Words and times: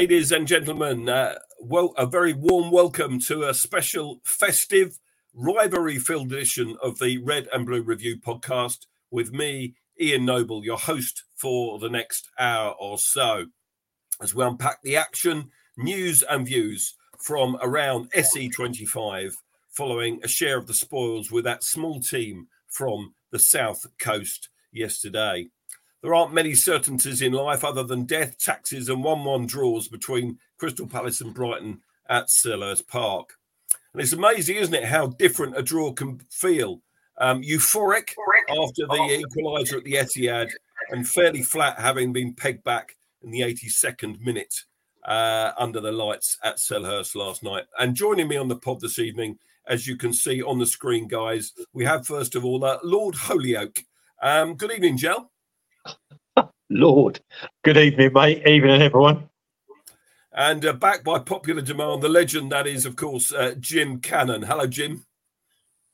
Ladies 0.00 0.32
and 0.32 0.48
gentlemen, 0.48 1.10
uh, 1.10 1.34
well, 1.60 1.92
a 1.98 2.06
very 2.06 2.32
warm 2.32 2.70
welcome 2.70 3.20
to 3.20 3.42
a 3.42 3.52
special 3.52 4.22
festive 4.24 4.98
rivalry 5.34 5.98
filled 5.98 6.32
edition 6.32 6.78
of 6.82 6.98
the 6.98 7.18
Red 7.18 7.48
and 7.52 7.66
Blue 7.66 7.82
Review 7.82 8.16
podcast 8.18 8.86
with 9.10 9.30
me, 9.30 9.74
Ian 10.00 10.24
Noble, 10.24 10.64
your 10.64 10.78
host 10.78 11.24
for 11.36 11.78
the 11.78 11.90
next 11.90 12.30
hour 12.38 12.74
or 12.80 12.96
so, 12.98 13.48
as 14.22 14.34
we 14.34 14.42
unpack 14.42 14.80
the 14.80 14.96
action, 14.96 15.50
news, 15.76 16.22
and 16.22 16.46
views 16.46 16.94
from 17.18 17.58
around 17.60 18.10
SE25 18.12 19.34
following 19.68 20.18
a 20.24 20.28
share 20.28 20.56
of 20.56 20.66
the 20.66 20.72
spoils 20.72 21.30
with 21.30 21.44
that 21.44 21.62
small 21.62 22.00
team 22.00 22.46
from 22.66 23.12
the 23.32 23.38
South 23.38 23.84
Coast 23.98 24.48
yesterday. 24.72 25.50
There 26.02 26.14
aren't 26.14 26.32
many 26.32 26.54
certainties 26.54 27.20
in 27.20 27.32
life 27.32 27.62
other 27.62 27.82
than 27.82 28.04
death, 28.04 28.38
taxes, 28.38 28.88
and 28.88 29.04
1 29.04 29.24
1 29.24 29.46
draws 29.46 29.88
between 29.88 30.38
Crystal 30.58 30.86
Palace 30.86 31.20
and 31.20 31.34
Brighton 31.34 31.80
at 32.08 32.28
Selhurst 32.28 32.88
Park. 32.88 33.34
And 33.92 34.02
it's 34.02 34.12
amazing, 34.12 34.56
isn't 34.56 34.74
it, 34.74 34.84
how 34.84 35.08
different 35.08 35.58
a 35.58 35.62
draw 35.62 35.92
can 35.92 36.20
feel. 36.30 36.80
Um, 37.18 37.42
euphoric 37.42 38.14
after 38.48 38.86
the 38.86 39.24
equaliser 39.24 39.76
at 39.76 39.84
the 39.84 39.94
Etihad, 39.94 40.50
and 40.90 41.06
fairly 41.06 41.42
flat 41.42 41.78
having 41.78 42.12
been 42.12 42.34
pegged 42.34 42.64
back 42.64 42.96
in 43.22 43.30
the 43.30 43.40
82nd 43.40 44.20
minute 44.20 44.54
uh, 45.04 45.52
under 45.58 45.80
the 45.80 45.92
lights 45.92 46.38
at 46.42 46.56
Selhurst 46.56 47.14
last 47.14 47.42
night. 47.42 47.64
And 47.78 47.94
joining 47.94 48.28
me 48.28 48.36
on 48.36 48.48
the 48.48 48.56
pod 48.56 48.80
this 48.80 48.98
evening, 48.98 49.38
as 49.66 49.86
you 49.86 49.96
can 49.96 50.12
see 50.12 50.42
on 50.42 50.58
the 50.58 50.66
screen, 50.66 51.08
guys, 51.08 51.52
we 51.72 51.84
have 51.84 52.06
first 52.06 52.34
of 52.34 52.44
all 52.44 52.64
uh, 52.64 52.78
Lord 52.82 53.14
Holyoke. 53.14 53.84
Um, 54.22 54.54
good 54.54 54.72
evening, 54.72 54.96
Gel. 54.96 55.30
Lord. 56.70 57.20
Good 57.64 57.76
evening, 57.76 58.12
mate. 58.12 58.46
Evening, 58.46 58.80
everyone. 58.80 59.28
And 60.32 60.64
uh, 60.64 60.72
back 60.72 61.02
by 61.02 61.18
popular 61.18 61.60
demand, 61.60 62.02
the 62.02 62.08
legend 62.08 62.52
that 62.52 62.66
is, 62.66 62.86
of 62.86 62.96
course, 62.96 63.32
uh, 63.32 63.54
Jim 63.58 64.00
Cannon. 64.00 64.42
Hello, 64.42 64.66
Jim. 64.66 65.04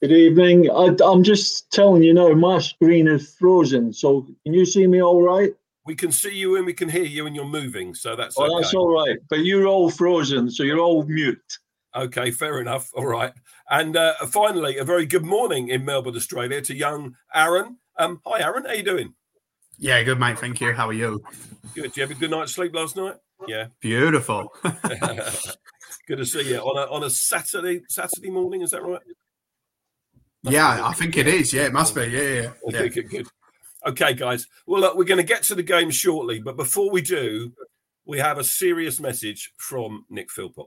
Good 0.02 0.12
evening. 0.12 0.70
I, 0.70 0.94
am 1.02 1.22
just 1.22 1.70
telling 1.72 2.02
you 2.02 2.12
now, 2.12 2.28
my 2.34 2.58
screen 2.58 3.08
is 3.08 3.34
frozen. 3.34 3.94
So 3.94 4.26
can 4.44 4.52
you 4.52 4.66
see 4.66 4.86
me 4.86 5.02
all 5.02 5.22
right? 5.22 5.54
We 5.86 5.94
can 5.94 6.12
see 6.12 6.34
you 6.34 6.56
and 6.56 6.66
we 6.66 6.74
can 6.74 6.88
hear 6.88 7.04
you, 7.04 7.26
and 7.26 7.34
you're 7.34 7.46
moving. 7.46 7.94
So 7.94 8.14
that's 8.14 8.36
oh, 8.38 8.44
okay. 8.44 8.54
that's 8.60 8.74
all 8.74 8.92
right. 8.92 9.18
But 9.30 9.44
you're 9.46 9.66
all 9.66 9.88
frozen, 9.88 10.50
so 10.50 10.64
you're 10.64 10.80
all 10.80 11.04
mute. 11.04 11.58
Okay, 11.94 12.30
fair 12.30 12.60
enough. 12.60 12.90
All 12.94 13.06
right. 13.06 13.32
And 13.70 13.96
uh, 13.96 14.14
finally, 14.26 14.76
a 14.76 14.84
very 14.84 15.06
good 15.06 15.24
morning 15.24 15.68
in 15.68 15.84
Melbourne, 15.84 16.14
Australia, 16.14 16.60
to 16.60 16.74
young 16.74 17.16
Aaron. 17.34 17.78
Um, 17.98 18.20
hi, 18.26 18.42
Aaron. 18.42 18.66
How 18.66 18.72
you 18.72 18.82
doing? 18.82 19.14
Yeah, 19.78 20.02
good, 20.02 20.18
mate. 20.18 20.38
Thank 20.38 20.60
you. 20.60 20.72
How 20.72 20.88
are 20.88 20.92
you? 20.92 21.22
Good. 21.74 21.82
Did 21.82 21.96
you 21.96 22.02
have 22.02 22.10
a 22.10 22.14
good 22.14 22.30
night's 22.30 22.52
sleep 22.52 22.74
last 22.74 22.96
night? 22.96 23.16
Yeah. 23.46 23.66
Beautiful. 23.80 24.52
good 24.62 26.16
to 26.16 26.24
see 26.24 26.50
you 26.50 26.58
on 26.58 26.76
a 26.78 26.92
on 26.92 27.04
a 27.04 27.10
Saturday 27.10 27.82
Saturday 27.88 28.30
morning. 28.30 28.62
Is 28.62 28.70
that 28.70 28.82
right? 28.82 29.02
Must 30.42 30.54
yeah, 30.54 30.86
I 30.86 30.92
think 30.92 31.16
it 31.16 31.26
is. 31.26 31.52
Yeah, 31.52 31.66
it 31.66 31.72
must 31.72 31.94
be. 31.94 32.02
Yeah, 32.02 32.20
yeah. 32.20 32.40
yeah. 32.40 32.50
Okay, 32.68 32.88
good, 32.88 33.10
good. 33.10 33.26
Okay, 33.86 34.14
guys. 34.14 34.46
Well, 34.66 34.80
look, 34.80 34.96
we're 34.96 35.04
going 35.04 35.18
to 35.18 35.24
get 35.24 35.42
to 35.44 35.54
the 35.54 35.62
game 35.62 35.90
shortly, 35.90 36.40
but 36.40 36.56
before 36.56 36.90
we 36.90 37.02
do, 37.02 37.52
we 38.04 38.18
have 38.18 38.38
a 38.38 38.44
serious 38.44 39.00
message 39.00 39.52
from 39.58 40.06
Nick 40.08 40.30
Philpott. 40.30 40.66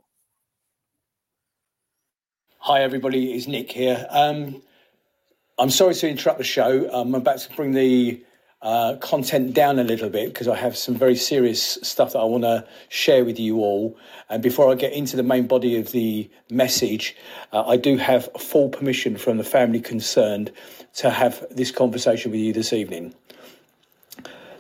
Hi, 2.60 2.82
everybody. 2.84 3.34
It's 3.34 3.48
Nick 3.48 3.72
here. 3.72 4.06
Um, 4.10 4.62
I'm 5.58 5.70
sorry 5.70 5.96
to 5.96 6.10
interrupt 6.10 6.38
the 6.38 6.44
show. 6.44 6.90
I'm 6.92 7.16
about 7.16 7.40
to 7.40 7.56
bring 7.56 7.72
the 7.72 8.24
uh, 8.62 8.96
content 8.98 9.54
down 9.54 9.80
a 9.80 9.84
little 9.84 10.10
bit 10.10 10.34
because 10.34 10.48
I 10.48 10.56
have 10.56 10.76
some 10.76 10.96
very 10.96 11.16
serious 11.16 11.78
stuff 11.82 12.14
that 12.14 12.20
I 12.20 12.26
want 12.26 12.44
to 12.44 12.68
share 12.90 13.24
with 13.24 13.40
you 13.40 13.60
all. 13.60 13.98
And 14.30 14.44
before 14.44 14.72
I 14.72 14.76
get 14.76 14.92
into 14.94 15.16
the 15.16 15.24
main 15.24 15.48
body 15.48 15.78
of 15.78 15.92
the 15.92 16.30
message, 16.50 17.16
uh, 17.54 17.66
I 17.66 17.78
do 17.78 17.98
have 17.98 18.30
full 18.38 18.70
permission 18.70 19.18
from 19.18 19.38
the 19.38 19.44
family 19.44 19.80
concerned 19.80 20.52
to 20.96 21.10
have 21.10 21.46
this 21.50 21.72
conversation 21.72 22.32
with 22.32 22.42
you 22.42 22.52
this 22.52 22.74
evening. 22.74 23.14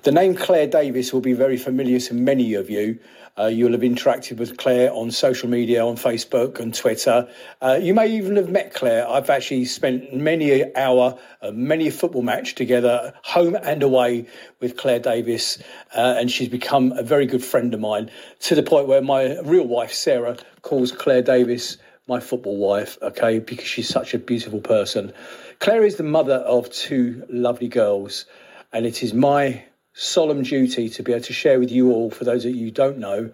The 0.03 0.11
name 0.11 0.35
Claire 0.35 0.67
Davis 0.67 1.11
will 1.11 1.21
be 1.21 1.33
very 1.33 1.57
familiar 1.57 1.99
to 1.99 2.13
many 2.13 2.53
of 2.53 2.69
you 2.69 2.99
uh, 3.39 3.45
you'll 3.45 3.71
have 3.71 3.81
interacted 3.81 4.37
with 4.37 4.57
Claire 4.57 4.91
on 4.91 5.09
social 5.11 5.47
media, 5.49 5.85
on 5.85 5.95
Facebook 5.95 6.59
and 6.59 6.73
Twitter. 6.73 7.27
Uh, 7.61 7.79
you 7.81 7.93
may 7.93 8.07
even 8.07 8.35
have 8.35 8.49
met 8.49 8.73
Claire. 8.73 9.07
I've 9.07 9.29
actually 9.29 9.63
spent 9.65 10.13
many 10.13 10.61
an 10.61 10.71
hour, 10.75 11.17
uh, 11.41 11.51
many 11.51 11.87
a 11.87 11.91
football 11.91 12.21
match 12.21 12.55
together, 12.55 13.13
home 13.23 13.55
and 13.63 13.81
away 13.81 14.27
with 14.59 14.75
Claire 14.75 14.99
Davis, 14.99 15.57
uh, 15.95 16.15
and 16.17 16.29
she's 16.29 16.49
become 16.49 16.91
a 16.93 17.03
very 17.03 17.25
good 17.25 17.43
friend 17.43 17.73
of 17.73 17.79
mine 17.79 18.11
to 18.41 18.55
the 18.55 18.63
point 18.63 18.87
where 18.87 19.01
my 19.01 19.39
real 19.39 19.67
wife, 19.67 19.93
Sarah, 19.93 20.37
calls 20.61 20.91
Claire 20.91 21.21
Davis 21.21 21.77
my 22.07 22.19
football 22.19 22.57
wife, 22.57 22.97
okay, 23.01 23.39
because 23.39 23.67
she's 23.67 23.87
such 23.87 24.13
a 24.13 24.17
beautiful 24.17 24.59
person. 24.59 25.13
Claire 25.59 25.85
is 25.85 25.95
the 25.95 26.03
mother 26.03 26.37
of 26.37 26.69
two 26.71 27.23
lovely 27.29 27.67
girls, 27.69 28.25
and 28.73 28.85
it 28.85 29.01
is 29.01 29.13
my 29.13 29.63
solemn 29.99 30.43
duty 30.43 30.87
to 30.87 31.03
be 31.03 31.11
able 31.11 31.23
to 31.25 31.33
share 31.33 31.59
with 31.59 31.69
you 31.69 31.91
all, 31.91 32.09
for 32.09 32.23
those 32.23 32.45
of 32.45 32.55
you 32.55 32.71
don't 32.71 32.97
know, 32.97 33.29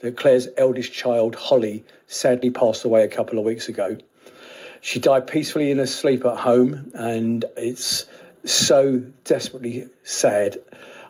that 0.00 0.16
Claire's 0.16 0.48
eldest 0.56 0.92
child, 0.92 1.36
Holly, 1.36 1.84
sadly 2.08 2.50
passed 2.50 2.84
away 2.84 3.04
a 3.04 3.08
couple 3.08 3.38
of 3.38 3.44
weeks 3.44 3.68
ago. 3.68 3.96
She 4.80 4.98
died 4.98 5.28
peacefully 5.28 5.70
in 5.70 5.78
her 5.78 5.86
sleep 5.86 6.24
at 6.24 6.36
home, 6.36 6.90
and 6.92 7.44
it's 7.56 8.06
so 8.44 8.98
desperately 9.24 9.86
sad. 10.02 10.58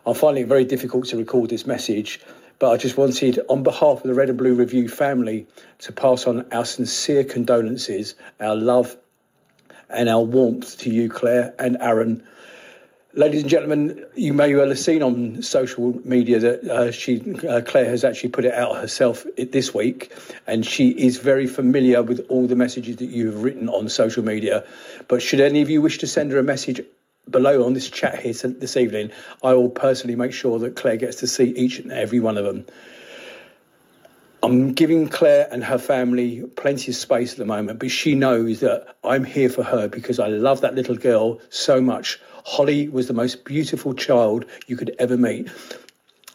I'm 0.05 0.13
finding 0.13 0.43
it 0.43 0.47
very 0.47 0.65
difficult 0.65 1.07
to 1.07 1.17
record 1.17 1.49
this 1.49 1.65
message, 1.65 2.19
but 2.59 2.69
I 2.69 2.77
just 2.77 2.95
wanted, 2.95 3.39
on 3.49 3.63
behalf 3.63 3.97
of 3.97 4.03
the 4.03 4.13
Red 4.13 4.29
and 4.29 4.37
Blue 4.37 4.53
Review 4.53 4.87
family, 4.87 5.47
to 5.79 5.91
pass 5.91 6.27
on 6.27 6.45
our 6.51 6.65
sincere 6.65 7.23
condolences, 7.23 8.13
our 8.39 8.55
love, 8.55 8.95
and 9.89 10.07
our 10.07 10.21
warmth 10.21 10.77
to 10.79 10.91
you, 10.91 11.09
Claire 11.09 11.55
and 11.57 11.77
Aaron 11.79 12.23
Ladies 13.19 13.41
and 13.41 13.49
gentlemen, 13.49 14.05
you 14.15 14.31
may 14.31 14.55
well 14.55 14.69
have 14.69 14.79
seen 14.79 15.03
on 15.03 15.41
social 15.41 15.99
media 16.07 16.39
that 16.39 16.63
uh, 16.63 16.89
she, 16.89 17.19
uh, 17.49 17.59
Claire, 17.59 17.89
has 17.89 18.05
actually 18.05 18.29
put 18.29 18.45
it 18.45 18.53
out 18.53 18.77
herself 18.77 19.25
this 19.35 19.73
week, 19.73 20.13
and 20.47 20.65
she 20.65 20.91
is 20.91 21.17
very 21.17 21.45
familiar 21.45 22.01
with 22.01 22.25
all 22.29 22.47
the 22.47 22.55
messages 22.55 22.95
that 22.95 23.07
you 23.07 23.25
have 23.25 23.43
written 23.43 23.67
on 23.67 23.89
social 23.89 24.23
media. 24.23 24.63
But 25.09 25.21
should 25.21 25.41
any 25.41 25.61
of 25.61 25.69
you 25.69 25.81
wish 25.81 25.97
to 25.97 26.07
send 26.07 26.31
her 26.31 26.39
a 26.39 26.43
message 26.43 26.79
below 27.29 27.65
on 27.65 27.73
this 27.73 27.89
chat 27.89 28.19
here 28.19 28.31
this 28.31 28.77
evening, 28.77 29.11
I 29.43 29.51
will 29.51 29.69
personally 29.69 30.15
make 30.15 30.31
sure 30.31 30.57
that 30.59 30.77
Claire 30.77 30.95
gets 30.95 31.17
to 31.17 31.27
see 31.27 31.49
each 31.57 31.77
and 31.77 31.91
every 31.91 32.21
one 32.21 32.37
of 32.37 32.45
them. 32.45 32.65
I'm 34.41 34.71
giving 34.71 35.09
Claire 35.09 35.49
and 35.51 35.61
her 35.65 35.77
family 35.77 36.43
plenty 36.55 36.91
of 36.91 36.95
space 36.95 37.33
at 37.33 37.39
the 37.39 37.45
moment, 37.45 37.79
but 37.79 37.91
she 37.91 38.15
knows 38.15 38.61
that 38.61 38.95
I'm 39.03 39.25
here 39.25 39.49
for 39.49 39.63
her 39.63 39.89
because 39.89 40.19
I 40.19 40.27
love 40.29 40.61
that 40.61 40.75
little 40.75 40.95
girl 40.95 41.41
so 41.49 41.81
much. 41.81 42.17
Holly 42.45 42.87
was 42.89 43.07
the 43.07 43.13
most 43.13 43.45
beautiful 43.45 43.93
child 43.93 44.45
you 44.67 44.77
could 44.77 44.95
ever 44.99 45.17
meet. 45.17 45.49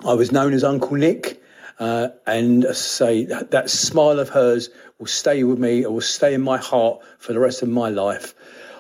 I 0.07 0.15
was 0.15 0.33
known 0.33 0.53
as 0.53 0.65
Uncle 0.65 0.97
Nick, 0.97 1.43
uh, 1.79 2.09
and 2.27 2.65
say 2.75 3.25
that, 3.25 3.51
that 3.51 3.71
smile 3.71 4.21
of 4.21 4.29
hers 4.29 4.71
will 4.99 5.07
stay 5.07 5.45
with 5.45 5.59
me, 5.59 5.83
it 5.83 5.93
will 5.93 6.01
stay 6.01 6.35
in 6.35 6.43
my 6.43 6.59
heart 6.59 7.01
for 7.19 7.33
the 7.33 7.41
rest 7.41 7.63
of 7.63 7.69
my 7.69 7.89
life. 7.89 8.35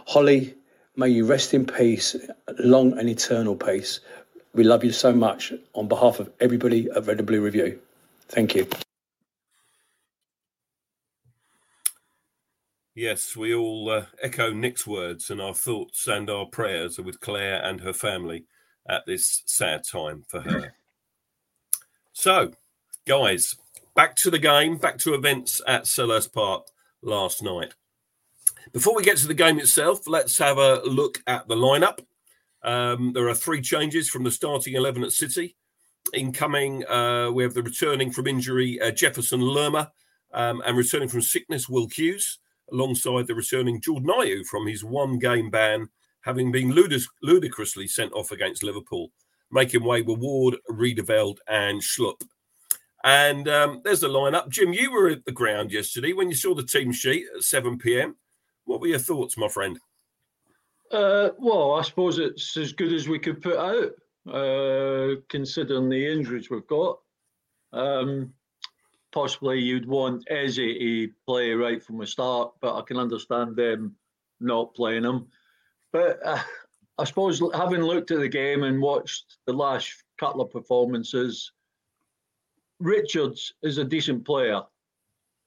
Holly, 0.06 0.54
may 0.96 1.08
you 1.08 1.26
rest 1.26 1.54
in 1.54 1.66
peace, 1.66 2.14
long 2.58 2.96
and 2.98 3.08
eternal 3.08 3.56
peace. 3.56 4.00
We 4.54 4.62
love 4.62 4.84
you 4.84 4.92
so 4.92 5.12
much 5.12 5.52
on 5.74 5.88
behalf 5.88 6.20
of 6.20 6.30
everybody 6.40 6.88
at 6.94 7.06
Red 7.06 7.18
and 7.18 7.26
Blue 7.26 7.40
Review. 7.40 7.80
Thank 8.28 8.54
you. 8.54 8.68
Yes, 12.96 13.34
we 13.34 13.52
all 13.52 13.90
uh, 13.90 14.06
echo 14.22 14.52
Nick's 14.52 14.86
words, 14.86 15.28
and 15.28 15.40
our 15.40 15.52
thoughts 15.52 16.06
and 16.06 16.30
our 16.30 16.46
prayers 16.46 16.96
are 16.96 17.02
with 17.02 17.18
Claire 17.18 17.60
and 17.60 17.80
her 17.80 17.92
family 17.92 18.44
at 18.88 19.04
this 19.04 19.42
sad 19.46 19.82
time 19.82 20.24
for 20.28 20.42
her. 20.42 20.74
So, 22.12 22.52
guys, 23.04 23.56
back 23.96 24.14
to 24.16 24.30
the 24.30 24.38
game, 24.38 24.76
back 24.76 24.98
to 24.98 25.14
events 25.14 25.60
at 25.66 25.86
Selhurst 25.86 26.32
Park 26.32 26.68
last 27.02 27.42
night. 27.42 27.74
Before 28.72 28.94
we 28.94 29.02
get 29.02 29.16
to 29.18 29.26
the 29.26 29.34
game 29.34 29.58
itself, 29.58 30.06
let's 30.06 30.38
have 30.38 30.58
a 30.58 30.80
look 30.84 31.20
at 31.26 31.48
the 31.48 31.56
lineup. 31.56 31.98
Um, 32.62 33.12
there 33.12 33.28
are 33.28 33.34
three 33.34 33.60
changes 33.60 34.08
from 34.08 34.22
the 34.22 34.30
starting 34.30 34.74
11 34.74 35.02
at 35.02 35.10
City. 35.10 35.56
Incoming, 36.12 36.86
uh, 36.86 37.32
we 37.32 37.42
have 37.42 37.54
the 37.54 37.62
returning 37.64 38.12
from 38.12 38.28
injury 38.28 38.80
uh, 38.80 38.92
Jefferson 38.92 39.40
Lerma 39.40 39.90
um, 40.32 40.62
and 40.64 40.76
returning 40.76 41.08
from 41.08 41.22
sickness 41.22 41.68
Will 41.68 41.88
Hughes 41.88 42.38
alongside 42.72 43.26
the 43.26 43.34
returning 43.34 43.80
Jordan 43.80 44.08
Ayew 44.08 44.44
from 44.46 44.66
his 44.66 44.84
one 44.84 45.18
game 45.18 45.50
ban, 45.50 45.88
having 46.22 46.50
been 46.52 46.72
ludic- 46.72 47.08
ludicrously 47.22 47.86
sent 47.86 48.12
off 48.12 48.30
against 48.30 48.62
Liverpool, 48.62 49.10
making 49.50 49.84
way 49.84 50.02
with 50.02 50.18
Ward, 50.18 50.56
Riedewald, 50.68 51.40
and 51.48 51.80
Schlupp. 51.80 52.22
And 53.04 53.46
um, 53.48 53.82
there's 53.84 54.00
the 54.00 54.08
lineup. 54.08 54.48
Jim, 54.48 54.72
you 54.72 54.90
were 54.90 55.08
at 55.10 55.24
the 55.26 55.32
ground 55.32 55.70
yesterday 55.70 56.14
when 56.14 56.30
you 56.30 56.34
saw 56.34 56.54
the 56.54 56.62
team 56.62 56.90
sheet 56.90 57.26
at 57.36 57.42
7 57.42 57.78
p.m. 57.78 58.16
What 58.64 58.80
were 58.80 58.86
your 58.86 58.98
thoughts, 58.98 59.36
my 59.36 59.48
friend? 59.48 59.78
Uh, 60.90 61.30
well, 61.38 61.72
I 61.72 61.82
suppose 61.82 62.18
it's 62.18 62.56
as 62.56 62.72
good 62.72 62.92
as 62.92 63.08
we 63.08 63.18
could 63.18 63.42
put 63.42 63.56
out, 63.56 63.90
uh, 64.34 65.20
considering 65.28 65.90
the 65.90 66.12
injuries 66.12 66.48
we've 66.48 66.66
got. 66.66 66.98
Um, 67.74 68.32
possibly 69.14 69.60
you'd 69.60 69.86
want 69.86 70.28
Eze 70.28 70.56
to 70.56 71.08
play 71.24 71.52
right 71.52 71.80
from 71.80 71.98
the 71.98 72.06
start, 72.06 72.52
but 72.60 72.76
I 72.76 72.82
can 72.82 72.98
understand 72.98 73.54
them 73.54 73.94
not 74.40 74.74
playing 74.74 75.04
him. 75.04 75.28
But 75.92 76.18
uh, 76.26 76.42
I 76.98 77.04
suppose 77.04 77.40
having 77.54 77.80
looked 77.80 78.10
at 78.10 78.18
the 78.18 78.28
game 78.28 78.64
and 78.64 78.82
watched 78.82 79.38
the 79.46 79.52
last 79.52 80.02
couple 80.18 80.40
of 80.40 80.50
performances, 80.50 81.52
Richards 82.80 83.54
is 83.62 83.78
a 83.78 83.84
decent 83.84 84.26
player, 84.26 84.62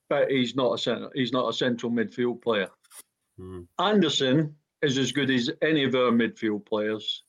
but 0.10 0.32
he's 0.32 0.56
not 0.56 0.74
a 0.74 0.78
center, 0.78 1.10
he's 1.14 1.34
not 1.34 1.50
a 1.50 1.54
central 1.54 1.92
midfield 1.92 2.42
player. 2.42 2.70
Mm. 3.38 3.68
Anderson 3.80 4.56
is 4.82 4.98
as 4.98 5.12
good 5.12 5.30
as 5.30 5.52
any 5.62 5.84
of 5.84 5.94
our 5.94 6.12
midfield 6.12 6.66
players. 6.66 7.24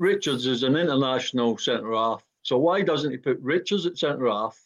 Richards 0.00 0.46
is 0.46 0.64
an 0.64 0.74
international 0.74 1.56
centre 1.56 1.94
half. 1.94 2.24
So 2.42 2.58
why 2.58 2.82
doesn't 2.82 3.12
he 3.12 3.16
put 3.16 3.38
Richards 3.40 3.86
at 3.86 3.96
centre 3.96 4.26
half 4.26 4.60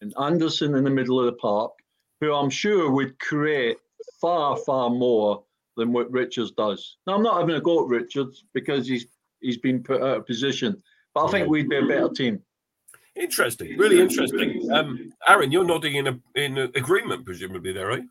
and 0.00 0.14
Anderson 0.20 0.74
in 0.74 0.84
the 0.84 0.90
middle 0.90 1.18
of 1.18 1.26
the 1.26 1.32
park, 1.32 1.72
who 2.20 2.32
I'm 2.34 2.50
sure 2.50 2.90
would 2.90 3.18
create 3.18 3.76
far, 4.20 4.56
far 4.56 4.90
more 4.90 5.44
than 5.76 5.92
what 5.92 6.10
Richards 6.10 6.52
does. 6.52 6.96
Now 7.06 7.14
I'm 7.14 7.22
not 7.22 7.40
having 7.40 7.56
a 7.56 7.60
go 7.60 7.82
at 7.82 7.88
Richards 7.88 8.44
because 8.52 8.86
he's 8.86 9.06
he's 9.40 9.58
been 9.58 9.82
put 9.82 10.02
out 10.02 10.18
of 10.18 10.26
position, 10.26 10.82
but 11.14 11.26
I 11.26 11.30
think 11.30 11.48
we'd 11.48 11.68
be 11.68 11.78
a 11.78 11.86
better 11.86 12.08
team. 12.08 12.40
Interesting, 13.16 13.76
really 13.78 14.00
interesting. 14.00 14.68
Um, 14.72 15.12
Aaron, 15.28 15.52
you're 15.52 15.64
nodding 15.64 15.94
in 15.94 16.06
a, 16.08 16.20
in 16.34 16.58
agreement, 16.58 17.24
presumably 17.24 17.72
there, 17.72 17.86
right? 17.86 18.02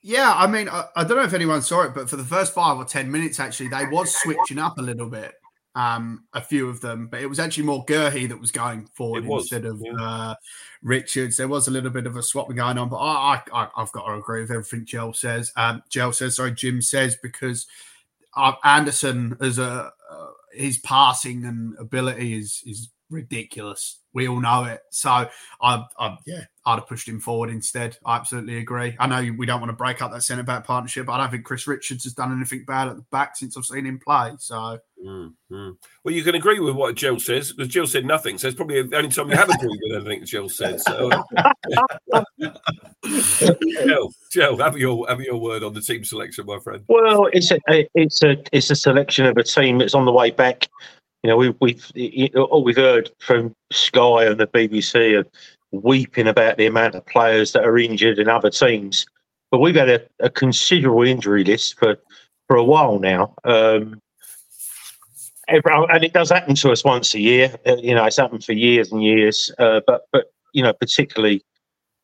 Yeah, 0.00 0.32
I 0.34 0.46
mean, 0.46 0.68
I, 0.68 0.84
I, 0.96 1.04
don't 1.04 1.18
know 1.18 1.24
if 1.24 1.34
anyone 1.34 1.60
saw 1.60 1.82
it, 1.82 1.92
but 1.92 2.08
for 2.08 2.16
the 2.16 2.24
first 2.24 2.54
five 2.54 2.78
or 2.78 2.84
ten 2.84 3.10
minutes, 3.10 3.38
actually, 3.40 3.68
they 3.68 3.84
was 3.86 4.14
switching 4.14 4.58
up 4.58 4.78
a 4.78 4.82
little 4.82 5.10
bit 5.10 5.34
um, 5.74 6.24
a 6.32 6.40
few 6.40 6.68
of 6.68 6.80
them, 6.80 7.08
but 7.08 7.20
it 7.20 7.26
was 7.26 7.38
actually 7.38 7.64
more 7.64 7.84
Guehi 7.84 8.28
that 8.28 8.40
was 8.40 8.50
going 8.50 8.88
forward 8.94 9.24
was, 9.24 9.44
instead 9.44 9.64
of 9.64 9.80
yeah. 9.84 9.92
uh, 10.00 10.34
Richards. 10.82 11.36
There 11.36 11.48
was 11.48 11.68
a 11.68 11.70
little 11.70 11.90
bit 11.90 12.06
of 12.06 12.16
a 12.16 12.22
swapping 12.22 12.56
going 12.56 12.78
on, 12.78 12.88
but 12.88 12.96
I, 12.96 13.42
I, 13.52 13.68
have 13.76 13.92
got 13.92 14.06
to 14.06 14.14
agree 14.14 14.40
with 14.40 14.50
everything 14.50 14.86
Gel 14.86 15.12
says. 15.12 15.52
Um, 15.56 15.82
Gel 15.88 16.12
says, 16.12 16.36
sorry, 16.36 16.52
Jim 16.52 16.82
says, 16.82 17.16
because 17.22 17.66
uh, 18.34 18.52
Anderson 18.64 19.36
as 19.40 19.58
a 19.58 19.92
uh, 20.10 20.26
his 20.52 20.78
passing 20.78 21.44
and 21.44 21.76
ability 21.78 22.36
is 22.36 22.62
is 22.66 22.88
ridiculous. 23.10 24.00
We 24.12 24.28
all 24.28 24.40
know 24.40 24.64
it. 24.64 24.80
So 24.90 25.10
I, 25.10 25.84
I 25.98 26.16
yeah, 26.26 26.44
I'd 26.66 26.76
have 26.76 26.86
pushed 26.86 27.08
him 27.08 27.20
forward 27.20 27.50
instead. 27.50 27.96
I 28.04 28.16
absolutely 28.16 28.58
agree. 28.58 28.96
I 28.98 29.06
know 29.06 29.34
we 29.36 29.46
don't 29.46 29.60
want 29.60 29.70
to 29.70 29.76
break 29.76 30.02
up 30.02 30.12
that 30.12 30.22
centre 30.22 30.42
back 30.42 30.64
partnership, 30.66 31.06
but 31.06 31.12
I 31.12 31.18
don't 31.18 31.30
think 31.30 31.44
Chris 31.44 31.66
Richards 31.66 32.04
has 32.04 32.14
done 32.14 32.32
anything 32.32 32.64
bad 32.66 32.88
at 32.88 32.96
the 32.96 33.04
back 33.10 33.36
since 33.36 33.56
I've 33.56 33.64
seen 33.64 33.86
him 33.86 33.98
play. 33.98 34.32
So, 34.38 34.78
mm-hmm. 35.06 35.70
well, 36.04 36.14
you 36.14 36.22
can 36.22 36.34
agree 36.34 36.60
with 36.60 36.74
what 36.74 36.94
Jill 36.94 37.18
says 37.20 37.52
because 37.52 37.72
Jill 37.72 37.86
said 37.86 38.04
nothing. 38.04 38.38
So 38.38 38.48
it's 38.48 38.56
probably 38.56 38.82
the 38.82 38.96
only 38.96 39.10
time 39.10 39.30
you 39.30 39.36
have 39.36 39.50
agreed 39.50 39.78
with 39.82 40.06
anything 40.06 40.24
Jill 40.26 40.48
said. 40.48 40.80
So, 40.80 41.10
Jill, 43.84 44.10
Jill, 44.30 44.56
have 44.58 44.76
your 44.76 45.08
have 45.08 45.20
your 45.20 45.36
word 45.36 45.62
on 45.62 45.74
the 45.74 45.80
team 45.80 46.04
selection, 46.04 46.46
my 46.46 46.58
friend. 46.58 46.84
Well, 46.88 47.28
it's 47.32 47.50
a 47.50 47.58
it's 47.94 48.22
a 48.22 48.36
it's 48.52 48.70
a 48.70 48.76
selection 48.76 49.26
of 49.26 49.36
a 49.36 49.44
team 49.44 49.78
that's 49.78 49.94
on 49.94 50.04
the 50.04 50.12
way 50.12 50.30
back. 50.30 50.68
You 51.22 51.30
know, 51.30 51.36
we, 51.36 51.54
we've 51.60 51.90
all 52.36 52.64
we've 52.64 52.76
heard 52.76 53.10
from 53.18 53.54
Sky 53.72 54.24
and 54.24 54.38
the 54.38 54.46
BBC 54.46 55.20
are 55.20 55.26
weeping 55.72 56.28
about 56.28 56.56
the 56.56 56.66
amount 56.66 56.94
of 56.94 57.04
players 57.06 57.52
that 57.52 57.64
are 57.64 57.78
injured 57.78 58.18
in 58.18 58.28
other 58.28 58.50
teams. 58.50 59.06
But 59.50 59.60
we've 59.60 59.74
had 59.74 59.88
a, 59.88 60.00
a 60.20 60.30
considerable 60.30 61.02
injury 61.02 61.44
list 61.44 61.78
for, 61.78 61.96
for 62.46 62.56
a 62.56 62.64
while 62.64 62.98
now. 62.98 63.34
Um, 63.44 64.00
and 65.48 66.04
it 66.04 66.12
does 66.12 66.30
happen 66.30 66.54
to 66.56 66.70
us 66.70 66.84
once 66.84 67.14
a 67.14 67.20
year. 67.20 67.54
Uh, 67.66 67.76
you 67.76 67.94
know, 67.94 68.04
it's 68.04 68.16
happened 68.16 68.44
for 68.44 68.52
years 68.52 68.92
and 68.92 69.02
years. 69.02 69.50
Uh, 69.58 69.80
but 69.86 70.02
but 70.12 70.26
you 70.52 70.62
know, 70.62 70.72
particularly 70.72 71.42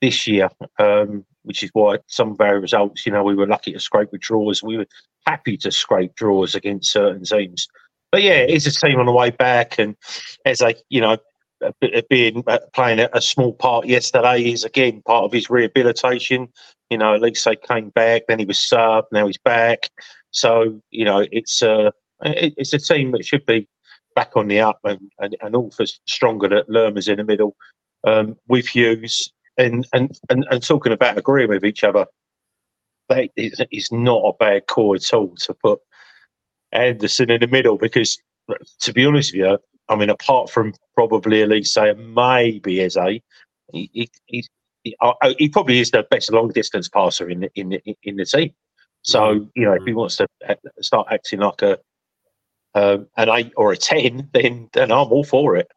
this 0.00 0.26
year, 0.26 0.48
um, 0.78 1.24
which 1.42 1.62
is 1.62 1.70
why 1.72 1.98
some 2.06 2.32
of 2.32 2.40
our 2.40 2.58
results, 2.58 3.06
you 3.06 3.12
know, 3.12 3.22
we 3.22 3.34
were 3.34 3.46
lucky 3.46 3.72
to 3.72 3.80
scrape 3.80 4.12
with 4.12 4.20
draws. 4.20 4.62
We 4.62 4.78
were 4.78 4.86
happy 5.26 5.56
to 5.58 5.70
scrape 5.70 6.14
draws 6.14 6.54
against 6.54 6.92
certain 6.92 7.24
teams. 7.24 7.68
But 8.10 8.22
yeah, 8.22 8.38
it's 8.38 8.66
a 8.66 8.70
team 8.70 8.98
on 9.00 9.06
the 9.06 9.12
way 9.12 9.30
back, 9.30 9.78
and 9.78 9.96
as 10.44 10.60
a 10.60 10.74
you 10.88 11.00
know, 11.00 11.18
being 12.08 12.44
uh, 12.46 12.58
playing 12.72 13.00
a 13.12 13.20
small 13.20 13.52
part 13.52 13.86
yesterday 13.86 14.52
is 14.52 14.64
again 14.64 15.02
part 15.02 15.24
of 15.24 15.32
his 15.32 15.50
rehabilitation. 15.50 16.48
You 16.90 16.98
know, 16.98 17.14
at 17.14 17.22
least 17.22 17.44
they 17.44 17.56
came 17.56 17.90
back, 17.90 18.22
then 18.28 18.38
he 18.38 18.44
was 18.44 18.58
subbed. 18.58 19.06
now 19.10 19.26
he's 19.26 19.38
back. 19.38 19.88
So 20.30 20.80
you 20.90 21.04
know, 21.04 21.26
it's 21.32 21.60
a 21.62 21.92
uh, 22.24 22.32
it's 22.34 22.72
a 22.72 22.78
team 22.78 23.12
that 23.12 23.24
should 23.24 23.44
be 23.46 23.68
back 24.14 24.36
on 24.36 24.48
the 24.48 24.60
up 24.60 24.80
and 24.84 25.10
and, 25.18 25.36
and 25.40 25.56
all 25.56 25.70
for 25.70 25.86
stronger 26.06 26.48
that 26.48 26.68
Lerma's 26.68 27.08
in 27.08 27.16
the 27.16 27.24
middle 27.24 27.56
um, 28.06 28.36
with 28.48 28.66
Hughes 28.66 29.32
and, 29.58 29.86
and 29.92 30.18
and 30.30 30.46
and 30.50 30.62
talking 30.62 30.92
about 30.92 31.18
agreeing 31.18 31.50
with 31.50 31.64
each 31.64 31.84
other. 31.84 32.06
That 33.10 33.28
is, 33.36 33.60
is 33.70 33.92
not 33.92 34.22
a 34.22 34.32
bad 34.38 34.66
core 34.66 34.96
at 34.96 35.12
all 35.12 35.34
to 35.40 35.54
put 35.54 35.78
Anderson 36.72 37.30
in 37.30 37.40
the 37.40 37.46
middle 37.46 37.76
because, 37.76 38.18
to 38.80 38.92
be 38.94 39.04
honest 39.04 39.32
with 39.32 39.40
you, 39.40 39.58
I 39.90 39.96
mean, 39.96 40.08
apart 40.08 40.48
from 40.48 40.72
probably 40.94 41.42
Olise 41.42 41.76
and 41.90 42.14
maybe 42.14 42.80
Eze, 42.80 43.20
he, 43.72 43.90
he, 43.92 44.10
he, 44.24 44.44
he, 44.84 44.96
uh, 45.02 45.12
he 45.38 45.50
probably 45.50 45.80
is 45.80 45.90
the 45.90 46.06
best 46.10 46.32
long 46.32 46.48
distance 46.48 46.88
passer 46.88 47.28
in 47.28 47.40
the, 47.40 47.50
in 47.54 47.68
the, 47.68 47.96
in 48.04 48.16
the 48.16 48.24
team. 48.24 48.54
So 49.02 49.20
mm-hmm. 49.20 49.44
you 49.54 49.66
know, 49.66 49.74
if 49.74 49.82
he 49.82 49.90
mm-hmm. 49.90 49.98
wants 49.98 50.16
to 50.16 50.26
start 50.80 51.08
acting 51.10 51.40
like 51.40 51.60
a 51.60 51.78
um, 52.74 53.06
an 53.16 53.28
eight 53.30 53.52
or 53.56 53.72
a 53.72 53.76
ten, 53.76 54.28
then 54.34 54.68
then 54.72 54.92
I'm 54.92 55.12
all 55.12 55.24
for 55.24 55.56
it. 55.56 55.68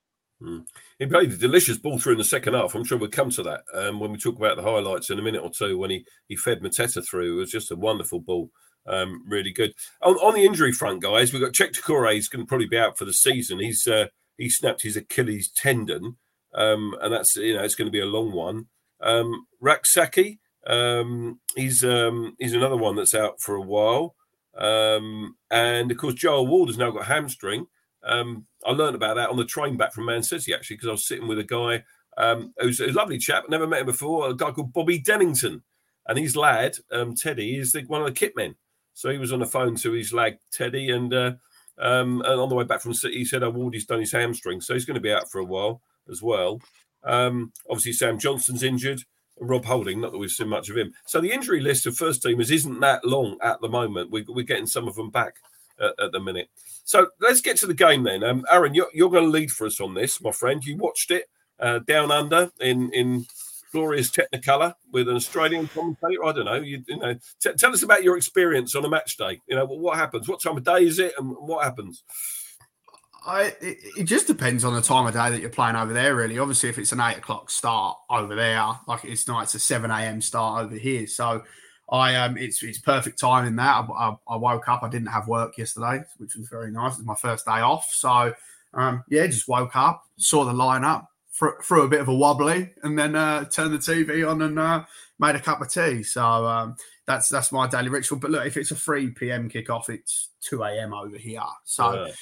Mm. 0.41 0.65
He 0.99 1.05
played 1.05 1.31
a 1.31 1.37
delicious 1.37 1.77
ball 1.77 1.99
through 1.99 2.13
in 2.13 2.17
the 2.17 2.23
second 2.23 2.53
half. 2.53 2.73
I'm 2.73 2.83
sure 2.83 2.97
we'll 2.97 3.09
come 3.09 3.29
to 3.31 3.43
that 3.43 3.63
um, 3.73 3.99
when 3.99 4.11
we 4.11 4.17
talk 4.17 4.35
about 4.35 4.57
the 4.57 4.63
highlights 4.63 5.09
in 5.09 5.19
a 5.19 5.21
minute 5.21 5.43
or 5.43 5.49
two. 5.49 5.77
When 5.77 5.89
he 5.89 6.05
he 6.27 6.35
fed 6.35 6.61
Mateta 6.61 7.07
through, 7.07 7.37
it 7.37 7.39
was 7.39 7.51
just 7.51 7.71
a 7.71 7.75
wonderful 7.75 8.19
ball. 8.19 8.49
Um, 8.87 9.23
really 9.27 9.51
good. 9.51 9.73
On, 10.01 10.15
on, 10.15 10.33
the 10.33 10.45
injury 10.45 10.71
front, 10.71 11.01
guys, 11.01 11.33
we've 11.33 11.41
got 11.41 11.51
Cheick 11.51 11.73
Doucouré. 11.73 12.13
He's 12.13 12.29
going 12.29 12.45
to 12.45 12.47
probably 12.47 12.67
be 12.67 12.77
out 12.77 12.97
for 12.97 13.03
the 13.03 13.13
season. 13.13 13.59
He's 13.59 13.85
uh, 13.85 14.07
he 14.37 14.49
snapped 14.49 14.81
his 14.81 14.95
Achilles 14.95 15.49
tendon, 15.49 16.17
um, 16.55 16.95
and 17.01 17.11
that's 17.11 17.35
you 17.35 17.53
know 17.53 17.63
it's 17.63 17.75
going 17.75 17.87
to 17.87 17.91
be 17.91 17.99
a 17.99 18.05
long 18.05 18.31
one. 18.31 18.67
Um, 19.01 19.45
Rak-Sakyi, 19.61 20.39
um, 20.65 21.39
he's 21.55 21.83
um, 21.83 22.35
he's 22.39 22.53
another 22.53 22.77
one 22.77 22.95
that's 22.95 23.13
out 23.13 23.41
for 23.41 23.55
a 23.55 23.61
while, 23.61 24.15
um, 24.57 25.35
and 25.51 25.91
of 25.91 25.97
course 25.97 26.15
Joel 26.15 26.47
Ward 26.47 26.69
has 26.69 26.77
now 26.77 26.91
got 26.91 27.05
hamstring. 27.05 27.67
Um, 28.03 28.45
I 28.65 28.71
learned 28.71 28.95
about 28.95 29.15
that 29.15 29.29
on 29.29 29.37
the 29.37 29.45
train 29.45 29.77
back 29.77 29.93
from 29.93 30.05
Man 30.05 30.23
City 30.23 30.53
actually 30.53 30.77
because 30.77 30.89
I 30.89 30.91
was 30.93 31.07
sitting 31.07 31.27
with 31.27 31.39
a 31.39 31.43
guy 31.43 31.83
um, 32.17 32.53
who's 32.57 32.79
a 32.79 32.87
lovely 32.87 33.17
chap, 33.17 33.45
never 33.47 33.67
met 33.67 33.81
him 33.81 33.85
before, 33.85 34.29
a 34.29 34.35
guy 34.35 34.51
called 34.51 34.73
Bobby 34.73 34.99
Dennington, 34.99 35.61
and 36.07 36.17
his 36.17 36.35
lad 36.35 36.77
um, 36.91 37.15
Teddy 37.15 37.57
is 37.57 37.71
the, 37.71 37.81
one 37.83 38.01
of 38.01 38.07
the 38.07 38.13
kit 38.13 38.35
men. 38.35 38.55
So 38.93 39.09
he 39.11 39.19
was 39.19 39.31
on 39.31 39.39
the 39.39 39.45
phone 39.45 39.75
to 39.75 39.91
his 39.91 40.11
lag 40.11 40.37
Teddy, 40.51 40.89
and 40.89 41.13
uh, 41.13 41.33
um, 41.77 42.21
and 42.21 42.39
on 42.39 42.49
the 42.49 42.55
way 42.55 42.63
back 42.63 42.81
from 42.81 42.95
City, 42.95 43.19
he 43.19 43.25
said, 43.25 43.43
"Oh, 43.43 43.51
Wardy's 43.51 43.85
done 43.85 43.99
his 43.99 44.11
hamstring, 44.11 44.61
so 44.61 44.73
he's 44.73 44.85
going 44.85 44.95
to 44.95 45.01
be 45.01 45.13
out 45.13 45.29
for 45.29 45.39
a 45.39 45.45
while 45.45 45.81
as 46.09 46.23
well." 46.23 46.59
Um, 47.03 47.53
obviously, 47.69 47.93
Sam 47.93 48.17
Johnstone's 48.17 48.63
injured. 48.63 49.03
Rob 49.39 49.65
Holding, 49.65 50.01
not 50.01 50.11
that 50.11 50.17
we've 50.17 50.31
seen 50.31 50.47
much 50.49 50.69
of 50.69 50.77
him. 50.77 50.93
So 51.05 51.21
the 51.21 51.31
injury 51.31 51.61
list 51.61 51.85
of 51.85 51.97
first 51.97 52.23
teamers 52.23 52.51
isn't 52.51 52.79
that 52.79 53.05
long 53.05 53.37
at 53.41 53.61
the 53.61 53.69
moment. 53.69 54.11
We, 54.11 54.21
are 54.21 54.43
getting 54.43 54.67
some 54.67 54.87
of 54.87 54.95
them 54.95 55.09
back 55.09 55.35
at, 55.79 56.11
the 56.11 56.19
minute. 56.19 56.49
So 56.85 57.07
let's 57.19 57.41
get 57.41 57.57
to 57.57 57.67
the 57.67 57.73
game 57.73 58.03
then. 58.03 58.23
Um, 58.23 58.45
Aaron, 58.51 58.73
you're, 58.73 58.89
you're 58.93 59.09
going 59.09 59.25
to 59.25 59.29
lead 59.29 59.51
for 59.51 59.67
us 59.67 59.79
on 59.79 59.93
this, 59.93 60.21
my 60.21 60.31
friend. 60.31 60.63
You 60.63 60.77
watched 60.77 61.11
it 61.11 61.29
uh, 61.59 61.79
down 61.79 62.11
under 62.11 62.51
in 62.59 62.91
in 62.93 63.25
glorious 63.71 64.09
Technicolor 64.09 64.73
with 64.91 65.09
an 65.09 65.15
Australian 65.15 65.67
commentator. 65.67 66.23
I 66.23 66.31
don't 66.31 66.45
know. 66.45 66.55
You, 66.55 66.83
you 66.87 66.97
know, 66.97 67.15
t- 67.39 67.53
tell 67.53 67.73
us 67.73 67.83
about 67.83 68.03
your 68.03 68.17
experience 68.17 68.75
on 68.75 68.85
a 68.85 68.89
match 68.89 69.17
day. 69.17 69.41
You 69.47 69.55
know, 69.55 69.65
what 69.65 69.97
happens? 69.97 70.27
What 70.27 70.41
time 70.41 70.57
of 70.57 70.63
day 70.63 70.83
is 70.85 70.99
it, 70.99 71.13
and 71.17 71.35
what 71.39 71.63
happens? 71.63 72.03
I, 73.27 73.43
it, 73.61 73.77
it, 73.97 74.03
just 74.05 74.25
depends 74.25 74.63
on 74.63 74.73
the 74.73 74.81
time 74.81 75.05
of 75.05 75.13
day 75.13 75.29
that 75.29 75.41
you're 75.41 75.49
playing 75.49 75.75
over 75.75 75.91
there, 75.91 76.15
really. 76.15 76.39
Obviously, 76.39 76.69
if 76.69 76.77
it's 76.77 76.93
an 76.93 77.01
eight 77.01 77.17
o'clock 77.17 77.51
start 77.51 77.97
over 78.09 78.35
there, 78.35 78.65
like 78.87 79.03
it's 79.03 79.27
not, 79.27 79.43
it's 79.43 79.53
a 79.53 79.59
seven 79.59 79.91
a.m. 79.91 80.21
start 80.21 80.63
over 80.63 80.75
here. 80.75 81.05
So, 81.07 81.43
I 81.89 82.15
um, 82.15 82.37
it's 82.37 82.63
it's 82.63 82.79
perfect 82.79 83.19
timing 83.19 83.57
that. 83.57 83.85
I, 83.89 83.93
I, 83.93 84.15
I, 84.29 84.35
woke 84.37 84.69
up. 84.69 84.81
I 84.81 84.89
didn't 84.89 85.09
have 85.09 85.27
work 85.27 85.57
yesterday, 85.57 86.03
which 86.17 86.35
was 86.35 86.47
very 86.47 86.71
nice. 86.71 86.93
It 86.93 86.99
was 86.99 87.05
my 87.05 87.15
first 87.15 87.45
day 87.45 87.59
off, 87.59 87.89
so 87.91 88.33
um, 88.73 89.03
yeah, 89.09 89.27
just 89.27 89.47
woke 89.49 89.75
up, 89.75 90.05
saw 90.17 90.45
the 90.45 90.53
lineup, 90.53 91.07
threw, 91.33 91.83
a 91.83 91.87
bit 91.87 92.01
of 92.01 92.07
a 92.07 92.15
wobbly, 92.15 92.71
and 92.83 92.97
then 92.97 93.15
uh, 93.15 93.43
turned 93.45 93.73
the 93.73 93.77
TV 93.77 94.29
on 94.29 94.41
and 94.41 94.57
uh, 94.57 94.85
made 95.19 95.35
a 95.35 95.41
cup 95.41 95.61
of 95.61 95.69
tea. 95.69 96.03
So 96.03 96.23
um, 96.23 96.77
that's 97.05 97.27
that's 97.27 97.51
my 97.51 97.67
daily 97.67 97.89
ritual. 97.89 98.19
But 98.19 98.31
look, 98.31 98.45
if 98.45 98.55
it's 98.55 98.71
a 98.71 98.75
3 98.75 99.11
p.m. 99.11 99.49
kickoff, 99.49 99.89
it's 99.89 100.29
2 100.41 100.63
a.m. 100.63 100.93
over 100.93 101.17
here. 101.17 101.41
So 101.65 102.05
yeah. 102.05 102.13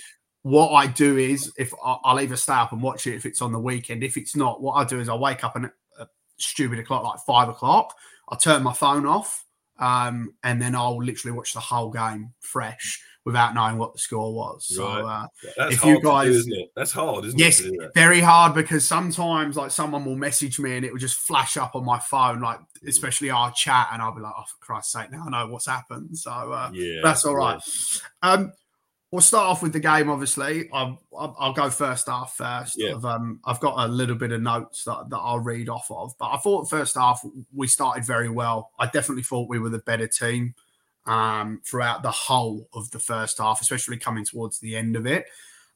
What 0.45 0.73
I 0.73 0.85
do 0.85 1.17
is, 1.17 1.51
if 1.57 1.73
I'll 1.83 2.19
either 2.19 2.35
stay 2.35 2.53
up 2.53 2.71
and 2.71 2.79
watch 2.79 3.07
it 3.07 3.15
if 3.15 3.25
it's 3.25 3.41
on 3.41 3.51
the 3.51 3.57
weekend. 3.57 4.03
If 4.03 4.15
it's 4.15 4.35
not, 4.35 4.61
what 4.61 4.73
I 4.73 4.83
do 4.83 4.99
is 4.99 5.09
I 5.09 5.15
wake 5.15 5.43
up 5.43 5.55
at 5.55 5.71
a 5.99 6.07
stupid 6.37 6.77
o'clock, 6.77 7.03
like 7.03 7.19
five 7.25 7.49
o'clock. 7.49 7.95
I 8.29 8.35
turn 8.35 8.61
my 8.61 8.73
phone 8.73 9.07
off 9.07 9.43
um, 9.79 10.35
and 10.43 10.61
then 10.61 10.75
I'll 10.75 11.03
literally 11.03 11.35
watch 11.35 11.53
the 11.53 11.59
whole 11.59 11.89
game 11.89 12.31
fresh 12.41 13.01
without 13.25 13.55
knowing 13.55 13.79
what 13.79 13.93
the 13.93 13.97
score 13.97 14.35
was. 14.35 14.67
So 14.67 14.85
uh, 14.85 15.25
if 15.57 15.83
you 15.83 15.99
guys, 15.99 16.45
do, 16.45 16.67
That's 16.75 16.91
hard, 16.91 17.25
isn't 17.25 17.39
yes, 17.39 17.59
it? 17.61 17.73
Yes, 17.79 17.89
very 17.95 18.21
hard 18.21 18.53
because 18.53 18.87
sometimes 18.87 19.57
like 19.57 19.71
someone 19.71 20.05
will 20.05 20.15
message 20.15 20.59
me 20.59 20.75
and 20.75 20.85
it 20.85 20.91
will 20.91 20.99
just 20.99 21.17
flash 21.17 21.57
up 21.57 21.75
on 21.75 21.83
my 21.83 21.97
phone, 21.97 22.39
like 22.41 22.59
mm. 22.59 22.87
especially 22.87 23.31
our 23.31 23.51
chat, 23.51 23.87
and 23.91 23.99
I'll 23.99 24.13
be 24.13 24.21
like, 24.21 24.33
"Oh, 24.37 24.43
for 24.43 24.63
Christ's 24.63 24.91
sake, 24.91 25.11
now 25.11 25.23
I 25.25 25.31
know 25.31 25.51
what's 25.51 25.65
happened." 25.65 26.15
So 26.15 26.29
uh, 26.29 26.69
yeah, 26.71 26.99
that's 27.01 27.25
all 27.25 27.35
right. 27.35 27.59
Yeah. 28.23 28.29
Um, 28.29 28.53
we'll 29.15 29.21
start 29.21 29.47
off 29.47 29.63
with 29.63 29.71
the 29.71 29.79
game. 29.79 30.09
Obviously, 30.09 30.69
I'll, 30.73 31.01
I'll, 31.17 31.53
go 31.53 31.69
first 31.69 32.07
half 32.07 32.33
first. 32.33 32.77
Yeah. 32.77 32.95
I've, 32.95 33.05
um, 33.05 33.39
I've 33.45 33.61
got 33.61 33.75
a 33.77 33.87
little 33.87 34.17
bit 34.17 34.33
of 34.33 34.41
notes 34.41 34.83
that, 34.83 35.09
that 35.09 35.17
I'll 35.17 35.39
read 35.39 35.69
off 35.69 35.89
of, 35.89 36.13
but 36.19 36.31
I 36.31 36.37
thought 36.37 36.69
first 36.69 36.95
half 36.95 37.23
we 37.53 37.67
started 37.67 38.03
very 38.03 38.27
well. 38.27 38.71
I 38.77 38.87
definitely 38.87 39.23
thought 39.23 39.47
we 39.47 39.57
were 39.57 39.69
the 39.69 39.79
better 39.79 40.05
team 40.05 40.53
um, 41.05 41.61
throughout 41.65 42.03
the 42.03 42.11
whole 42.11 42.67
of 42.73 42.91
the 42.91 42.99
first 42.99 43.37
half, 43.37 43.61
especially 43.61 43.95
coming 43.95 44.25
towards 44.25 44.59
the 44.59 44.75
end 44.75 44.97
of 44.97 45.07
it. 45.07 45.27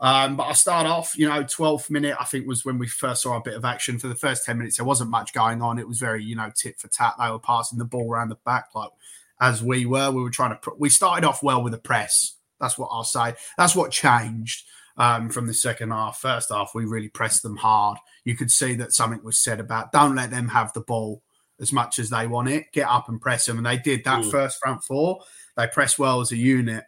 Um, 0.01 0.35
but 0.35 0.43
I 0.43 0.51
start 0.51 0.85
off, 0.85 1.17
you 1.17 1.29
know, 1.29 1.41
12th 1.41 1.89
minute, 1.89 2.17
I 2.19 2.25
think 2.25 2.45
was 2.45 2.65
when 2.65 2.77
we 2.77 2.87
first 2.87 3.21
saw 3.21 3.37
a 3.37 3.41
bit 3.41 3.53
of 3.53 3.63
action. 3.63 3.99
For 3.99 4.09
the 4.09 4.15
first 4.15 4.43
10 4.43 4.57
minutes, 4.57 4.75
there 4.75 4.85
wasn't 4.85 5.11
much 5.11 5.33
going 5.33 5.61
on. 5.61 5.79
It 5.79 5.87
was 5.87 5.99
very, 5.99 6.25
you 6.25 6.35
know, 6.35 6.51
tit 6.53 6.77
for 6.77 6.89
tat. 6.89 7.13
They 7.17 7.31
were 7.31 7.39
passing 7.39 7.79
the 7.79 7.85
ball 7.85 8.11
around 8.11 8.29
the 8.29 8.37
back 8.45 8.75
like 8.75 8.91
as 9.39 9.63
we 9.63 9.85
were. 9.85 10.11
We 10.11 10.23
were 10.23 10.29
trying 10.29 10.51
to, 10.51 10.71
we 10.77 10.89
started 10.89 11.25
off 11.25 11.41
well 11.41 11.63
with 11.63 11.71
the 11.71 11.79
press. 11.79 12.35
That's 12.59 12.77
what 12.77 12.89
I'll 12.91 13.03
say. 13.03 13.35
That's 13.57 13.75
what 13.75 13.91
changed 13.91 14.65
um, 14.97 15.29
from 15.29 15.47
the 15.47 15.53
second 15.53 15.91
half. 15.91 16.19
First 16.19 16.49
half, 16.49 16.71
we 16.75 16.85
really 16.85 17.09
pressed 17.09 17.43
them 17.43 17.57
hard. 17.57 17.97
You 18.25 18.35
could 18.35 18.51
see 18.51 18.75
that 18.75 18.93
something 18.93 19.23
was 19.23 19.39
said 19.39 19.59
about 19.59 19.91
don't 19.91 20.15
let 20.15 20.29
them 20.29 20.49
have 20.49 20.73
the 20.73 20.81
ball 20.81 21.23
as 21.59 21.73
much 21.73 21.99
as 21.99 22.09
they 22.09 22.27
want 22.27 22.49
it. 22.49 22.71
Get 22.71 22.87
up 22.87 23.09
and 23.09 23.21
press 23.21 23.45
them, 23.45 23.57
and 23.57 23.65
they 23.65 23.77
did 23.77 24.03
that 24.03 24.23
mm. 24.23 24.31
first 24.31 24.59
front 24.59 24.83
four. 24.83 25.21
They 25.57 25.67
pressed 25.67 25.99
well 25.99 26.21
as 26.21 26.31
a 26.31 26.37
unit. 26.37 26.83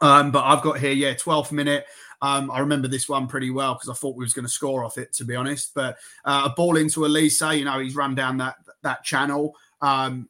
Um, 0.00 0.30
but 0.32 0.44
I've 0.44 0.62
got 0.62 0.78
here, 0.78 0.92
yeah, 0.92 1.14
12th 1.14 1.52
minute. 1.52 1.86
Um, 2.20 2.50
I 2.50 2.60
remember 2.60 2.88
this 2.88 3.08
one 3.08 3.26
pretty 3.26 3.50
well 3.50 3.74
because 3.74 3.88
I 3.88 3.94
thought 3.94 4.16
we 4.16 4.24
was 4.24 4.32
going 4.32 4.44
to 4.44 4.52
score 4.52 4.84
off 4.84 4.98
it, 4.98 5.12
to 5.14 5.24
be 5.24 5.34
honest. 5.34 5.72
But 5.74 5.96
uh, 6.24 6.48
a 6.50 6.54
ball 6.54 6.76
into 6.76 7.00
Olise, 7.00 7.58
you 7.58 7.64
know, 7.64 7.78
he's 7.78 7.96
run 7.96 8.14
down 8.14 8.38
that 8.38 8.56
that 8.82 9.04
channel. 9.04 9.56
Um, 9.80 10.28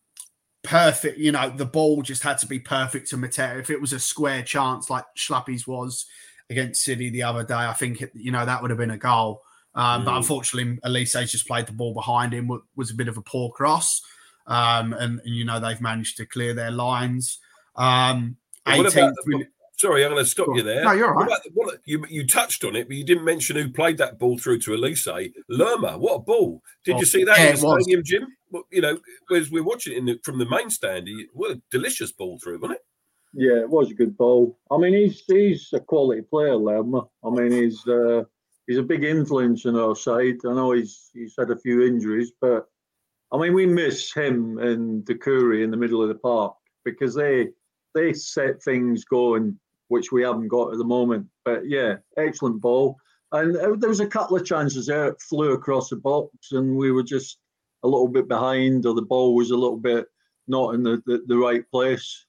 perfect, 0.63 1.19
you 1.19 1.33
know, 1.33 1.51
the 1.51 1.67
ball 1.67 2.03
just 2.03 2.23
had 2.23 2.39
to 2.39 2.47
be 2.47 2.59
perfect 2.59 3.11
to 3.11 3.17
Mateo. 3.17 3.59
If 3.59 3.71
it 3.71 3.81
was 3.81 3.93
a 3.93 4.01
square 4.01 4.43
chance 4.43 4.91
like 4.91 5.05
Schlappy's 5.17 5.67
was 5.67 6.07
against 6.51 6.85
City 6.85 7.11
the 7.11 7.23
other 7.23 7.45
day, 7.45 7.55
I 7.55 7.73
think 7.73 8.03
it, 8.03 8.13
you 8.15 8.31
know 8.31 8.45
that 8.45 8.63
would 8.63 8.71
have 8.71 8.79
been 8.79 8.91
a 8.91 8.99
goal. 8.99 9.43
Um, 9.75 10.03
mm. 10.03 10.05
But 10.05 10.17
unfortunately, 10.17 10.79
Olise 10.85 11.31
just 11.31 11.47
played 11.47 11.67
the 11.67 11.73
ball 11.73 11.95
behind 11.95 12.33
him. 12.33 12.51
Was 12.77 12.91
a 12.91 12.95
bit 12.95 13.09
of 13.09 13.17
a 13.17 13.23
poor 13.23 13.51
cross, 13.51 14.03
um, 14.47 14.93
and, 14.93 15.21
and, 15.21 15.35
you 15.35 15.45
know 15.45 15.61
they've 15.61 15.81
managed 15.81 16.17
to 16.19 16.27
clear 16.27 16.55
their 16.55 16.71
lines. 16.71 17.39
Um, 17.77 18.37
18th 18.67 19.15
Sorry, 19.83 20.05
I'm 20.05 20.13
going 20.13 20.23
to 20.23 20.31
stop 20.31 20.47
you 20.55 20.63
there. 20.63 20.85
No, 20.85 20.93
you're 20.93 21.09
all 21.09 21.25
right. 21.25 21.29
What, 21.29 21.43
what, 21.55 21.79
you, 21.87 22.07
you 22.09 22.25
touched 22.25 22.63
on 22.63 22.77
it, 22.77 22.87
but 22.87 22.97
you 22.97 23.03
didn't 23.03 23.25
mention 23.25 23.57
who 23.57 23.69
played 23.69 23.99
that 23.99 24.17
ball 24.17 24.39
through 24.39 24.61
to 24.61 24.71
Olise. 24.71 25.33
Lerma, 25.49 25.99
what 25.99 26.15
a 26.15 26.19
ball! 26.21 26.63
Did 26.85 26.95
oh, 26.95 26.99
you 27.01 27.05
see 27.05 27.25
that 27.25 27.37
yeah, 27.37 27.47
in 27.47 27.57
the 27.57 27.81
stadium, 27.81 28.05
Jim? 28.05 28.27
You 28.71 28.81
know, 28.81 28.99
as 29.35 29.51
we're 29.51 29.65
watching 29.65 29.95
it 29.95 29.99
in 29.99 30.07
the, 30.07 30.21
from 30.23 30.39
the 30.39 30.49
main 30.49 30.71
stand, 30.71 31.09
he, 31.09 31.27
what 31.33 31.53
a 31.53 31.63
delicious 31.71 32.13
ball 32.13 32.39
through, 32.39 32.61
wasn't 32.61 32.79
it? 32.79 32.85
Yeah, 33.35 33.61
it 33.61 33.71
was 33.71 33.91
a 33.91 33.95
good 33.95 34.17
ball. 34.17 34.59
I 34.71 34.77
mean, 34.77 34.93
he's 34.93 35.23
he's 35.27 35.69
a 35.73 35.81
quality 35.81 36.23
player, 36.23 36.55
Lerma. 36.55 37.07
I 37.25 37.31
mean, 37.31 37.51
he's 37.51 37.87
uh, 37.87 38.25
he's 38.67 38.79
a 38.79 38.83
big 38.83 39.05
influence 39.05 39.65
on 39.65 39.77
our 39.77 39.97
side. 39.97 40.37
I 40.47 40.53
know 40.53 40.73
he's 40.73 41.11
he's 41.15 41.35
had 41.39 41.51
a 41.51 41.59
few 41.59 41.83
injuries, 41.83 42.33
but 42.41 42.67
I 43.33 43.39
mean, 43.39 43.55
we 43.55 43.65
miss 43.65 44.13
him 44.13 44.59
and 44.59 45.05
Doucouré 45.05 45.65
in 45.65 45.71
the 45.71 45.77
middle 45.79 46.03
of 46.03 46.09
the 46.09 46.17
park 46.17 46.55
because 46.85 47.15
they 47.15 47.49
they 47.95 48.13
set 48.13 48.63
things 48.63 49.05
going 49.05 49.59
which 49.93 50.11
we 50.11 50.23
haven't 50.23 50.49
got 50.49 50.73
at 50.73 50.79
the 50.79 50.85
moment. 50.85 51.27
But 51.45 51.69
yeah, 51.69 51.97
excellent 52.17 52.63
ball. 52.63 52.97
And 53.31 53.55
uh, 53.57 53.77
there 53.77 53.91
was 53.91 54.01
a 54.01 54.07
couple 54.07 54.37
of 54.37 54.45
chances 54.45 54.87
there. 54.87 55.09
It 55.09 55.21
flew 55.21 55.53
across 55.53 55.91
the 55.91 55.97
box, 55.97 56.53
and 56.53 56.77
we 56.77 56.93
were 56.93 57.03
just 57.03 57.39
a 57.83 57.89
little 57.89 58.09
bit 58.09 58.29
behind, 58.29 58.87
or 58.87 58.95
the 58.95 59.03
ball 59.03 59.35
was 59.35 59.51
a 59.51 59.57
little 59.57 59.77
bit 59.77 60.07
not 60.49 60.75
in 60.75 60.83
the, 60.83 61.03
the, 61.07 61.23
the 61.27 61.37
right 61.37 61.69
place, 61.71 62.27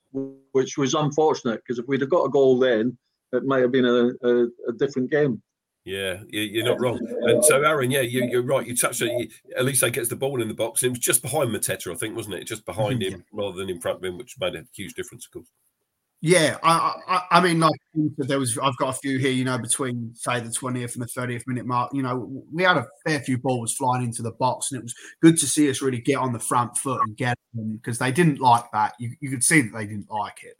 which 0.51 0.77
was 0.77 0.93
unfortunate 0.93 1.61
because 1.63 1.79
if 1.79 1.87
we'd 1.87 2.01
have 2.01 2.09
got 2.09 2.25
a 2.25 2.29
goal 2.29 2.59
then, 2.59 2.97
it 3.31 3.45
might 3.45 3.61
have 3.61 3.71
been 3.71 3.85
a, 3.85 4.11
a, 4.27 4.47
a 4.69 4.73
different 4.77 5.09
game. 5.09 5.41
Yeah, 5.85 6.19
you're 6.29 6.63
not 6.63 6.79
wrong. 6.79 6.99
And 7.23 7.43
so, 7.43 7.61
Aaron, 7.61 7.91
yeah, 7.91 8.01
you, 8.01 8.39
are 8.39 8.41
right. 8.41 8.65
You 8.65 8.75
touched 8.75 9.01
it. 9.01 9.33
At 9.57 9.65
least 9.65 9.81
they 9.81 9.91
gets 9.91 10.07
the 10.07 10.15
ball 10.15 10.41
in 10.41 10.47
the 10.47 10.53
box. 10.53 10.81
It 10.81 10.89
was 10.89 10.99
just 10.99 11.21
behind 11.21 11.49
Mateta, 11.49 11.91
I 11.91 11.95
think, 11.95 12.15
wasn't 12.15 12.35
it? 12.35 12.45
Just 12.45 12.65
behind 12.65 13.03
him 13.03 13.25
rather 13.33 13.57
than 13.57 13.69
in 13.69 13.81
front 13.81 13.97
of 13.97 14.05
him, 14.05 14.17
which 14.17 14.39
made 14.39 14.55
a 14.55 14.65
huge 14.73 14.93
difference, 14.93 15.25
of 15.25 15.31
course. 15.31 15.51
Yeah, 16.25 16.57
I, 16.63 16.93
I, 17.05 17.21
I, 17.31 17.41
mean, 17.41 17.59
like 17.59 17.77
there 18.17 18.39
was, 18.39 18.57
I've 18.57 18.77
got 18.77 18.95
a 18.95 18.97
few 18.97 19.19
here, 19.19 19.33
you 19.33 19.43
know, 19.43 19.57
between 19.57 20.13
say 20.15 20.39
the 20.39 20.49
twentieth 20.49 20.93
and 20.93 21.03
the 21.03 21.07
thirtieth 21.07 21.45
minute 21.47 21.65
mark. 21.65 21.93
You 21.93 22.01
know, 22.01 22.45
we 22.49 22.63
had 22.63 22.77
a 22.77 22.87
fair 23.05 23.19
few 23.19 23.37
balls 23.37 23.73
flying 23.73 24.05
into 24.05 24.21
the 24.21 24.31
box, 24.31 24.71
and 24.71 24.79
it 24.79 24.83
was 24.83 24.95
good 25.21 25.35
to 25.39 25.45
see 25.45 25.69
us 25.69 25.81
really 25.81 25.99
get 25.99 26.15
on 26.15 26.31
the 26.31 26.39
front 26.39 26.77
foot 26.77 27.01
and 27.05 27.17
get 27.17 27.37
them 27.53 27.75
because 27.75 27.99
they 27.99 28.13
didn't 28.13 28.39
like 28.39 28.63
that. 28.71 28.93
You, 28.99 29.11
you 29.19 29.29
could 29.29 29.43
see 29.43 29.63
that 29.63 29.73
they 29.73 29.85
didn't 29.85 30.09
like 30.09 30.43
it. 30.43 30.55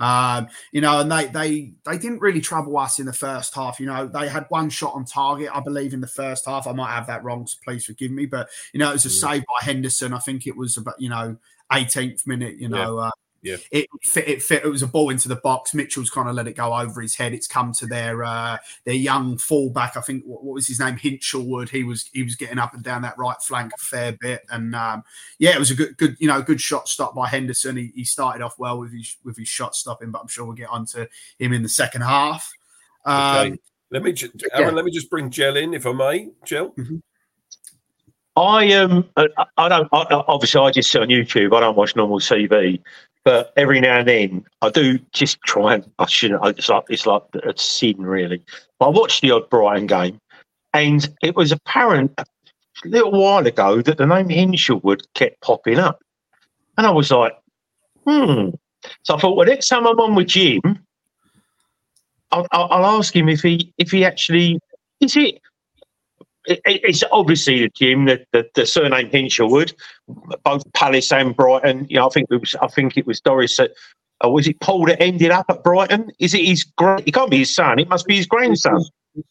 Um, 0.00 0.48
you 0.72 0.80
know, 0.80 0.98
and 0.98 1.12
they 1.12 1.26
they 1.26 1.74
they 1.86 1.96
didn't 1.96 2.18
really 2.18 2.40
trouble 2.40 2.76
us 2.76 2.98
in 2.98 3.06
the 3.06 3.12
first 3.12 3.54
half. 3.54 3.78
You 3.78 3.86
know, 3.86 4.08
they 4.08 4.26
had 4.26 4.46
one 4.48 4.68
shot 4.68 4.94
on 4.94 5.04
target, 5.04 5.48
I 5.54 5.60
believe, 5.60 5.94
in 5.94 6.00
the 6.00 6.08
first 6.08 6.44
half. 6.44 6.66
I 6.66 6.72
might 6.72 6.90
have 6.90 7.06
that 7.06 7.22
wrong, 7.22 7.46
so 7.46 7.56
please 7.64 7.84
forgive 7.84 8.10
me. 8.10 8.26
But 8.26 8.48
you 8.72 8.80
know, 8.80 8.90
it 8.90 8.94
was 8.94 9.06
a 9.06 9.10
mm. 9.10 9.20
save 9.20 9.42
by 9.42 9.64
Henderson. 9.64 10.12
I 10.12 10.18
think 10.18 10.48
it 10.48 10.56
was 10.56 10.76
about 10.76 10.96
you 10.98 11.08
know 11.08 11.36
18th 11.70 12.26
minute. 12.26 12.56
You 12.58 12.68
know, 12.68 12.98
yeah. 12.98 13.06
uh, 13.06 13.10
yeah. 13.44 13.56
It 13.70 13.90
fit, 14.02 14.26
it 14.26 14.42
fit. 14.42 14.64
It 14.64 14.68
was 14.68 14.82
a 14.82 14.86
ball 14.86 15.10
into 15.10 15.28
the 15.28 15.36
box. 15.36 15.74
Mitchell's 15.74 16.08
kind 16.08 16.30
of 16.30 16.34
let 16.34 16.46
it 16.46 16.56
go 16.56 16.74
over 16.74 17.02
his 17.02 17.14
head. 17.14 17.34
It's 17.34 17.46
come 17.46 17.72
to 17.74 17.86
their 17.86 18.24
uh, 18.24 18.56
their 18.84 18.94
young 18.94 19.36
fullback. 19.36 19.98
I 19.98 20.00
think 20.00 20.24
what, 20.24 20.42
what 20.42 20.54
was 20.54 20.66
his 20.66 20.80
name? 20.80 20.96
Hinshelwood. 20.96 21.68
He 21.68 21.84
was 21.84 22.08
he 22.14 22.22
was 22.22 22.36
getting 22.36 22.58
up 22.58 22.72
and 22.72 22.82
down 22.82 23.02
that 23.02 23.18
right 23.18 23.36
flank 23.42 23.72
a 23.74 23.78
fair 23.78 24.12
bit. 24.12 24.40
And 24.48 24.74
um, 24.74 25.04
yeah, 25.38 25.50
it 25.50 25.58
was 25.58 25.70
a 25.70 25.74
good 25.74 25.94
good 25.98 26.16
you 26.18 26.26
know 26.26 26.40
good 26.40 26.60
shot 26.60 26.88
stop 26.88 27.14
by 27.14 27.28
Henderson. 27.28 27.76
He, 27.76 27.92
he 27.94 28.04
started 28.04 28.42
off 28.42 28.58
well 28.58 28.78
with 28.78 28.94
his 28.94 29.14
with 29.24 29.36
his 29.36 29.48
shot 29.48 29.76
stopping, 29.76 30.10
but 30.10 30.22
I'm 30.22 30.28
sure 30.28 30.46
we'll 30.46 30.54
get 30.54 30.70
onto 30.70 31.06
him 31.38 31.52
in 31.52 31.62
the 31.62 31.68
second 31.68 32.00
half. 32.00 32.50
Um, 33.04 33.36
okay. 33.36 33.58
Let 33.90 34.02
me, 34.02 34.14
Aaron. 34.54 34.68
Yeah. 34.68 34.70
Let 34.70 34.84
me 34.86 34.90
just 34.90 35.10
bring 35.10 35.28
Gel 35.28 35.56
in, 35.58 35.74
if 35.74 35.86
I 35.86 35.92
may. 35.92 36.30
Gel. 36.46 36.70
Mm-hmm. 36.70 36.96
I 38.36 38.72
um 38.72 39.08
I, 39.16 39.28
I 39.56 39.68
don't 39.68 39.88
I, 39.92 40.06
obviously 40.10 40.60
I 40.60 40.70
just 40.70 40.90
sit 40.90 41.02
on 41.02 41.08
YouTube. 41.08 41.54
I 41.54 41.60
don't 41.60 41.76
watch 41.76 41.94
normal 41.94 42.18
TV, 42.18 42.80
but 43.24 43.52
every 43.56 43.80
now 43.80 43.98
and 43.98 44.08
then 44.08 44.44
I 44.62 44.70
do 44.70 44.98
just 45.12 45.40
try 45.42 45.74
and 45.74 45.90
I 45.98 46.06
shouldn't. 46.06 46.44
It's 46.58 46.68
like 46.68 46.84
it's 46.88 47.06
like 47.06 47.22
a 47.34 47.56
sin 47.56 47.96
really. 47.98 48.42
But 48.78 48.86
I 48.86 48.90
watched 48.90 49.22
the 49.22 49.30
odd 49.30 49.48
Brighton 49.50 49.86
game, 49.86 50.18
and 50.72 51.08
it 51.22 51.34
was 51.34 51.50
apparent 51.50 52.12
a 52.18 52.24
little 52.84 53.12
while 53.12 53.46
ago 53.46 53.80
that 53.82 53.98
the 53.98 54.06
name 54.06 54.28
Hinshelwood 54.28 55.02
kept 55.14 55.40
popping 55.40 55.78
up, 55.78 56.02
and 56.76 56.86
I 56.86 56.90
was 56.90 57.10
like, 57.10 57.36
hmm. 58.06 58.50
So 59.02 59.14
I 59.16 59.18
thought, 59.18 59.36
well, 59.36 59.46
next 59.46 59.68
time 59.68 59.86
I'm 59.86 59.98
on 59.98 60.14
with 60.14 60.26
Jim, 60.26 60.60
I'll, 62.30 62.46
I'll 62.52 62.98
ask 62.98 63.16
him 63.16 63.28
if 63.28 63.40
he 63.40 63.72
if 63.78 63.90
he 63.90 64.04
actually 64.04 64.60
is 65.00 65.16
it 65.16 65.40
it's 66.46 67.02
obviously 67.10 67.60
the 67.60 67.70
Jim, 67.70 68.04
that, 68.06 68.26
the, 68.32 68.48
the 68.54 68.66
surname 68.66 69.10
Hinshelwood, 69.10 69.74
both 70.44 70.70
Palace 70.72 71.12
and 71.12 71.34
Brighton. 71.34 71.86
You 71.88 71.96
know, 71.96 72.06
I 72.06 72.10
think 72.10 72.28
it 72.30 72.40
was 72.40 72.54
I 72.60 72.68
think 72.68 72.96
it 72.96 73.06
was 73.06 73.20
Doris 73.20 73.56
that 73.56 73.72
uh, 74.24 74.28
was 74.28 74.46
it 74.46 74.60
Paul 74.60 74.86
that 74.86 75.02
ended 75.02 75.30
up 75.30 75.46
at 75.48 75.62
Brighton? 75.64 76.10
Is 76.18 76.34
it 76.34 76.44
his 76.44 76.66
It 76.78 77.12
can't 77.12 77.30
be 77.30 77.38
his 77.38 77.54
son. 77.54 77.78
It 77.78 77.88
must 77.88 78.06
be 78.06 78.16
his 78.16 78.26
grandson. 78.26 78.82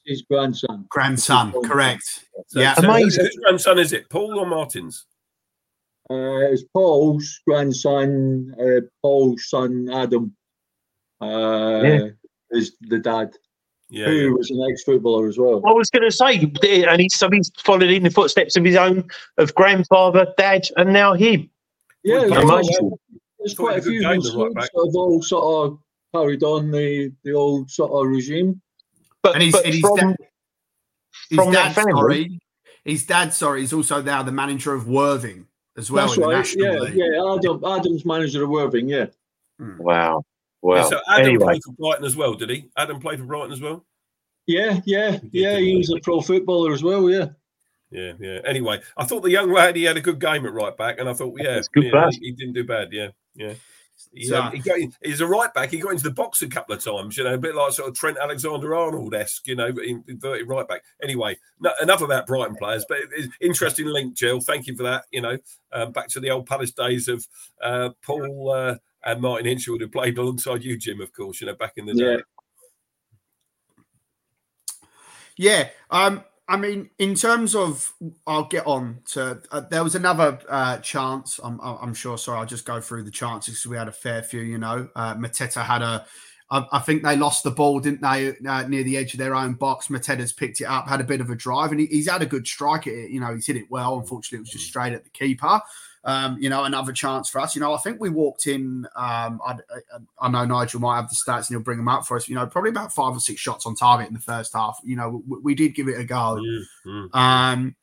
His 0.05 0.23
grandson. 0.23 0.85
Grandson, 0.89 1.51
correct. 1.63 2.25
So, 2.47 2.59
yeah, 2.59 2.73
so 2.75 2.89
amazing. 2.89 3.25
Whose 3.25 3.39
grandson 3.43 3.79
is 3.79 3.93
it? 3.93 4.09
Paul 4.09 4.39
or 4.39 4.45
Martin's? 4.45 5.05
Uh, 6.09 6.51
it's 6.51 6.63
Paul's 6.73 7.41
grandson. 7.47 8.53
Uh, 8.59 8.81
Paul's 9.01 9.49
son 9.49 9.89
Adam 9.91 10.35
uh, 11.21 11.81
yeah. 11.83 12.07
is 12.51 12.75
the 12.81 12.99
dad 12.99 13.33
yeah, 13.93 14.07
who 14.07 14.11
yeah. 14.11 14.29
was 14.31 14.49
an 14.49 14.65
ex-footballer 14.69 15.27
as 15.27 15.37
well. 15.37 15.61
I 15.67 15.71
was 15.71 15.89
going 15.91 16.03
to 16.03 16.11
say, 16.11 16.39
and 16.89 16.99
he's, 16.99 17.15
so 17.15 17.29
he's 17.29 17.51
followed 17.59 17.83
in 17.83 18.01
the 18.01 18.09
footsteps 18.09 18.55
of 18.55 18.65
his 18.65 18.75
own, 18.75 19.07
of 19.37 19.53
grandfather, 19.53 20.33
dad, 20.35 20.63
and 20.77 20.91
now 20.91 21.13
him. 21.13 21.49
Yeah, 22.03 22.21
there's 22.21 23.55
quite 23.55 23.77
a 23.77 23.81
few 23.81 24.01
Muslims 24.01 24.35
right 24.35 24.53
that 24.55 24.69
have 24.73 24.95
all 24.95 25.21
sort 25.21 25.71
of 25.71 25.79
carried 26.13 26.43
on 26.43 26.71
the, 26.71 27.11
the 27.23 27.33
old 27.33 27.69
sort 27.69 27.91
of 27.91 28.11
regime. 28.11 28.59
But, 29.21 29.35
and 29.35 29.43
he's, 29.43 29.53
but 29.53 29.65
and 29.65 29.79
from, 29.79 31.51
dad, 31.51 31.67
his 31.67 31.73
dad, 31.73 31.73
sorry, 31.73 32.39
his 32.83 33.05
dad, 33.05 33.33
sorry, 33.33 33.61
he's 33.61 33.73
also 33.73 34.01
now 34.01 34.23
the 34.23 34.31
manager 34.31 34.73
of 34.73 34.87
Worthing 34.87 35.45
as 35.77 35.91
well. 35.91 36.07
That's 36.07 36.17
right. 36.17 36.55
Yeah, 36.55 36.79
League. 36.79 36.95
yeah. 36.95 37.35
Adam, 37.35 37.63
Adam's 37.63 38.05
manager 38.05 38.43
of 38.43 38.49
Worthing. 38.49 38.89
Yeah. 38.89 39.05
Hmm. 39.59 39.77
Wow. 40.63 40.75
Well, 40.75 40.83
yeah, 40.83 40.89
so 40.89 40.99
Adam 41.09 41.25
anyway. 41.27 41.45
played 41.45 41.63
for 41.63 41.73
Brighton 41.73 42.05
as 42.05 42.15
well, 42.15 42.33
did 42.35 42.49
he? 42.49 42.69
Adam 42.77 42.99
played 42.99 43.19
for 43.19 43.25
Brighton 43.25 43.51
as 43.51 43.59
well. 43.59 43.85
Yeah, 44.47 44.79
yeah, 44.85 45.19
yeah. 45.31 45.57
He 45.57 45.75
was 45.75 45.89
a 45.89 45.99
pro 45.99 46.21
footballer 46.21 46.71
as 46.71 46.81
well. 46.81 47.09
Yeah. 47.09 47.27
yeah, 47.91 48.13
yeah. 48.17 48.39
Anyway, 48.45 48.81
I 48.95 49.03
thought 49.03 49.23
the 49.23 49.29
young 49.29 49.51
lad 49.51 49.75
he 49.75 49.83
had 49.83 49.97
a 49.97 50.01
good 50.01 50.19
game 50.19 50.45
at 50.45 50.53
right 50.53 50.75
back, 50.75 50.99
and 50.99 51.09
I 51.09 51.13
thought, 51.13 51.37
yeah, 51.37 51.61
good 51.73 51.85
yeah 51.85 52.09
he, 52.11 52.27
he, 52.27 52.31
didn't 52.31 52.53
do 52.53 52.63
bad. 52.63 52.93
Yeah, 52.93 53.09
yeah. 53.35 53.53
He, 54.13 54.25
so, 54.25 54.41
um, 54.41 54.51
he 54.53 54.59
got, 54.59 54.79
he's 55.03 55.21
a 55.21 55.27
right 55.27 55.53
back. 55.53 55.69
He 55.69 55.79
got 55.79 55.91
into 55.91 56.03
the 56.03 56.11
box 56.11 56.41
a 56.41 56.47
couple 56.47 56.75
of 56.75 56.83
times, 56.83 57.17
you 57.17 57.25
know, 57.25 57.33
a 57.33 57.37
bit 57.37 57.55
like 57.55 57.73
sort 57.73 57.89
of 57.89 57.95
Trent 57.95 58.17
Alexander 58.21 58.73
Arnold 58.73 59.13
esque, 59.13 59.47
you 59.47 59.55
know, 59.55 59.67
inverted 60.07 60.47
right 60.47 60.67
back. 60.67 60.83
Anyway, 61.01 61.37
no, 61.59 61.71
enough 61.81 62.01
about 62.01 62.27
Brighton 62.27 62.55
players, 62.55 62.85
but 62.87 62.99
interesting 63.41 63.87
link, 63.87 64.15
Jill. 64.15 64.39
Thank 64.39 64.67
you 64.67 64.75
for 64.75 64.83
that. 64.83 65.05
You 65.11 65.21
know, 65.21 65.37
um, 65.73 65.91
back 65.91 66.07
to 66.09 66.19
the 66.19 66.29
old 66.31 66.45
Palace 66.45 66.71
days 66.71 67.07
of 67.07 67.25
uh, 67.61 67.89
Paul 68.01 68.51
uh, 68.51 68.75
and 69.05 69.21
Martin 69.21 69.47
Hinshelwood, 69.47 69.81
who 69.81 69.87
played 69.87 70.17
alongside 70.17 70.63
you, 70.63 70.77
Jim, 70.77 71.01
of 71.01 71.11
course, 71.13 71.41
you 71.41 71.47
know, 71.47 71.55
back 71.55 71.73
in 71.77 71.85
the 71.85 71.93
day. 71.93 72.21
Yeah. 75.37 75.69
Um, 75.89 76.23
I 76.47 76.57
mean, 76.57 76.89
in 76.99 77.15
terms 77.15 77.55
of, 77.55 77.93
I'll 78.27 78.45
get 78.45 78.67
on 78.67 78.99
to. 79.11 79.41
Uh, 79.51 79.61
there 79.71 79.83
was 79.83 79.95
another 79.95 80.39
uh, 80.49 80.77
chance. 80.77 81.39
I'm, 81.43 81.59
I'm 81.61 81.93
sure. 81.93 82.17
Sorry, 82.17 82.37
I'll 82.37 82.45
just 82.45 82.65
go 82.65 82.81
through 82.81 83.03
the 83.03 83.11
chances 83.11 83.55
because 83.55 83.69
we 83.69 83.77
had 83.77 83.87
a 83.87 83.93
fair 83.93 84.21
few. 84.21 84.41
You 84.41 84.57
know, 84.57 84.89
uh, 84.95 85.15
Mateta 85.15 85.63
had 85.63 85.81
a. 85.81 86.05
I, 86.51 86.67
I 86.73 86.79
think 86.79 87.01
they 87.01 87.15
lost 87.15 87.43
the 87.43 87.51
ball, 87.51 87.79
didn't 87.79 88.01
they, 88.01 88.35
uh, 88.45 88.67
near 88.67 88.83
the 88.83 88.97
edge 88.97 89.13
of 89.13 89.19
their 89.19 89.35
own 89.35 89.53
box. 89.53 89.87
Mateta's 89.87 90.33
picked 90.33 90.59
it 90.59 90.65
up, 90.65 90.87
had 90.87 90.99
a 90.99 91.05
bit 91.05 91.21
of 91.21 91.29
a 91.29 91.35
drive, 91.35 91.71
and 91.71 91.79
he, 91.79 91.85
he's 91.87 92.09
had 92.09 92.21
a 92.21 92.27
good 92.27 92.45
strike 92.45 92.87
at 92.87 92.93
it. 92.93 93.09
You 93.09 93.21
know, 93.21 93.33
he's 93.33 93.47
hit 93.47 93.55
it 93.55 93.71
well. 93.71 93.97
Unfortunately, 93.97 94.39
it 94.39 94.41
was 94.41 94.49
just 94.49 94.67
straight 94.67 94.93
at 94.93 95.05
the 95.05 95.09
keeper 95.11 95.61
um, 96.05 96.37
you 96.39 96.49
know, 96.49 96.63
another 96.65 96.91
chance 96.91 97.29
for 97.29 97.39
us. 97.39 97.55
You 97.55 97.61
know, 97.61 97.73
I 97.73 97.77
think 97.77 97.99
we 97.99 98.09
walked 98.09 98.47
in. 98.47 98.85
Um, 98.95 99.39
I, 99.45 99.53
I, 99.53 99.97
I, 100.19 100.29
know 100.29 100.45
Nigel 100.45 100.81
might 100.81 100.97
have 100.97 101.09
the 101.09 101.15
stats 101.15 101.47
and 101.47 101.55
he'll 101.55 101.61
bring 101.61 101.77
them 101.77 101.87
up 101.87 102.05
for 102.05 102.17
us. 102.17 102.27
You 102.27 102.35
know, 102.35 102.45
probably 102.45 102.71
about 102.71 102.93
five 102.93 103.15
or 103.15 103.19
six 103.19 103.39
shots 103.39 103.65
on 103.65 103.75
target 103.75 104.07
in 104.07 104.13
the 104.13 104.19
first 104.19 104.53
half. 104.53 104.79
You 104.83 104.97
know, 104.97 105.23
we, 105.27 105.37
we 105.39 105.55
did 105.55 105.75
give 105.75 105.87
it 105.87 105.99
a 105.99 106.03
go. 106.03 106.41
Mm-hmm. 106.85 107.17
Um, 107.17 107.75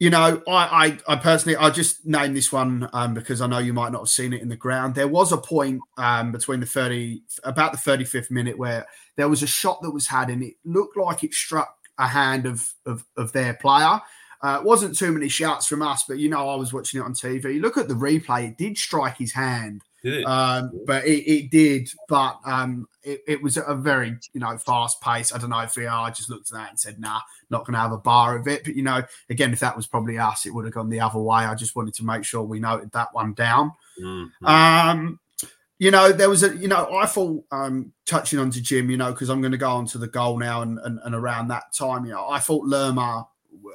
you 0.00 0.10
know, 0.10 0.42
I, 0.48 0.98
I, 1.06 1.12
I, 1.12 1.16
personally, 1.16 1.56
I 1.56 1.70
just 1.70 2.04
named 2.04 2.36
this 2.36 2.50
one 2.50 2.88
um, 2.92 3.14
because 3.14 3.40
I 3.40 3.46
know 3.46 3.58
you 3.58 3.72
might 3.72 3.92
not 3.92 4.00
have 4.00 4.08
seen 4.08 4.32
it 4.32 4.42
in 4.42 4.48
the 4.48 4.56
ground. 4.56 4.96
There 4.96 5.08
was 5.08 5.30
a 5.30 5.38
point 5.38 5.80
um, 5.96 6.32
between 6.32 6.58
the 6.58 6.66
30, 6.66 7.22
about 7.44 7.72
the 7.72 7.78
35th 7.78 8.30
minute 8.30 8.58
where 8.58 8.86
there 9.16 9.28
was 9.28 9.44
a 9.44 9.46
shot 9.46 9.80
that 9.82 9.92
was 9.92 10.08
had 10.08 10.30
and 10.30 10.42
it 10.42 10.54
looked 10.64 10.96
like 10.96 11.22
it 11.22 11.32
struck 11.32 11.76
a 11.98 12.08
hand 12.08 12.44
of, 12.44 12.68
of, 12.84 13.04
of 13.16 13.32
their 13.32 13.54
player. 13.54 14.00
Uh, 14.44 14.60
wasn't 14.62 14.94
too 14.94 15.10
many 15.10 15.26
shots 15.26 15.66
from 15.66 15.80
us, 15.80 16.04
but 16.06 16.18
you 16.18 16.28
know, 16.28 16.50
I 16.50 16.54
was 16.54 16.70
watching 16.70 17.00
it 17.00 17.02
on 17.02 17.14
TV. 17.14 17.58
Look 17.58 17.78
at 17.78 17.88
the 17.88 17.94
replay; 17.94 18.50
it 18.50 18.58
did 18.58 18.76
strike 18.76 19.16
his 19.16 19.32
hand, 19.32 19.80
did 20.02 20.22
um, 20.26 20.70
but 20.86 21.06
it, 21.06 21.26
it, 21.26 21.50
did. 21.50 21.88
But 22.10 22.40
um, 22.44 22.86
it, 23.02 23.22
it, 23.26 23.42
was 23.42 23.56
a 23.56 23.74
very 23.74 24.18
you 24.34 24.40
know 24.40 24.58
fast 24.58 25.00
pace. 25.00 25.34
I 25.34 25.38
don't 25.38 25.48
know 25.48 25.60
if 25.60 25.74
VAR 25.74 26.10
just 26.10 26.28
looked 26.28 26.52
at 26.52 26.58
that 26.58 26.68
and 26.68 26.78
said, 26.78 27.00
"Nah, 27.00 27.20
not 27.48 27.64
going 27.64 27.72
to 27.72 27.80
have 27.80 27.92
a 27.92 27.96
bar 27.96 28.36
of 28.36 28.46
it." 28.46 28.64
But 28.64 28.76
you 28.76 28.82
know, 28.82 29.02
again, 29.30 29.54
if 29.54 29.60
that 29.60 29.74
was 29.74 29.86
probably 29.86 30.18
us, 30.18 30.44
it 30.44 30.52
would 30.52 30.66
have 30.66 30.74
gone 30.74 30.90
the 30.90 31.00
other 31.00 31.20
way. 31.20 31.44
I 31.44 31.54
just 31.54 31.74
wanted 31.74 31.94
to 31.94 32.04
make 32.04 32.24
sure 32.24 32.42
we 32.42 32.60
noted 32.60 32.92
that 32.92 33.14
one 33.14 33.32
down. 33.32 33.72
Mm-hmm. 33.98 34.44
Um, 34.44 35.20
you 35.78 35.90
know, 35.90 36.12
there 36.12 36.28
was 36.28 36.42
a, 36.42 36.54
you 36.54 36.68
know, 36.68 36.94
I 36.94 37.06
thought 37.06 37.42
um, 37.50 37.94
touching 38.04 38.38
on 38.38 38.50
to 38.50 38.60
Jim, 38.60 38.90
you 38.90 38.98
know, 38.98 39.10
because 39.10 39.30
I'm 39.30 39.40
going 39.40 39.52
to 39.52 39.58
go 39.58 39.70
on 39.70 39.86
to 39.86 39.98
the 39.98 40.06
goal 40.06 40.38
now 40.38 40.60
and, 40.60 40.78
and, 40.80 41.00
and, 41.02 41.14
around 41.14 41.48
that 41.48 41.74
time, 41.76 42.04
you 42.04 42.12
know, 42.12 42.28
I 42.28 42.38
thought 42.38 42.64
Lerma 42.64 43.26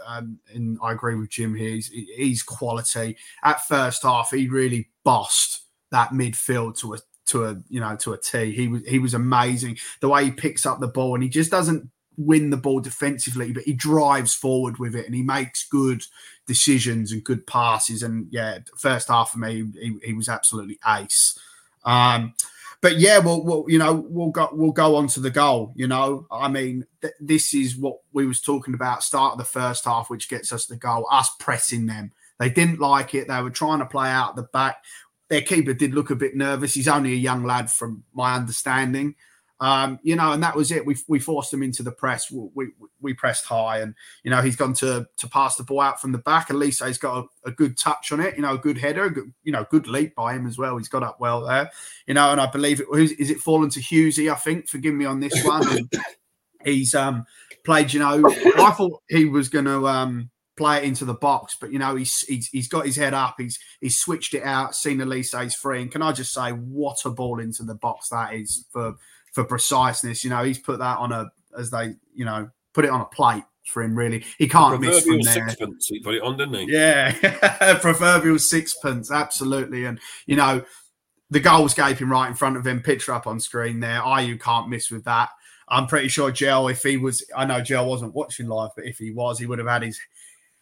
um, 0.06 0.40
and 0.54 0.78
I 0.82 0.92
agree 0.92 1.16
with 1.16 1.30
Jim 1.30 1.56
here. 1.56 1.72
He's, 1.72 1.88
he's 1.88 2.44
quality. 2.44 3.18
At 3.44 3.66
first 3.68 4.04
half, 4.04 4.32
he 4.32 4.48
really 4.48 4.90
bossed 5.04 5.64
that 5.92 6.12
midfield 6.12 6.78
to 6.80 6.94
a 6.94 6.98
to 7.28 7.46
a 7.46 7.62
you 7.70 7.80
know 7.80 7.96
to 7.98 8.14
a 8.14 8.18
T. 8.18 8.52
He 8.52 8.68
was 8.68 8.86
he 8.88 9.00
was 9.00 9.14
amazing. 9.14 9.78
The 10.02 10.10
way 10.10 10.26
he 10.26 10.32
picks 10.32 10.66
up 10.66 10.80
the 10.80 10.88
ball 10.88 11.14
and 11.14 11.24
he 11.24 11.30
just 11.30 11.52
doesn't 11.52 11.90
win 12.18 12.50
the 12.50 12.58
ball 12.58 12.82
defensively, 12.82 13.54
but 13.54 13.64
he 13.64 13.74
drives 13.74 14.34
forward 14.34 14.78
with 14.78 14.94
it 14.94 15.06
and 15.06 15.16
he 15.16 15.24
makes 15.24 15.68
good 15.68 16.04
decisions 16.46 17.12
and 17.12 17.24
good 17.24 17.48
passes. 17.48 18.04
And 18.04 18.28
yeah, 18.30 18.60
first 18.78 19.08
half 19.08 19.32
for 19.32 19.40
me, 19.40 19.66
he, 19.80 19.98
he 20.04 20.14
was 20.14 20.28
absolutely 20.28 20.80
ace. 20.86 21.40
Um, 21.86 22.34
but 22.82 22.98
yeah, 22.98 23.20
we'll, 23.20 23.44
we'll, 23.44 23.66
you 23.68 23.78
know 23.78 24.06
we'll 24.10 24.30
go 24.30 24.50
we'll 24.52 24.72
go 24.72 24.96
on 24.96 25.08
to 25.08 25.20
the 25.20 25.30
goal. 25.30 25.74
You 25.76 25.88
know, 25.88 26.28
I 26.32 26.48
mean, 26.48 26.86
th- 27.02 27.14
this 27.20 27.54
is 27.54 27.76
what 27.76 27.98
we 28.14 28.26
was 28.26 28.42
talking 28.42 28.74
about 28.74 29.04
start 29.04 29.34
of 29.34 29.38
the 29.38 29.46
first 29.46 29.86
half, 29.86 30.10
which 30.10 30.30
gets 30.30 30.54
us 30.54 30.66
the 30.66 30.78
goal. 30.78 31.08
Us 31.12 31.30
pressing 31.40 31.88
them, 31.88 32.12
they 32.40 32.50
didn't 32.50 32.80
like 32.80 33.14
it. 33.16 33.28
They 33.28 33.42
were 33.42 33.50
trying 33.50 33.80
to 33.80 33.86
play 33.86 34.10
out 34.10 34.36
the 34.36 34.44
back. 34.44 34.84
Their 35.30 35.42
keeper 35.42 35.74
did 35.74 35.94
look 35.94 36.10
a 36.10 36.16
bit 36.16 36.36
nervous. 36.36 36.74
He's 36.74 36.88
only 36.88 37.12
a 37.12 37.18
young 37.18 37.44
lad, 37.44 37.70
from 37.70 38.04
my 38.14 38.36
understanding. 38.36 39.16
Um, 39.62 40.00
you 40.04 40.16
know, 40.16 40.32
and 40.32 40.42
that 40.42 40.56
was 40.56 40.72
it. 40.72 40.86
We, 40.86 40.96
we 41.08 41.20
forced 41.20 41.54
him 41.54 41.64
into 41.64 41.84
the 41.84 41.92
press. 41.92 42.32
We, 42.32 42.48
we, 42.54 42.68
we 43.02 43.14
pressed 43.14 43.46
high, 43.46 43.80
and 43.80 43.94
you 44.24 44.32
know 44.32 44.42
he's 44.42 44.56
gone 44.56 44.74
to 44.76 45.08
to 45.18 45.28
pass 45.28 45.56
the 45.56 45.64
ball 45.64 45.82
out 45.82 46.02
from 46.02 46.12
the 46.12 46.18
back. 46.18 46.50
Least 46.50 46.84
he's 46.84 46.98
got 46.98 47.26
a, 47.46 47.50
a, 47.50 47.52
good 47.52 47.78
touch 47.78 48.12
on 48.12 48.22
it. 48.22 48.36
You 48.36 48.42
know, 48.42 48.54
a 48.54 48.58
good 48.58 48.78
header. 48.78 49.10
Good, 49.10 49.34
you 49.44 49.52
know, 49.52 49.66
good 49.70 49.88
leap 49.88 50.16
by 50.16 50.34
him 50.34 50.48
as 50.48 50.58
well. 50.58 50.78
He's 50.78 50.88
got 50.88 51.04
up 51.04 51.20
well 51.20 51.46
there. 51.46 51.72
You 52.08 52.14
know, 52.14 52.32
and 52.32 52.40
I 52.40 52.48
believe 52.48 52.80
it 52.80 52.88
is 53.20 53.30
it 53.30 53.40
fallen 53.40 53.70
to 53.72 53.80
Hughesy. 53.80 54.32
I 54.32 54.36
think. 54.36 54.70
Forgive 54.70 54.94
me 54.94 55.06
on 55.06 55.20
this 55.20 55.44
one. 55.44 55.90
he's 56.64 56.96
um 56.96 57.26
played. 57.66 57.94
You 57.94 58.00
know, 58.00 58.24
I 58.58 58.72
thought 58.72 59.02
he 59.10 59.26
was 59.26 59.50
going 59.50 59.66
to 59.66 59.88
um 59.88 60.30
play 60.60 60.78
it 60.78 60.84
into 60.84 61.06
the 61.06 61.14
box. 61.14 61.58
But 61.60 61.72
you 61.72 61.80
know, 61.80 61.96
he's, 61.96 62.20
he's 62.20 62.48
he's 62.48 62.68
got 62.68 62.86
his 62.86 62.98
head 62.98 63.16
up. 63.16 63.36
He's 63.40 63.58
he's 63.82 63.98
switched 63.98 64.36
it 64.36 64.44
out. 64.44 64.76
Seen 64.76 65.02
Olise's 65.02 65.56
free, 65.56 65.82
and 65.82 65.92
can 65.92 66.02
I 66.02 66.12
just 66.12 66.34
say, 66.34 66.52
what 66.52 66.98
a 67.06 67.10
ball 67.10 67.40
into 67.40 67.64
the 67.64 67.76
box 67.76 68.10
that 68.10 68.34
is 68.34 68.66
for 68.72 68.96
for 69.40 69.48
preciseness. 69.48 70.24
You 70.24 70.30
know, 70.30 70.44
he's 70.44 70.60
put 70.60 70.80
that 70.80 70.98
on 70.98 71.12
a 71.12 71.32
as 71.58 71.72
they 71.72 71.96
you 72.14 72.26
know 72.26 72.50
put 72.74 72.86
it 72.86 72.92
on 72.92 73.02
a 73.02 73.06
plate 73.06 73.44
for 73.66 73.82
him. 73.82 73.96
Really, 73.96 74.26
he 74.38 74.48
can't 74.48 74.80
miss 74.82 75.06
from 75.06 75.22
there. 75.22 75.34
Sixpence, 75.34 75.88
he 75.88 76.00
put 76.00 76.16
it 76.16 76.22
on, 76.22 76.38
didn't 76.38 76.56
he? 76.56 76.74
Yeah, 76.74 77.78
proverbial 77.82 78.40
sixpence, 78.40 79.12
absolutely. 79.12 79.86
And 79.86 80.00
you 80.26 80.36
know, 80.36 80.64
the 81.30 81.40
goal's 81.40 81.74
gaping 81.74 82.10
right 82.10 82.28
in 82.28 82.36
front 82.36 82.58
of 82.58 82.68
him. 82.68 82.82
Picture 82.82 83.14
up 83.14 83.28
on 83.28 83.40
screen 83.40 83.80
there. 83.80 84.02
Ayew 84.02 84.40
can't 84.40 84.70
miss 84.70 84.92
with 84.92 85.06
that. 85.06 85.30
I'm 85.70 85.88
pretty 85.88 86.08
sure 86.08 86.32
Gel, 86.32 86.68
if 86.68 86.82
he 86.82 86.98
was, 86.98 87.24
I 87.36 87.46
know 87.46 87.62
Gel 87.62 87.88
wasn't 87.88 88.16
watching 88.16 88.48
live, 88.48 88.72
but 88.76 88.86
if 88.86 88.98
he 88.98 89.12
was, 89.12 89.38
he 89.38 89.46
would 89.46 89.60
have 89.60 89.68
had 89.68 89.84
his 89.84 90.00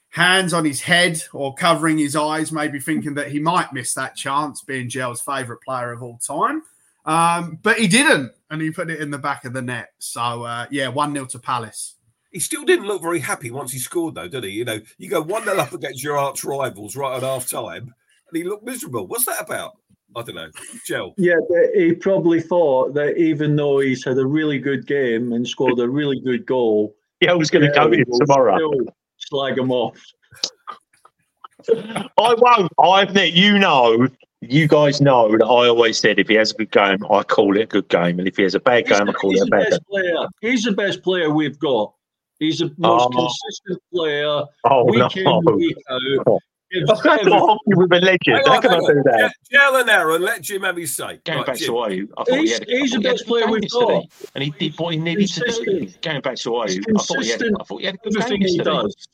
hands 0.09 0.53
on 0.53 0.65
his 0.65 0.81
head 0.81 1.21
or 1.31 1.53
covering 1.53 1.97
his 1.97 2.15
eyes, 2.15 2.51
maybe 2.51 2.79
thinking 2.79 3.13
that 3.13 3.31
he 3.31 3.39
might 3.39 3.71
miss 3.71 3.93
that 3.93 4.15
chance, 4.15 4.61
being 4.61 4.89
Gel's 4.89 5.21
favourite 5.21 5.61
player 5.61 5.91
of 5.91 6.03
all 6.03 6.17
time. 6.17 6.61
Um, 7.07 7.57
but 7.63 7.79
he 7.79 7.87
didn't, 7.87 8.33
and 8.51 8.61
he 8.61 8.69
put 8.69 8.91
it 8.91 8.99
in 8.99 9.09
the 9.09 9.17
back 9.17 9.45
of 9.45 9.53
the 9.53 9.61
net. 9.61 9.93
So 9.97 10.43
uh, 10.43 10.67
yeah, 10.69 10.89
one 10.89 11.13
0 11.13 11.25
to 11.27 11.39
Palace. 11.39 11.95
He 12.31 12.39
still 12.39 12.65
didn't 12.65 12.85
look 12.85 13.01
very 13.01 13.19
happy 13.19 13.49
once 13.49 13.71
he 13.71 13.79
scored, 13.79 14.13
though, 14.13 14.27
did 14.27 14.43
he? 14.43 14.51
You 14.51 14.65
know, 14.65 14.79
you 14.97 15.09
go 15.09 15.21
one 15.21 15.45
0 15.45 15.57
up 15.57 15.73
against 15.73 16.03
your 16.03 16.17
arch 16.17 16.43
rivals 16.43 16.95
right 16.97 17.15
at 17.15 17.23
half 17.23 17.47
time, 17.47 17.83
and 17.83 18.37
he 18.37 18.43
looked 18.43 18.65
miserable. 18.65 19.07
What's 19.07 19.25
that 19.25 19.41
about? 19.41 19.77
I 20.15 20.23
don't 20.23 20.35
know, 20.35 20.49
Joe. 20.85 21.13
Yeah, 21.17 21.35
he 21.73 21.93
probably 21.93 22.41
thought 22.41 22.93
that 22.93 23.17
even 23.17 23.55
though 23.55 23.79
he's 23.79 24.03
had 24.03 24.17
a 24.17 24.25
really 24.25 24.59
good 24.59 24.85
game 24.85 25.33
and 25.33 25.47
scored 25.47 25.79
a 25.79 25.89
really 25.89 26.19
good 26.19 26.45
goal, 26.45 26.95
yeah, 27.21 27.31
I 27.31 27.35
was 27.35 27.49
going 27.49 27.65
to 27.65 27.71
go 27.73 27.91
in 27.91 28.05
tomorrow. 28.19 28.57
Slag 29.17 29.57
him 29.57 29.71
off. 29.71 29.97
I 31.69 32.35
won't. 32.37 32.71
I've 32.79 33.17
you 33.17 33.57
know 33.57 34.07
you 34.41 34.67
guys 34.67 35.01
know 35.01 35.31
that 35.31 35.43
I 35.43 35.67
always 35.67 35.97
said 35.97 36.19
if 36.19 36.27
he 36.27 36.35
has 36.35 36.51
a 36.51 36.55
good 36.55 36.71
game, 36.71 37.05
I 37.09 37.23
call 37.23 37.57
it 37.57 37.61
a 37.61 37.65
good 37.65 37.89
game, 37.89 38.19
and 38.19 38.27
if 38.27 38.37
he 38.37 38.43
has 38.43 38.55
a 38.55 38.59
bad 38.59 38.87
he's 38.87 38.97
game, 38.97 39.07
the, 39.07 39.11
I 39.11 39.15
call 39.15 39.35
it 39.35 39.41
a 39.41 39.45
bad 39.47 39.69
game. 39.71 39.79
Player. 39.89 40.27
He's 40.41 40.63
the 40.63 40.73
best 40.73 41.01
player 41.01 41.29
we've 41.31 41.57
got. 41.59 41.93
He's 42.39 42.59
the 42.59 42.73
most 42.77 43.09
oh. 43.09 43.09
consistent 43.09 43.81
player. 43.93 44.43
Oh 44.65 44.85
week 44.85 45.15
no! 45.15 45.39
In, 45.39 45.55
week 45.55 45.77
out. 45.89 46.01
Oh. 46.27 46.39
with 47.65 47.91
a 47.93 47.99
legend. 48.01 48.41
How 48.45 48.59
can 48.59 48.71
I 48.71 48.79
do 48.79 49.03
that? 49.05 49.33
Gel 49.51 49.75
and 49.77 49.89
Aaron, 49.89 50.21
let 50.21 50.41
Jim 50.41 50.63
have 50.63 50.77
his 50.77 50.95
say. 50.95 51.19
Going 51.25 51.39
right, 51.39 51.47
back 51.47 51.57
Jim. 51.57 51.67
to 51.67 51.73
Ayew, 51.73 52.07
I 52.17 52.23
thought 52.23 52.39
he's, 52.39 52.49
he 52.49 52.53
had, 52.53 52.67
he's 52.67 52.91
the 52.91 52.99
best 52.99 53.25
player 53.25 53.47
we've 53.47 53.69
got, 53.71 54.05
and 54.35 54.43
he 54.43 54.51
did 54.51 54.77
what 54.77 54.93
he 54.93 54.99
needed 54.99 55.27
to 55.29 55.63
do. 55.65 55.89
Going 56.01 56.21
back 56.21 56.35
to 56.35 56.49
Ayew, 56.49 56.83
I 56.95 57.01
thought 57.01 57.23
he 57.23 57.29
had, 57.29 57.41
I 57.41 57.63
thought 57.63 57.79
he 57.79 57.85
had 57.85 57.97
everything 58.05 58.41
he 58.41 58.57
does. 58.59 59.07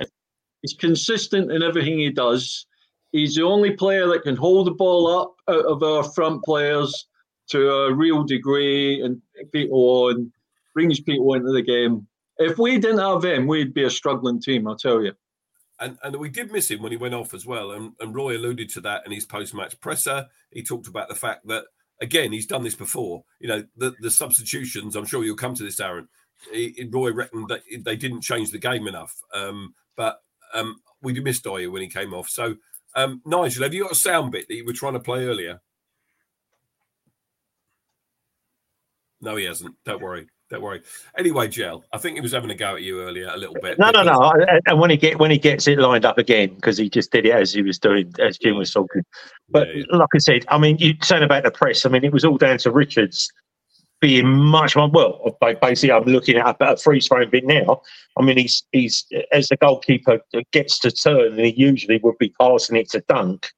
He's 0.62 0.74
consistent 0.74 1.52
in 1.52 1.64
everything 1.64 2.00
he 2.00 2.10
does. 2.10 2.66
He's 3.14 3.36
the 3.36 3.44
only 3.44 3.72
player 3.72 4.08
that 4.08 4.24
can 4.24 4.36
hold 4.36 4.68
the 4.68 4.72
ball 4.72 5.08
up 5.08 5.36
out 5.48 5.66
of 5.66 5.84
our 5.84 6.04
front 6.04 6.44
players 6.44 7.08
to 7.52 7.70
a 7.70 7.94
real 7.94 8.24
degree 8.24 9.02
and 9.02 9.22
people 9.52 9.78
on, 9.78 10.32
brings 10.74 11.00
people 11.00 11.34
into 11.36 11.52
the 11.52 11.62
game. 11.62 12.08
If 12.38 12.58
we 12.58 12.80
didn't 12.80 13.00
have 13.00 13.24
him, 13.24 13.46
we'd 13.46 13.74
be 13.74 13.84
a 13.84 13.90
struggling 13.90 14.42
team, 14.42 14.68
I'll 14.68 14.76
tell 14.76 15.04
you. 15.04 15.14
And, 15.80 15.98
and 16.02 16.16
we 16.16 16.30
did 16.30 16.52
miss 16.52 16.72
him 16.72 16.82
when 16.82 16.92
he 16.92 16.98
went 16.98 17.14
off 17.14 17.34
as 17.34 17.46
well. 17.46 17.72
And, 17.72 17.92
and 18.00 18.16
Roy 18.16 18.38
alluded 18.38 18.70
to 18.72 18.82
that 18.82 19.06
in 19.06 19.12
his 19.12 19.26
post 19.26 19.54
match 19.54 19.80
presser. 19.80 20.28
He 20.52 20.64
talked 20.64 20.88
about 20.88 21.10
the 21.10 21.16
fact 21.16 21.46
that, 21.48 21.66
again, 22.02 22.32
he's 22.32 22.48
done 22.48 22.64
this 22.64 22.76
before. 22.76 23.24
You 23.40 23.48
know, 23.48 23.64
the, 23.78 23.94
the 24.00 24.10
substitutions, 24.10 24.96
I'm 24.96 25.06
sure 25.06 25.24
you'll 25.24 25.36
come 25.36 25.54
to 25.56 25.64
this, 25.64 25.80
Aaron. 25.80 26.08
He, 26.52 26.90
Roy 26.92 27.12
reckoned 27.12 27.50
that 27.50 27.62
they 27.82 27.96
didn't 27.96 28.22
change 28.22 28.50
the 28.52 28.58
game 28.58 28.88
enough. 28.88 29.16
Um, 29.34 29.76
but 29.96 30.20
um, 30.54 30.78
we 31.02 31.20
missed 31.20 31.44
Ayew 31.44 31.72
when 31.72 31.82
he 31.82 31.88
came 31.88 32.14
off. 32.14 32.30
So 32.30 32.56
um, 32.96 33.22
Nigel, 33.26 33.64
have 33.64 33.74
you 33.74 33.84
got 33.84 33.92
a 33.92 33.96
sound 33.96 34.32
bit 34.32 34.48
that 34.48 34.56
you 34.56 34.66
were 34.66 34.74
trying 34.74 34.94
to 34.94 35.00
play 35.00 35.26
earlier? 35.26 35.60
No, 39.22 39.36
he 39.38 39.46
hasn't. 39.46 39.76
Don't 39.86 40.02
worry. 40.02 40.28
Don't 40.50 40.62
worry. 40.62 40.82
Anyway, 41.18 41.48
Gel, 41.48 41.84
I 41.94 41.98
think 41.98 42.16
he 42.16 42.22
was 42.22 42.34
having 42.34 42.52
a 42.52 42.56
go 42.56 42.76
at 42.76 42.84
you 42.84 43.02
earlier 43.02 43.30
a 43.34 43.38
little 43.38 43.56
bit. 43.62 43.80
No, 43.80 43.90
no, 43.90 44.04
no. 44.04 44.34
And 44.68 44.80
when 44.80 44.90
he 44.90 44.98
get 44.98 45.18
when 45.18 45.32
he 45.32 45.38
gets 45.38 45.68
it 45.68 45.80
lined 45.80 46.06
up 46.06 46.18
again, 46.18 46.54
because 46.56 46.78
he 46.78 46.90
just 46.90 47.12
did 47.12 47.26
it 47.26 47.32
as 47.32 47.54
he 47.54 47.62
was 47.62 47.80
doing, 47.80 48.14
as 48.20 48.38
Jim 48.38 48.58
was 48.58 48.72
talking. 48.72 49.04
But 49.50 49.70
yeah, 49.70 49.84
yeah. 49.90 49.98
like 49.98 50.10
I 50.14 50.18
said, 50.20 50.46
I 50.50 50.58
mean, 50.58 50.78
you 50.78 50.94
saying 51.02 51.24
about 51.24 51.44
the 51.44 51.52
press. 51.52 51.86
I 51.86 51.90
mean, 51.90 52.04
it 52.04 52.12
was 52.12 52.26
all 52.26 52.38
down 52.38 52.58
to 52.60 52.72
Richards 52.72 53.32
being 54.04 54.28
much 54.28 54.76
more 54.76 54.90
well. 54.90 55.38
Basically, 55.62 55.94
I'm 55.94 56.04
looking 56.04 56.36
at 56.36 56.58
a 56.60 56.76
freeze 56.76 57.08
frame 57.08 57.30
bit 57.30 57.46
now. 57.46 57.82
I 58.20 58.22
mean, 58.22 58.38
he's 58.38 58.62
he's 58.74 59.06
as 59.32 59.48
the 59.48 59.56
goalkeeper 59.56 60.20
gets 60.52 60.78
to 60.80 60.92
turn, 60.92 61.38
he 61.38 61.54
usually 61.56 62.02
would 62.04 62.18
be 62.18 62.34
passing 62.38 62.76
it 62.76 62.90
to 62.90 63.00
Dunk. 63.08 63.50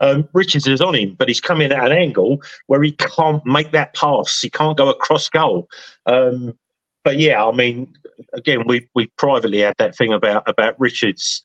Um, 0.00 0.28
Richards 0.34 0.66
is 0.66 0.82
on 0.82 0.94
him, 0.94 1.14
but 1.18 1.28
he's 1.28 1.40
coming 1.40 1.72
at 1.72 1.86
an 1.86 1.96
angle 1.96 2.42
where 2.66 2.82
he 2.82 2.92
can't 2.92 3.44
make 3.46 3.70
that 3.70 3.94
pass. 3.94 4.42
He 4.42 4.50
can't 4.50 4.76
go 4.76 4.90
across 4.90 5.30
goal. 5.30 5.68
Um, 6.04 6.58
but 7.02 7.18
yeah, 7.18 7.42
I 7.42 7.52
mean, 7.52 7.90
again, 8.34 8.64
we 8.66 8.86
we 8.94 9.06
privately 9.16 9.60
had 9.60 9.74
that 9.78 9.96
thing 9.96 10.12
about 10.12 10.46
about 10.46 10.78
Richards, 10.78 11.42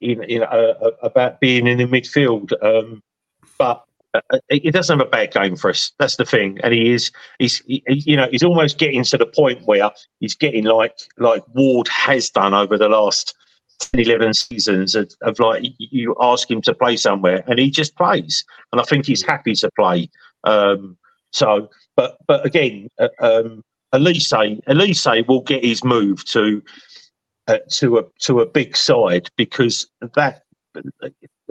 you 0.00 0.38
know, 0.38 0.46
uh, 0.46 0.92
about 1.02 1.40
being 1.40 1.66
in 1.66 1.76
the 1.76 1.84
midfield. 1.84 2.52
Um, 2.64 3.02
but 3.58 3.76
uh, 3.76 3.95
he 4.48 4.70
doesn't 4.70 4.98
have 4.98 5.06
a 5.06 5.10
bad 5.10 5.32
game 5.32 5.56
for 5.56 5.70
us. 5.70 5.92
That's 5.98 6.16
the 6.16 6.24
thing, 6.24 6.58
and 6.62 6.72
he 6.72 6.92
is. 6.92 7.10
He's 7.38 7.58
he, 7.66 7.82
you 7.86 8.16
know 8.16 8.28
he's 8.30 8.42
almost 8.42 8.78
getting 8.78 9.04
to 9.04 9.18
the 9.18 9.26
point 9.26 9.62
where 9.66 9.90
he's 10.20 10.34
getting 10.34 10.64
like 10.64 10.98
like 11.18 11.42
Ward 11.54 11.88
has 11.88 12.30
done 12.30 12.54
over 12.54 12.78
the 12.78 12.88
last 12.88 13.34
10, 13.78 14.00
11 14.00 14.34
seasons 14.34 14.94
of, 14.94 15.10
of, 15.22 15.38
like 15.38 15.64
you 15.78 16.14
ask 16.20 16.50
him 16.50 16.62
to 16.62 16.74
play 16.74 16.96
somewhere 16.96 17.44
and 17.46 17.58
he 17.58 17.70
just 17.70 17.94
plays 17.96 18.44
and 18.72 18.80
i 18.80 18.84
think 18.84 19.04
he's 19.04 19.24
happy 19.24 19.54
to 19.54 19.70
play 19.76 20.08
um, 20.44 20.96
so 21.32 21.68
but 21.94 22.16
but 22.26 22.44
again 22.46 22.88
uh, 22.98 23.08
um, 23.20 23.62
olise 23.94 24.32
olise 24.68 25.28
will 25.28 25.42
get 25.42 25.64
his 25.64 25.84
move 25.84 26.24
to 26.24 26.62
uh, 27.48 27.58
to 27.70 27.98
a 27.98 28.04
to 28.20 28.40
a 28.40 28.46
big 28.46 28.76
side 28.76 29.28
because 29.36 29.86
that 30.14 30.42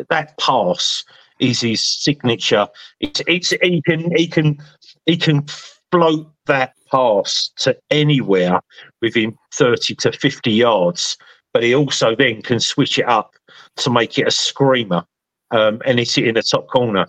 that 0.09 0.37
pass 0.37 1.03
is 1.39 1.61
his 1.61 1.85
signature 1.85 2.67
it's, 2.99 3.21
it's 3.27 3.49
he 3.61 3.81
can 3.81 4.15
he 4.15 4.27
can 4.27 4.57
he 5.05 5.17
can 5.17 5.45
float 5.91 6.29
that 6.45 6.73
pass 6.91 7.49
to 7.57 7.77
anywhere 7.91 8.59
within 9.01 9.37
30 9.53 9.95
to 9.95 10.11
50 10.11 10.51
yards 10.51 11.17
but 11.53 11.63
he 11.63 11.73
also 11.73 12.15
then 12.15 12.41
can 12.41 12.59
switch 12.59 12.97
it 12.99 13.07
up 13.07 13.33
to 13.77 13.89
make 13.89 14.17
it 14.17 14.27
a 14.27 14.31
screamer 14.31 15.05
um, 15.51 15.81
and 15.85 15.99
it's 15.99 16.17
in 16.17 16.35
the 16.35 16.43
top 16.43 16.67
corner. 16.67 17.07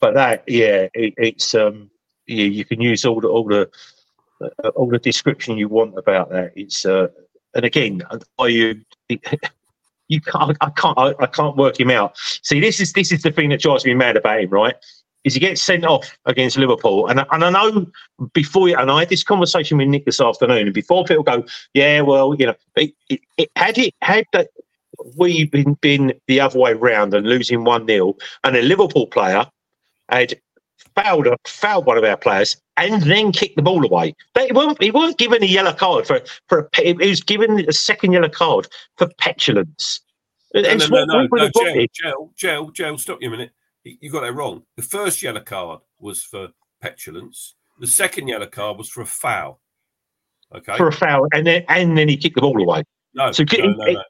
But 0.00 0.14
that, 0.14 0.44
yeah, 0.46 0.88
it, 0.94 1.14
it's 1.16 1.54
um, 1.54 1.90
yeah, 2.26 2.44
you 2.44 2.64
can 2.64 2.80
use 2.80 3.04
all 3.04 3.20
the 3.20 3.28
all 3.28 3.44
the 3.44 3.70
uh, 4.42 4.68
all 4.70 4.88
the 4.88 4.98
description 4.98 5.56
you 5.56 5.68
want 5.68 5.98
about 5.98 6.30
that. 6.30 6.52
It's 6.56 6.84
uh, 6.84 7.08
and 7.54 7.64
again, 7.64 8.02
are 8.38 8.48
you? 8.48 8.82
You 10.08 10.20
can't, 10.20 10.56
I 10.60 10.70
can't, 10.70 10.98
I, 10.98 11.14
I, 11.20 11.26
can't 11.26 11.56
work 11.56 11.78
him 11.78 11.90
out. 11.90 12.16
See, 12.42 12.60
this 12.60 12.80
is 12.80 12.92
this 12.92 13.12
is 13.12 13.22
the 13.22 13.30
thing 13.30 13.50
that 13.50 13.60
drives 13.60 13.84
me 13.84 13.94
mad 13.94 14.16
about 14.16 14.40
him, 14.40 14.50
right? 14.50 14.76
is 15.26 15.34
he 15.34 15.40
gets 15.40 15.60
sent 15.60 15.84
off 15.84 16.16
against 16.24 16.56
Liverpool. 16.56 17.08
And, 17.08 17.26
and 17.32 17.44
I 17.44 17.50
know 17.50 17.84
before, 18.32 18.68
and 18.68 18.90
I 18.90 19.00
had 19.00 19.08
this 19.08 19.24
conversation 19.24 19.76
with 19.76 19.88
Nick 19.88 20.06
this 20.06 20.20
afternoon, 20.20 20.68
and 20.68 20.72
before 20.72 21.04
people 21.04 21.24
go, 21.24 21.44
yeah, 21.74 22.00
well, 22.00 22.34
you 22.38 22.46
know, 22.46 22.54
it, 22.76 22.94
it, 23.10 23.20
it, 23.36 23.50
had 23.56 23.76
it 23.76 23.92
had 24.02 24.24
that 24.32 24.50
we 25.16 25.44
been 25.44 25.74
been 25.74 26.14
the 26.28 26.40
other 26.40 26.58
way 26.58 26.72
round 26.72 27.12
and 27.12 27.26
losing 27.26 27.64
one 27.64 27.86
0 27.86 28.16
and 28.44 28.56
a 28.56 28.62
Liverpool 28.62 29.08
player 29.08 29.44
had 30.08 30.40
fouled 30.96 31.28
fouled 31.46 31.86
one 31.86 31.98
of 31.98 32.04
our 32.04 32.16
players 32.16 32.56
and 32.76 33.02
then 33.02 33.32
kicked 33.32 33.56
the 33.56 33.62
ball 33.62 33.84
away. 33.84 34.14
But 34.34 34.46
he 34.46 34.52
weren't 34.52 34.82
he 34.82 34.90
weren't 34.90 35.18
given 35.18 35.42
a 35.42 35.46
yellow 35.46 35.72
card 35.72 36.06
for 36.06 36.20
for 36.48 36.68
a, 36.78 36.82
he 36.82 36.92
was 36.94 37.22
given 37.22 37.68
a 37.68 37.72
second 37.72 38.12
yellow 38.12 38.28
card 38.28 38.66
for 38.96 39.08
petulance. 39.18 40.00
No, 40.54 40.62
no, 40.62 40.86
no, 40.86 41.04
no, 41.04 41.28
no, 41.30 41.50
Joe, 41.92 42.32
Joe, 42.34 42.70
Joe, 42.72 42.96
stop 42.96 43.18
you 43.20 43.28
a 43.28 43.30
minute 43.30 43.50
you 43.86 44.10
got 44.10 44.24
it 44.24 44.30
wrong. 44.30 44.62
The 44.76 44.82
first 44.82 45.22
yellow 45.22 45.40
card 45.40 45.80
was 45.98 46.22
for 46.22 46.48
petulance. 46.80 47.54
The 47.80 47.86
second 47.86 48.28
yellow 48.28 48.46
card 48.46 48.78
was 48.78 48.88
for 48.88 49.02
a 49.02 49.06
foul. 49.06 49.60
Okay. 50.54 50.76
For 50.76 50.88
a 50.88 50.92
foul, 50.92 51.26
and 51.32 51.46
then 51.46 51.64
and 51.68 51.98
then 51.98 52.08
he 52.08 52.16
kicked 52.16 52.36
the 52.36 52.40
ball 52.40 52.60
away. 52.60 52.84
No, 53.14 53.32
so 53.32 53.44
no, 53.52 53.66
no, 53.66 53.72
no, 53.72 54.02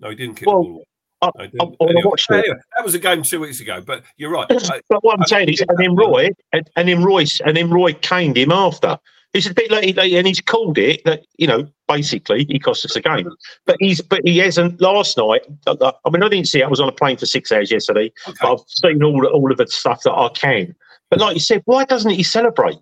no, 0.00 0.10
he 0.10 0.16
didn't 0.16 0.36
kick 0.36 0.46
well, 0.46 0.62
the 0.62 0.64
ball 0.64 0.74
away. 0.76 0.84
I, 1.22 1.30
I, 1.38 1.40
anyway, 1.40 2.12
anyway, 2.30 2.58
that 2.76 2.84
was 2.84 2.94
a 2.94 2.98
game 2.98 3.22
two 3.22 3.40
weeks 3.40 3.60
ago, 3.60 3.80
but 3.80 4.02
you're 4.16 4.30
right. 4.30 4.46
but 4.88 5.02
what 5.02 5.18
I'm 5.18 5.24
saying 5.26 5.48
is, 5.48 5.64
and 5.66 5.78
then 5.78 5.94
Roy, 5.96 6.30
and, 6.52 6.68
and 6.76 6.88
then 6.88 7.02
Royce, 7.02 7.40
and 7.40 7.56
then 7.56 7.70
Roy 7.70 7.94
caned 7.94 8.36
him 8.36 8.52
after. 8.52 8.98
It's 9.32 9.46
a 9.46 9.54
bit 9.54 9.70
like, 9.70 9.96
and 9.98 10.26
he's 10.26 10.40
called 10.40 10.78
it 10.78 11.04
that 11.04 11.26
you 11.36 11.46
know 11.46 11.68
basically 11.88 12.46
he 12.48 12.58
cost 12.58 12.84
us 12.84 12.96
a 12.96 13.00
game. 13.00 13.30
But 13.66 13.76
he's 13.80 14.00
but 14.00 14.20
he 14.24 14.38
hasn't. 14.38 14.80
Last 14.80 15.16
night, 15.16 15.42
I 15.66 16.10
mean, 16.10 16.22
I 16.22 16.28
didn't 16.28 16.48
see. 16.48 16.60
It. 16.60 16.64
I 16.64 16.68
was 16.68 16.80
on 16.80 16.88
a 16.88 16.92
plane 16.92 17.16
for 17.16 17.26
six 17.26 17.50
hours 17.52 17.70
yesterday. 17.70 18.12
Okay. 18.28 18.46
I've 18.46 18.60
seen 18.68 19.02
all 19.02 19.26
all 19.26 19.50
of 19.50 19.58
the 19.58 19.66
stuff 19.68 20.02
that 20.04 20.12
I 20.12 20.28
can. 20.30 20.74
But 21.10 21.20
like 21.20 21.34
you 21.34 21.40
said, 21.40 21.62
why 21.64 21.84
doesn't 21.84 22.10
he 22.10 22.22
celebrate? 22.22 22.78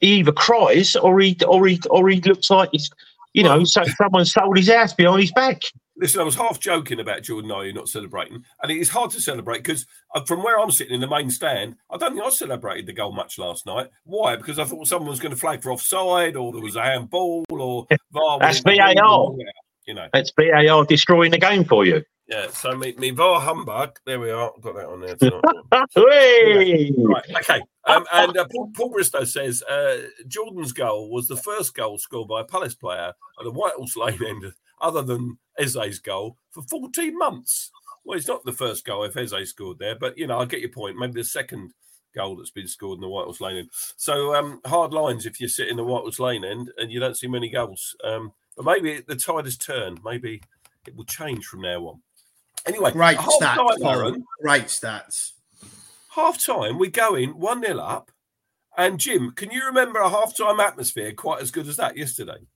He 0.00 0.18
either 0.18 0.32
cries 0.32 0.96
or 0.96 1.18
he 1.20 1.36
or 1.48 1.66
he 1.66 1.80
or 1.90 2.08
he 2.08 2.20
looks 2.20 2.50
like 2.50 2.68
he's 2.72 2.90
you 3.36 3.42
know, 3.42 3.64
so 3.64 3.84
someone 4.00 4.24
sold 4.24 4.56
his 4.56 4.70
ass 4.70 4.94
behind 4.94 5.20
his 5.20 5.32
back. 5.32 5.60
Listen, 5.98 6.20
I 6.20 6.24
was 6.24 6.34
half 6.34 6.60
joking 6.60 7.00
about 7.00 7.22
Jordan 7.22 7.50
Ayew 7.50 7.74
not 7.74 7.88
celebrating, 7.88 8.44
and 8.62 8.70
it 8.70 8.76
is 8.76 8.90
hard 8.90 9.10
to 9.12 9.20
celebrate 9.20 9.58
because 9.58 9.86
uh, 10.14 10.22
from 10.24 10.42
where 10.42 10.60
I'm 10.60 10.70
sitting 10.70 10.94
in 10.94 11.00
the 11.00 11.08
main 11.08 11.30
stand, 11.30 11.76
I 11.90 11.96
don't 11.96 12.14
think 12.14 12.26
I 12.26 12.30
celebrated 12.30 12.86
the 12.86 12.92
goal 12.92 13.12
much 13.12 13.38
last 13.38 13.64
night. 13.64 13.88
Why? 14.04 14.36
Because 14.36 14.58
I 14.58 14.64
thought 14.64 14.86
someone 14.86 15.10
was 15.10 15.20
going 15.20 15.32
to 15.32 15.40
flag 15.40 15.62
for 15.62 15.72
offside, 15.72 16.36
or 16.36 16.52
there 16.52 16.60
was 16.60 16.76
a 16.76 16.82
handball, 16.82 17.44
or 17.50 17.86
VAR. 18.12 18.38
That's 18.40 18.60
VAR. 18.60 18.76
You 19.86 19.94
know, 19.94 20.08
it's 20.12 20.32
VAR 20.36 20.84
destroying 20.84 21.30
the 21.30 21.38
game 21.38 21.64
for 21.64 21.86
you. 21.86 22.02
Yeah, 22.28 22.48
so 22.50 22.76
me, 22.76 22.92
me 22.98 23.10
VAR 23.10 23.40
humbug. 23.40 24.00
There 24.04 24.18
we 24.18 24.30
are. 24.30 24.52
Got 24.60 24.74
that 24.74 24.86
on 24.86 25.00
there. 25.00 25.16
yeah. 25.22 26.90
Right, 26.98 27.24
okay. 27.36 27.62
Um, 27.86 28.04
and 28.12 28.36
uh, 28.36 28.46
Paul, 28.52 28.72
Paul, 28.74 28.90
Bristow 28.90 29.22
says 29.24 29.62
uh, 29.62 29.98
Jordan's 30.26 30.72
goal 30.72 31.08
was 31.10 31.28
the 31.28 31.36
first 31.36 31.74
goal 31.74 31.98
scored 31.98 32.28
by 32.28 32.40
a 32.40 32.44
Palace 32.44 32.74
player 32.74 33.12
at 33.38 33.44
the 33.44 33.52
White 33.52 33.74
Horse 33.74 33.96
Lane 33.96 34.18
end 34.26 34.52
other 34.80 35.02
than 35.02 35.38
Eze's 35.58 35.98
goal 35.98 36.36
for 36.50 36.62
14 36.62 37.16
months. 37.16 37.70
Well, 38.04 38.18
it's 38.18 38.28
not 38.28 38.44
the 38.44 38.52
first 38.52 38.84
goal 38.84 39.04
if 39.04 39.16
Eze 39.16 39.48
scored 39.48 39.78
there, 39.78 39.96
but 39.96 40.16
you 40.16 40.26
know, 40.26 40.38
I 40.38 40.44
get 40.44 40.60
your 40.60 40.70
point. 40.70 40.96
Maybe 40.96 41.14
the 41.14 41.24
second 41.24 41.72
goal 42.14 42.36
that's 42.36 42.50
been 42.50 42.68
scored 42.68 42.96
in 42.96 43.02
the 43.02 43.08
White 43.08 43.24
Horse 43.24 43.40
Lane 43.40 43.56
end. 43.56 43.70
So 43.96 44.34
um, 44.34 44.60
hard 44.64 44.92
lines 44.92 45.26
if 45.26 45.40
you 45.40 45.48
sit 45.48 45.68
in 45.68 45.76
the 45.76 45.84
White 45.84 46.02
Horse 46.02 46.20
Lane 46.20 46.44
end 46.44 46.70
and 46.78 46.90
you 46.90 47.00
don't 47.00 47.16
see 47.16 47.26
many 47.26 47.50
goals. 47.50 47.94
Um, 48.02 48.32
but 48.56 48.64
maybe 48.64 49.02
the 49.06 49.16
tide 49.16 49.44
has 49.44 49.56
turned. 49.56 50.00
Maybe 50.04 50.40
it 50.86 50.96
will 50.96 51.04
change 51.04 51.44
from 51.46 51.60
now 51.60 51.80
on. 51.80 52.00
Anyway, 52.64 52.90
great 52.90 53.18
stats. 53.18 53.80
Time, 53.80 54.24
great 54.40 54.64
stats. 54.64 55.32
Half 56.10 56.44
time, 56.44 56.78
we 56.78 56.88
go 56.88 57.14
in 57.14 57.38
1 57.38 57.62
0 57.62 57.78
up. 57.78 58.10
And 58.78 58.98
Jim, 58.98 59.32
can 59.32 59.50
you 59.50 59.64
remember 59.64 60.00
a 60.00 60.10
half 60.10 60.36
time 60.36 60.60
atmosphere 60.60 61.12
quite 61.12 61.40
as 61.42 61.50
good 61.50 61.68
as 61.68 61.76
that 61.76 61.96
yesterday? 61.96 62.46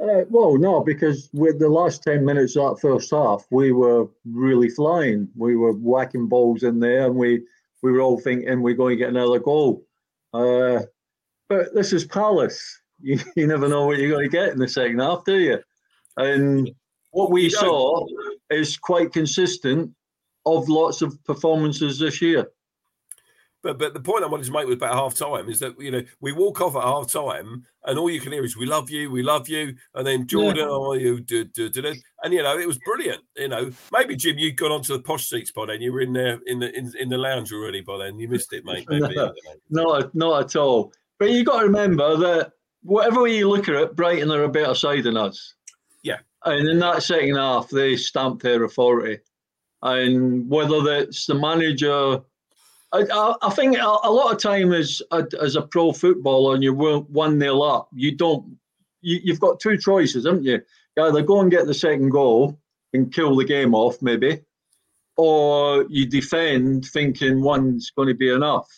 Uh, 0.00 0.24
well, 0.28 0.56
no, 0.58 0.80
because 0.80 1.30
with 1.32 1.58
the 1.58 1.68
last 1.68 2.02
10 2.02 2.24
minutes 2.24 2.56
of 2.56 2.74
that 2.74 2.80
first 2.80 3.10
half, 3.10 3.46
we 3.50 3.72
were 3.72 4.06
really 4.26 4.68
flying. 4.68 5.28
We 5.34 5.56
were 5.56 5.72
whacking 5.72 6.28
balls 6.28 6.62
in 6.62 6.80
there 6.80 7.06
and 7.06 7.16
we, 7.16 7.42
we 7.82 7.92
were 7.92 8.00
all 8.00 8.20
thinking 8.20 8.60
we're 8.60 8.74
going 8.74 8.98
to 8.98 9.02
get 9.02 9.08
another 9.08 9.38
goal. 9.38 9.86
Uh, 10.34 10.80
but 11.48 11.74
this 11.74 11.92
is 11.92 12.04
Palace. 12.04 12.80
You, 12.98 13.18
you 13.36 13.46
never 13.46 13.68
know 13.68 13.84
what 13.84 13.98
you're 13.98 14.08
going 14.08 14.24
to 14.24 14.34
get 14.34 14.48
in 14.54 14.58
the 14.58 14.66
second 14.66 15.00
half, 15.00 15.22
do 15.26 15.36
you? 15.36 15.58
And 16.16 16.70
what 17.10 17.30
we 17.30 17.50
saw 17.50 18.06
is 18.48 18.78
quite 18.78 19.12
consistent 19.12 19.92
of 20.46 20.70
lots 20.70 21.02
of 21.02 21.22
performances 21.24 21.98
this 21.98 22.22
year. 22.22 22.48
But 23.66 23.78
but 23.78 23.94
the 23.94 24.00
point 24.00 24.22
I 24.22 24.28
wanted 24.28 24.46
to 24.46 24.52
make 24.52 24.66
with 24.66 24.78
about 24.78 24.94
half 24.94 25.14
time 25.14 25.48
is 25.48 25.58
that 25.58 25.80
you 25.80 25.90
know 25.90 26.02
we 26.20 26.30
walk 26.30 26.60
off 26.60 26.76
at 26.76 26.82
half 26.82 27.10
time 27.10 27.64
and 27.84 27.98
all 27.98 28.08
you 28.08 28.20
can 28.20 28.30
hear 28.30 28.44
is 28.44 28.56
we 28.56 28.64
love 28.66 28.90
you, 28.90 29.10
we 29.10 29.24
love 29.24 29.48
you, 29.48 29.74
and 29.94 30.06
then 30.06 30.26
Jordan, 30.26 30.64
yeah. 30.64 30.70
oh 30.70 30.92
you 30.92 31.20
do, 31.20 31.44
do, 31.44 31.68
do, 31.68 31.94
and 32.22 32.32
you 32.32 32.42
know 32.42 32.56
it 32.56 32.66
was 32.66 32.78
brilliant. 32.78 33.22
You 33.36 33.48
know 33.48 33.70
maybe 33.92 34.14
Jim, 34.14 34.38
you 34.38 34.52
got 34.52 34.70
onto 34.70 34.92
the 34.92 35.02
posh 35.02 35.28
seats 35.28 35.50
by 35.50 35.66
then. 35.66 35.80
You 35.80 35.92
were 35.92 36.00
in 36.00 36.12
there 36.12 36.38
in 36.46 36.60
the 36.60 36.76
in, 36.76 36.92
in 36.98 37.08
the 37.08 37.18
lounge 37.18 37.52
already 37.52 37.80
by 37.80 37.98
then. 37.98 38.20
You 38.20 38.28
missed 38.28 38.52
it, 38.52 38.64
mate. 38.64 38.86
Maybe, 38.90 39.14
no, 39.14 39.32
not 39.70 40.14
not 40.14 40.44
at 40.44 40.56
all. 40.56 40.92
But 41.18 41.30
you 41.30 41.44
got 41.44 41.60
to 41.60 41.66
remember 41.66 42.16
that 42.16 42.52
whatever 42.82 43.22
way 43.22 43.36
you 43.36 43.48
look 43.48 43.68
at 43.68 43.74
it, 43.74 43.96
Brighton 43.96 44.30
are 44.30 44.44
a 44.44 44.48
better 44.48 44.74
side 44.74 45.04
than 45.04 45.16
us. 45.16 45.54
Yeah. 46.02 46.18
And 46.44 46.68
in 46.68 46.78
that 46.78 47.02
second 47.02 47.36
half, 47.36 47.68
they 47.68 47.96
stamped 47.96 48.42
their 48.42 48.62
authority. 48.64 49.20
And 49.82 50.48
whether 50.48 50.82
that's 50.82 51.26
the 51.26 51.34
manager 51.34 52.20
I, 52.92 53.34
I, 53.42 53.50
think 53.50 53.76
a, 53.78 54.10
lot 54.10 54.32
of 54.32 54.40
time 54.40 54.72
as 54.72 55.02
a, 55.10 55.24
as 55.42 55.56
a 55.56 55.62
pro 55.62 55.92
footballer 55.92 56.54
and 56.54 56.62
you're 56.62 57.00
one 57.00 57.38
nil 57.38 57.62
up, 57.62 57.88
you 57.92 58.14
don't. 58.14 58.56
You, 59.02 59.20
you've 59.22 59.40
got 59.40 59.60
two 59.60 59.76
choices, 59.76 60.24
haven't 60.24 60.44
you? 60.44 60.60
You 60.96 61.02
either 61.04 61.22
go 61.22 61.40
and 61.40 61.50
get 61.50 61.66
the 61.66 61.74
second 61.74 62.10
goal 62.10 62.58
and 62.94 63.12
kill 63.12 63.36
the 63.36 63.44
game 63.44 63.74
off, 63.74 64.00
maybe, 64.00 64.40
or 65.16 65.84
you 65.88 66.06
defend 66.06 66.86
thinking 66.86 67.42
one's 67.42 67.90
going 67.90 68.08
to 68.08 68.14
be 68.14 68.30
enough. 68.30 68.68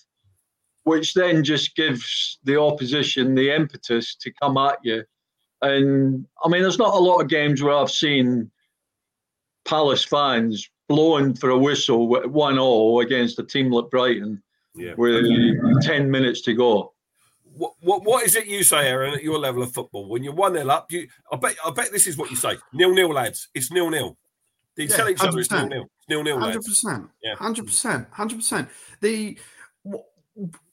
which 0.84 1.12
then 1.12 1.44
just 1.44 1.76
gives 1.76 2.38
the 2.44 2.58
opposition 2.58 3.34
the 3.34 3.54
impetus 3.54 4.16
to 4.16 4.32
come 4.40 4.56
at 4.56 4.78
you. 4.82 5.04
And 5.60 6.26
I 6.42 6.48
mean, 6.48 6.62
there's 6.62 6.78
not 6.78 6.94
a 6.94 6.98
lot 6.98 7.20
of 7.20 7.28
games 7.28 7.62
where 7.62 7.74
I've 7.74 7.90
seen 7.90 8.50
Palace 9.66 10.04
fans 10.04 10.68
blowing 10.88 11.34
for 11.34 11.50
a 11.50 11.58
whistle 11.58 12.08
one 12.08 12.58
all 12.58 13.00
against 13.00 13.38
a 13.38 13.44
team 13.44 13.70
like 13.70 13.90
Brighton 13.90 14.42
yeah. 14.74 14.94
with 14.96 15.24
ten 15.82 16.10
minutes 16.10 16.40
to 16.42 16.54
go. 16.54 16.92
What, 17.56 17.74
what 17.80 18.04
what 18.04 18.24
is 18.24 18.36
it 18.36 18.46
you 18.46 18.62
say, 18.62 18.88
Aaron, 18.88 19.14
at 19.14 19.22
your 19.22 19.38
level 19.38 19.62
of 19.62 19.72
football? 19.72 20.08
When 20.08 20.22
you're 20.22 20.34
one 20.34 20.54
0 20.54 20.68
up, 20.68 20.90
you 20.90 21.08
I 21.32 21.36
bet 21.36 21.56
I 21.64 21.70
bet 21.70 21.92
this 21.92 22.06
is 22.06 22.16
what 22.16 22.30
you 22.30 22.36
say. 22.36 22.56
Nil 22.72 22.94
nil, 22.94 23.12
lads. 23.12 23.48
It's 23.54 23.70
nil 23.70 23.90
nil. 23.90 24.16
They 24.76 24.84
yeah, 24.84 24.96
tell 24.96 25.08
each 25.08 25.20
other 25.20 25.38
it's 25.38 25.50
nil 25.50 25.66
nil. 25.66 25.90
Nil 26.08 26.22
nil. 26.22 26.38
Hundred 26.40 26.64
percent. 26.64 27.08
Yeah. 27.22 27.34
Hundred 27.34 27.66
percent. 27.66 28.08
Hundred 28.10 28.36
percent. 28.36 28.68
The 29.00 29.38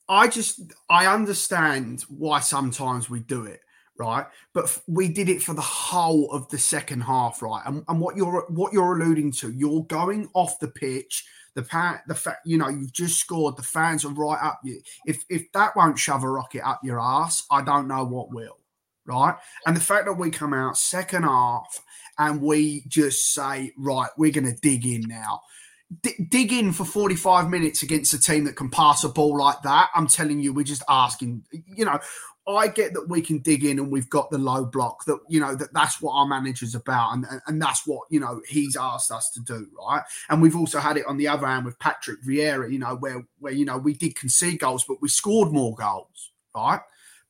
I 0.07 0.27
just 0.27 0.61
I 0.89 1.07
understand 1.07 2.05
why 2.07 2.39
sometimes 2.39 3.09
we 3.09 3.19
do 3.19 3.45
it 3.45 3.61
right? 3.97 4.25
But 4.53 4.79
we 4.87 5.07
did 5.07 5.29
it 5.29 5.41
for 5.41 5.53
the 5.53 5.61
whole 5.61 6.31
of 6.31 6.49
the 6.49 6.57
second 6.57 7.01
half, 7.01 7.41
right? 7.41 7.61
And, 7.65 7.83
and 7.87 7.99
what 7.99 8.15
you're 8.15 8.45
what 8.49 8.73
you're 8.73 8.99
alluding 8.99 9.31
to, 9.33 9.51
you're 9.51 9.83
going 9.83 10.29
off 10.33 10.59
the 10.59 10.67
pitch. 10.67 11.25
The 11.55 11.63
pa- 11.63 12.01
the 12.07 12.15
fact 12.15 12.39
you 12.45 12.57
know 12.57 12.67
you've 12.67 12.93
just 12.93 13.17
scored. 13.19 13.55
The 13.55 13.63
fans 13.63 14.03
are 14.03 14.13
right 14.13 14.41
up 14.41 14.59
you. 14.63 14.81
If 15.05 15.23
if 15.29 15.51
that 15.53 15.75
won't 15.75 15.97
shove 15.97 16.23
a 16.23 16.29
rocket 16.29 16.67
up 16.67 16.81
your 16.83 16.99
ass, 16.99 17.45
I 17.49 17.61
don't 17.61 17.87
know 17.87 18.03
what 18.03 18.33
will, 18.33 18.59
right? 19.05 19.35
And 19.65 19.75
the 19.75 19.81
fact 19.81 20.05
that 20.05 20.13
we 20.13 20.31
come 20.31 20.53
out 20.53 20.77
second 20.77 21.23
half 21.23 21.81
and 22.17 22.41
we 22.41 22.83
just 22.87 23.33
say, 23.33 23.71
right, 23.77 24.09
we're 24.17 24.31
going 24.31 24.45
to 24.45 24.59
dig 24.61 24.85
in 24.85 25.01
now. 25.07 25.41
D- 26.01 26.25
dig 26.29 26.51
in 26.51 26.73
for 26.73 26.83
45 26.83 27.49
minutes 27.49 27.83
against 27.83 28.13
a 28.13 28.19
team 28.19 28.45
that 28.45 28.55
can 28.55 28.69
pass 28.69 29.03
a 29.03 29.09
ball 29.09 29.37
like 29.37 29.61
that. 29.63 29.89
I'm 29.95 30.07
telling 30.07 30.39
you, 30.39 30.53
we're 30.53 30.63
just 30.63 30.83
asking. 30.89 31.43
You 31.51 31.85
know, 31.85 31.99
I 32.47 32.67
get 32.67 32.93
that 32.93 33.09
we 33.09 33.21
can 33.21 33.39
dig 33.39 33.65
in 33.65 33.79
and 33.79 33.91
we've 33.91 34.09
got 34.09 34.29
the 34.29 34.37
low 34.37 34.65
block 34.65 35.05
that 35.05 35.19
you 35.27 35.39
know 35.39 35.55
that 35.55 35.73
that's 35.73 35.99
what 36.01 36.13
our 36.13 36.27
manager's 36.27 36.75
about 36.75 37.13
and 37.13 37.25
and 37.47 37.61
that's 37.61 37.87
what 37.87 38.03
you 38.09 38.19
know 38.19 38.41
he's 38.47 38.75
asked 38.75 39.11
us 39.11 39.31
to 39.31 39.39
do 39.41 39.67
right? 39.87 40.03
And 40.29 40.41
we've 40.41 40.55
also 40.55 40.79
had 40.79 40.97
it 40.97 41.05
on 41.07 41.17
the 41.17 41.27
other 41.27 41.47
hand 41.47 41.65
with 41.65 41.79
Patrick 41.79 42.23
Vieira 42.23 42.71
you 42.71 42.79
know 42.79 42.95
where 42.95 43.25
where 43.39 43.53
you 43.53 43.65
know 43.65 43.77
we 43.77 43.93
did 43.93 44.15
concede 44.15 44.59
goals 44.59 44.83
but 44.83 45.01
we 45.01 45.09
scored 45.09 45.51
more 45.51 45.73
goals 45.75 46.31
right 46.55 46.81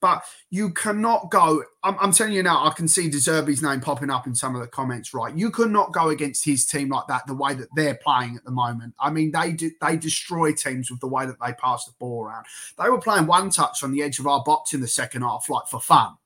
but 0.06 0.24
you 0.52 0.70
cannot 0.70 1.32
go. 1.32 1.64
I'm, 1.82 1.98
I'm, 2.00 2.12
telling 2.12 2.34
you 2.34 2.44
now, 2.44 2.64
I 2.64 2.70
can 2.70 2.88
see 2.88 3.10
De 3.10 3.18
Zerbi's 3.18 3.64
name 3.64 3.82
popping 3.82 4.12
up 4.12 4.28
in 4.28 4.36
some 4.36 4.54
of 4.54 4.62
the 4.62 4.68
comments. 4.68 5.16
Right, 5.16 5.36
you 5.36 5.50
cannot 5.50 5.94
go 5.94 6.10
against 6.10 6.46
his 6.46 6.68
team 6.68 6.90
like 6.90 7.08
that. 7.08 7.26
The 7.26 7.34
way 7.34 7.56
that 7.56 7.70
they're 7.76 7.96
playing 7.96 8.36
at 8.36 8.46
the 8.46 8.52
moment. 8.52 8.94
I 9.00 9.10
mean, 9.10 9.32
they 9.32 9.54
do, 9.54 9.72
they 9.82 9.98
destroy 9.98 10.54
teams 10.54 10.92
with 10.92 11.00
the 11.00 11.08
way 11.08 11.26
that 11.26 11.38
they 11.44 11.54
pass 11.54 11.86
the 11.86 11.94
ball 11.98 12.24
around. 12.24 12.46
They 12.78 12.88
were 12.88 13.02
playing 13.02 13.26
one 13.26 13.50
touch 13.50 13.82
on 13.82 13.92
the 13.92 14.04
edge 14.04 14.20
of 14.20 14.28
our 14.28 14.44
box 14.44 14.76
in 14.76 14.82
the 14.82 14.88
second 14.88 15.24
half, 15.24 15.50
like 15.50 15.66
for 15.72 15.82
fun 15.82 16.18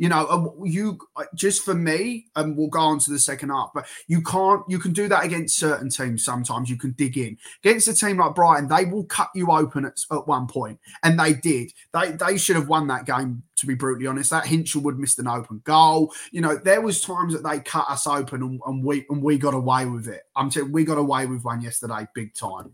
you 0.00 0.08
know, 0.08 0.56
you 0.64 0.98
uh, 1.14 1.24
just 1.34 1.62
for 1.62 1.74
me, 1.74 2.24
and 2.34 2.56
we'll 2.56 2.68
go 2.68 2.80
on 2.80 2.98
to 3.00 3.10
the 3.10 3.18
second 3.18 3.50
half, 3.50 3.70
but 3.74 3.86
you 4.08 4.22
can't, 4.22 4.62
you 4.66 4.78
can 4.78 4.94
do 4.94 5.08
that 5.08 5.24
against 5.24 5.58
certain 5.58 5.90
teams 5.90 6.24
sometimes. 6.24 6.70
You 6.70 6.78
can 6.78 6.92
dig 6.92 7.18
in. 7.18 7.36
Against 7.62 7.86
a 7.86 7.92
team 7.92 8.16
like 8.16 8.34
Brighton, 8.34 8.66
they 8.66 8.86
will 8.86 9.04
cut 9.04 9.28
you 9.34 9.50
open 9.50 9.84
at, 9.84 9.98
at 10.10 10.26
one 10.26 10.46
point, 10.46 10.80
and 11.02 11.20
they 11.20 11.34
did. 11.34 11.70
They 11.92 12.12
they 12.12 12.38
should 12.38 12.56
have 12.56 12.66
won 12.66 12.86
that 12.86 13.04
game, 13.04 13.42
to 13.56 13.66
be 13.66 13.74
brutally 13.74 14.06
honest. 14.06 14.30
That 14.30 14.44
Hinshelwood 14.44 14.96
missed 14.96 15.18
an 15.18 15.28
open 15.28 15.60
goal. 15.64 16.14
You 16.32 16.40
know, 16.40 16.56
there 16.56 16.80
was 16.80 17.02
times 17.02 17.34
that 17.34 17.46
they 17.46 17.60
cut 17.60 17.84
us 17.90 18.06
open 18.06 18.42
and, 18.42 18.58
and 18.66 18.82
we 18.82 19.04
and 19.10 19.22
we 19.22 19.36
got 19.36 19.52
away 19.52 19.84
with 19.84 20.08
it. 20.08 20.22
I'm 20.34 20.48
telling 20.48 20.72
we 20.72 20.84
got 20.84 20.96
away 20.96 21.26
with 21.26 21.44
one 21.44 21.60
yesterday, 21.60 22.08
big 22.14 22.32
time. 22.32 22.72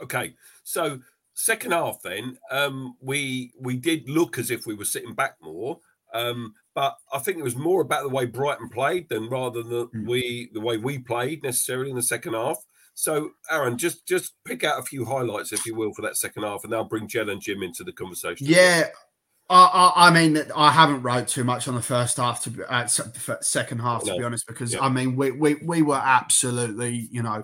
Okay, 0.00 0.34
so 0.62 1.00
second 1.40 1.72
half, 1.72 2.02
then 2.02 2.38
um, 2.50 2.96
we 3.00 3.52
we 3.58 3.76
did 3.76 4.08
look 4.08 4.38
as 4.38 4.50
if 4.50 4.66
we 4.66 4.74
were 4.74 4.84
sitting 4.84 5.14
back 5.14 5.36
more, 5.40 5.78
um, 6.14 6.54
but 6.74 6.96
I 7.12 7.18
think 7.18 7.38
it 7.38 7.44
was 7.44 7.56
more 7.56 7.80
about 7.80 8.02
the 8.02 8.08
way 8.08 8.26
Brighton 8.26 8.68
played 8.68 9.08
than 9.08 9.28
rather 9.28 9.62
than 9.62 9.86
mm. 9.88 10.06
we 10.06 10.50
the 10.52 10.60
way 10.60 10.76
we 10.76 10.98
played 10.98 11.42
necessarily 11.42 11.90
in 11.90 11.96
the 11.96 12.02
second 12.02 12.34
half. 12.34 12.58
So, 12.94 13.30
Aaron, 13.50 13.78
just 13.78 14.06
just 14.06 14.34
pick 14.44 14.64
out 14.64 14.78
a 14.78 14.82
few 14.82 15.04
highlights, 15.04 15.52
if 15.52 15.64
you 15.64 15.74
will, 15.74 15.94
for 15.94 16.02
that 16.02 16.16
second 16.16 16.42
half, 16.42 16.64
and 16.64 16.74
I'll 16.74 16.84
bring 16.84 17.08
Jen 17.08 17.30
and 17.30 17.40
Jim 17.40 17.62
into 17.62 17.84
the 17.84 17.92
conversation. 17.92 18.46
Yeah. 18.46 18.88
I, 19.52 19.92
I, 19.96 20.10
mean, 20.12 20.40
I 20.54 20.70
haven't 20.70 21.02
wrote 21.02 21.26
too 21.26 21.42
much 21.42 21.66
on 21.66 21.74
the 21.74 21.82
first 21.82 22.18
half 22.18 22.44
to 22.44 22.72
uh, 22.72 22.86
second 22.86 23.80
half, 23.80 24.04
to 24.04 24.10
no. 24.10 24.18
be 24.18 24.22
honest, 24.22 24.46
because 24.46 24.74
yeah. 24.74 24.80
I 24.80 24.88
mean, 24.88 25.16
we, 25.16 25.32
we 25.32 25.56
we 25.56 25.82
were 25.82 26.00
absolutely, 26.00 27.08
you 27.10 27.24
know, 27.24 27.42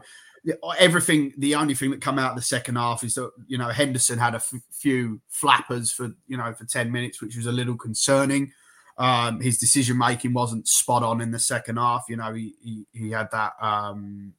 everything 0.78 1.32
the 1.38 1.54
only 1.54 1.74
thing 1.74 1.90
that 1.90 2.00
come 2.00 2.18
out 2.18 2.30
of 2.30 2.36
the 2.36 2.42
second 2.42 2.76
half 2.76 3.02
is 3.02 3.14
that 3.14 3.30
you 3.46 3.58
know 3.58 3.68
henderson 3.68 4.18
had 4.18 4.34
a 4.34 4.36
f- 4.36 4.52
few 4.70 5.20
flappers 5.28 5.90
for 5.90 6.10
you 6.26 6.36
know 6.36 6.52
for 6.52 6.64
10 6.64 6.90
minutes 6.92 7.20
which 7.20 7.36
was 7.36 7.46
a 7.46 7.52
little 7.52 7.76
concerning 7.76 8.52
um, 8.98 9.40
his 9.40 9.58
decision 9.58 9.98
making 9.98 10.32
wasn't 10.32 10.66
spot 10.66 11.02
on 11.02 11.20
in 11.20 11.30
the 11.30 11.38
second 11.38 11.76
half 11.76 12.04
you 12.08 12.16
know 12.16 12.32
he 12.32 12.54
he, 12.62 12.86
he 12.92 13.10
had 13.10 13.30
that 13.32 13.52
um, 13.60 14.32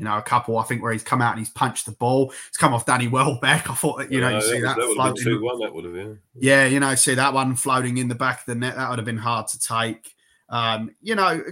you 0.00 0.04
know, 0.04 0.16
a 0.16 0.22
couple, 0.22 0.56
I 0.56 0.62
think, 0.62 0.82
where 0.82 0.94
he's 0.94 1.02
come 1.02 1.20
out 1.20 1.32
and 1.32 1.40
he's 1.40 1.50
punched 1.50 1.84
the 1.84 1.92
ball. 1.92 2.32
It's 2.48 2.56
come 2.56 2.72
off 2.72 2.86
Danny 2.86 3.06
Welbeck. 3.06 3.68
I 3.70 3.74
thought 3.74 3.98
that, 3.98 4.10
you 4.10 4.22
know, 4.22 4.30
you 4.30 4.40
see 4.40 4.58
that, 4.60 4.76
that 4.76 4.92
floating. 4.94 5.42
One, 5.42 5.60
that 5.60 5.74
would 5.74 5.84
have 5.84 5.92
been. 5.92 6.18
Yeah, 6.34 6.64
you 6.64 6.80
know, 6.80 6.94
see 6.94 7.14
that 7.16 7.34
one 7.34 7.54
floating 7.54 7.98
in 7.98 8.08
the 8.08 8.14
back 8.14 8.40
of 8.40 8.46
the 8.46 8.54
net. 8.54 8.76
That 8.76 8.88
would 8.88 8.98
have 8.98 9.04
been 9.04 9.18
hard 9.18 9.48
to 9.48 9.58
take. 9.60 10.14
Um, 10.48 10.94
you 11.02 11.16
know, 11.16 11.42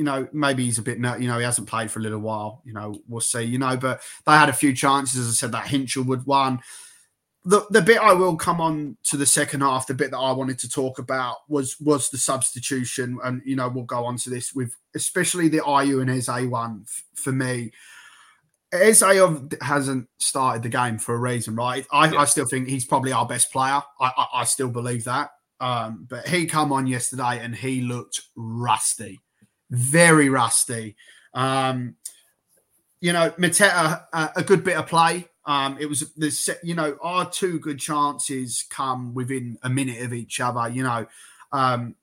you 0.00 0.04
know, 0.04 0.26
maybe 0.32 0.64
he's 0.64 0.78
a 0.78 0.82
bit, 0.82 0.96
you 0.96 1.28
know, 1.28 1.36
he 1.36 1.44
hasn't 1.44 1.68
played 1.68 1.90
for 1.90 1.98
a 1.98 2.02
little 2.02 2.20
while. 2.20 2.62
You 2.64 2.72
know, 2.72 2.94
we'll 3.06 3.20
see. 3.20 3.42
You 3.42 3.58
know, 3.58 3.76
but 3.76 4.00
they 4.24 4.32
had 4.32 4.48
a 4.48 4.54
few 4.54 4.72
chances. 4.72 5.20
As 5.20 5.28
I 5.28 5.32
said, 5.32 5.52
that 5.52 5.66
Hinshelwood 5.66 6.26
one. 6.26 6.60
The 7.44 7.66
the 7.68 7.82
bit 7.82 7.98
I 7.98 8.14
will 8.14 8.34
come 8.34 8.62
on 8.62 8.96
to 9.04 9.18
the 9.18 9.26
second 9.26 9.60
half. 9.60 9.86
The 9.86 9.92
bit 9.92 10.10
that 10.12 10.16
I 10.16 10.32
wanted 10.32 10.58
to 10.60 10.70
talk 10.70 10.98
about 10.98 11.36
was 11.50 11.78
was 11.80 12.08
the 12.08 12.16
substitution, 12.16 13.18
and 13.22 13.42
you 13.44 13.56
know, 13.56 13.68
we'll 13.68 13.84
go 13.84 14.06
on 14.06 14.16
to 14.18 14.30
this 14.30 14.54
with 14.54 14.74
especially 14.94 15.48
the 15.48 15.58
Ayew 15.58 16.00
and 16.00 16.08
Eze 16.08 16.48
one 16.48 16.86
f- 16.88 17.04
for 17.14 17.32
me. 17.32 17.70
Eze 18.72 19.02
hasn't 19.60 20.08
started 20.16 20.62
the 20.62 20.70
game 20.70 20.96
for 20.96 21.14
a 21.14 21.18
reason, 21.18 21.54
right? 21.56 21.86
I, 21.92 22.10
yeah. 22.10 22.20
I 22.20 22.24
still 22.24 22.46
think 22.46 22.68
he's 22.68 22.86
probably 22.86 23.12
our 23.12 23.26
best 23.26 23.52
player. 23.52 23.82
I, 24.00 24.12
I, 24.16 24.26
I 24.36 24.44
still 24.44 24.70
believe 24.70 25.04
that. 25.04 25.28
Um, 25.60 26.06
but 26.08 26.26
he 26.26 26.46
come 26.46 26.72
on 26.72 26.86
yesterday 26.86 27.40
and 27.42 27.54
he 27.54 27.82
looked 27.82 28.22
rusty 28.34 29.20
very 29.70 30.28
rusty. 30.28 30.96
Um, 31.32 31.96
you 33.00 33.12
know, 33.12 33.30
Mateta, 33.30 34.04
uh, 34.12 34.28
a 34.36 34.42
good 34.42 34.62
bit 34.62 34.76
of 34.76 34.86
play. 34.86 35.26
Um, 35.46 35.78
it 35.80 35.86
was 35.86 36.12
the 36.14 36.58
you 36.62 36.74
know 36.74 36.98
our 37.00 37.28
two 37.28 37.58
good 37.58 37.78
chances 37.78 38.64
come 38.68 39.14
within 39.14 39.58
a 39.62 39.70
minute 39.70 40.02
of 40.02 40.12
each 40.12 40.38
other. 40.38 40.68
You 40.68 40.82
know, 40.82 41.06
um, 41.50 41.94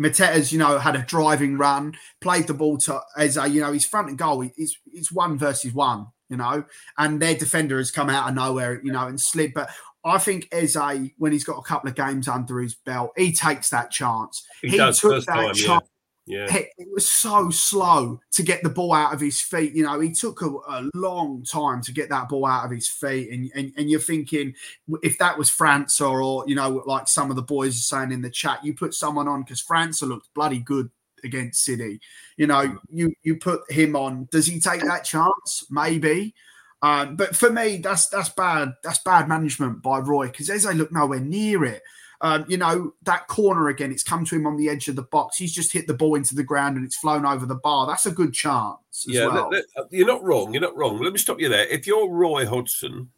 Mateta's 0.00 0.52
you 0.52 0.58
know 0.58 0.78
had 0.78 0.96
a 0.96 1.02
driving 1.02 1.58
run, 1.58 1.96
played 2.20 2.48
the 2.48 2.54
ball 2.54 2.76
to 2.78 3.00
as 3.16 3.36
a 3.36 3.46
you 3.46 3.60
know 3.60 3.72
his 3.72 3.86
front 3.86 4.08
and 4.08 4.18
goal. 4.18 4.42
It's 4.56 4.76
it's 4.92 5.12
one 5.12 5.38
versus 5.38 5.72
one. 5.72 6.08
You 6.28 6.36
know, 6.36 6.64
and 6.98 7.22
their 7.22 7.36
defender 7.36 7.78
has 7.78 7.92
come 7.92 8.10
out 8.10 8.28
of 8.28 8.34
nowhere. 8.34 8.80
You 8.82 8.90
know, 8.90 9.06
and 9.06 9.20
slid. 9.20 9.54
But 9.54 9.70
I 10.04 10.18
think 10.18 10.48
Eze, 10.50 10.76
when 11.18 11.30
he's 11.30 11.44
got 11.44 11.58
a 11.58 11.62
couple 11.62 11.88
of 11.88 11.94
games 11.94 12.26
under 12.26 12.60
his 12.60 12.74
belt, 12.74 13.12
he 13.16 13.32
takes 13.32 13.70
that 13.70 13.92
chance. 13.92 14.44
He, 14.60 14.70
he 14.70 14.76
took 14.76 15.24
that 15.24 15.26
time, 15.26 15.54
chance. 15.54 15.62
Yeah 15.62 15.78
yeah. 16.26 16.46
It 16.52 16.88
was 16.92 17.10
so 17.10 17.50
slow 17.50 18.20
to 18.32 18.42
get 18.42 18.62
the 18.62 18.68
ball 18.68 18.92
out 18.92 19.14
of 19.14 19.20
his 19.20 19.40
feet. 19.40 19.74
You 19.74 19.84
know, 19.84 20.00
he 20.00 20.10
took 20.12 20.42
a, 20.42 20.48
a 20.68 20.90
long 20.94 21.44
time 21.44 21.80
to 21.82 21.92
get 21.92 22.08
that 22.08 22.28
ball 22.28 22.46
out 22.46 22.64
of 22.64 22.72
his 22.72 22.88
feet. 22.88 23.30
And, 23.30 23.50
and, 23.54 23.72
and 23.76 23.88
you're 23.88 24.00
thinking, 24.00 24.54
if 25.02 25.18
that 25.18 25.38
was 25.38 25.50
França 25.50 26.08
or, 26.08 26.20
or, 26.20 26.44
you 26.48 26.56
know, 26.56 26.82
like 26.84 27.06
some 27.08 27.30
of 27.30 27.36
the 27.36 27.42
boys 27.42 27.76
are 27.76 28.00
saying 28.00 28.12
in 28.12 28.22
the 28.22 28.30
chat, 28.30 28.64
you 28.64 28.74
put 28.74 28.92
someone 28.92 29.28
on 29.28 29.42
because 29.42 29.62
França 29.62 30.02
looked 30.02 30.34
bloody 30.34 30.58
good 30.58 30.90
against 31.22 31.64
City. 31.64 32.00
You 32.36 32.48
know, 32.48 32.76
you 32.92 33.12
you 33.22 33.36
put 33.36 33.70
him 33.70 33.94
on. 33.94 34.28
Does 34.30 34.46
he 34.46 34.60
take 34.60 34.82
that 34.82 35.04
chance? 35.04 35.64
Maybe. 35.70 36.34
Um, 36.82 37.16
but 37.16 37.34
for 37.34 37.50
me, 37.50 37.78
that's 37.78 38.08
that's 38.08 38.28
bad. 38.30 38.74
That's 38.82 38.98
bad 38.98 39.28
management 39.28 39.82
by 39.82 39.98
Roy 40.00 40.26
because 40.26 40.50
Eze 40.50 40.74
looked 40.74 40.92
nowhere 40.92 41.20
near 41.20 41.64
it. 41.64 41.82
Um, 42.20 42.44
you 42.48 42.56
know, 42.56 42.94
that 43.02 43.28
corner 43.28 43.68
again, 43.68 43.92
it's 43.92 44.02
come 44.02 44.24
to 44.24 44.36
him 44.36 44.46
on 44.46 44.56
the 44.56 44.68
edge 44.68 44.88
of 44.88 44.96
the 44.96 45.02
box. 45.02 45.36
He's 45.36 45.54
just 45.54 45.72
hit 45.72 45.86
the 45.86 45.94
ball 45.94 46.14
into 46.14 46.34
the 46.34 46.42
ground 46.42 46.76
and 46.76 46.84
it's 46.84 46.96
flown 46.96 47.26
over 47.26 47.46
the 47.46 47.56
bar. 47.56 47.86
That's 47.86 48.06
a 48.06 48.10
good 48.10 48.32
chance. 48.32 49.04
yeah, 49.06 49.26
well. 49.26 49.50
let, 49.50 49.64
let, 49.76 49.92
you're 49.92 50.06
not 50.06 50.22
wrong. 50.22 50.52
You're 50.52 50.62
not 50.62 50.76
wrong. 50.76 51.00
Let 51.00 51.12
me 51.12 51.18
stop 51.18 51.40
you 51.40 51.48
there. 51.48 51.66
If 51.66 51.86
you're 51.86 52.08
Roy 52.08 52.46
Hodgson 52.46 53.10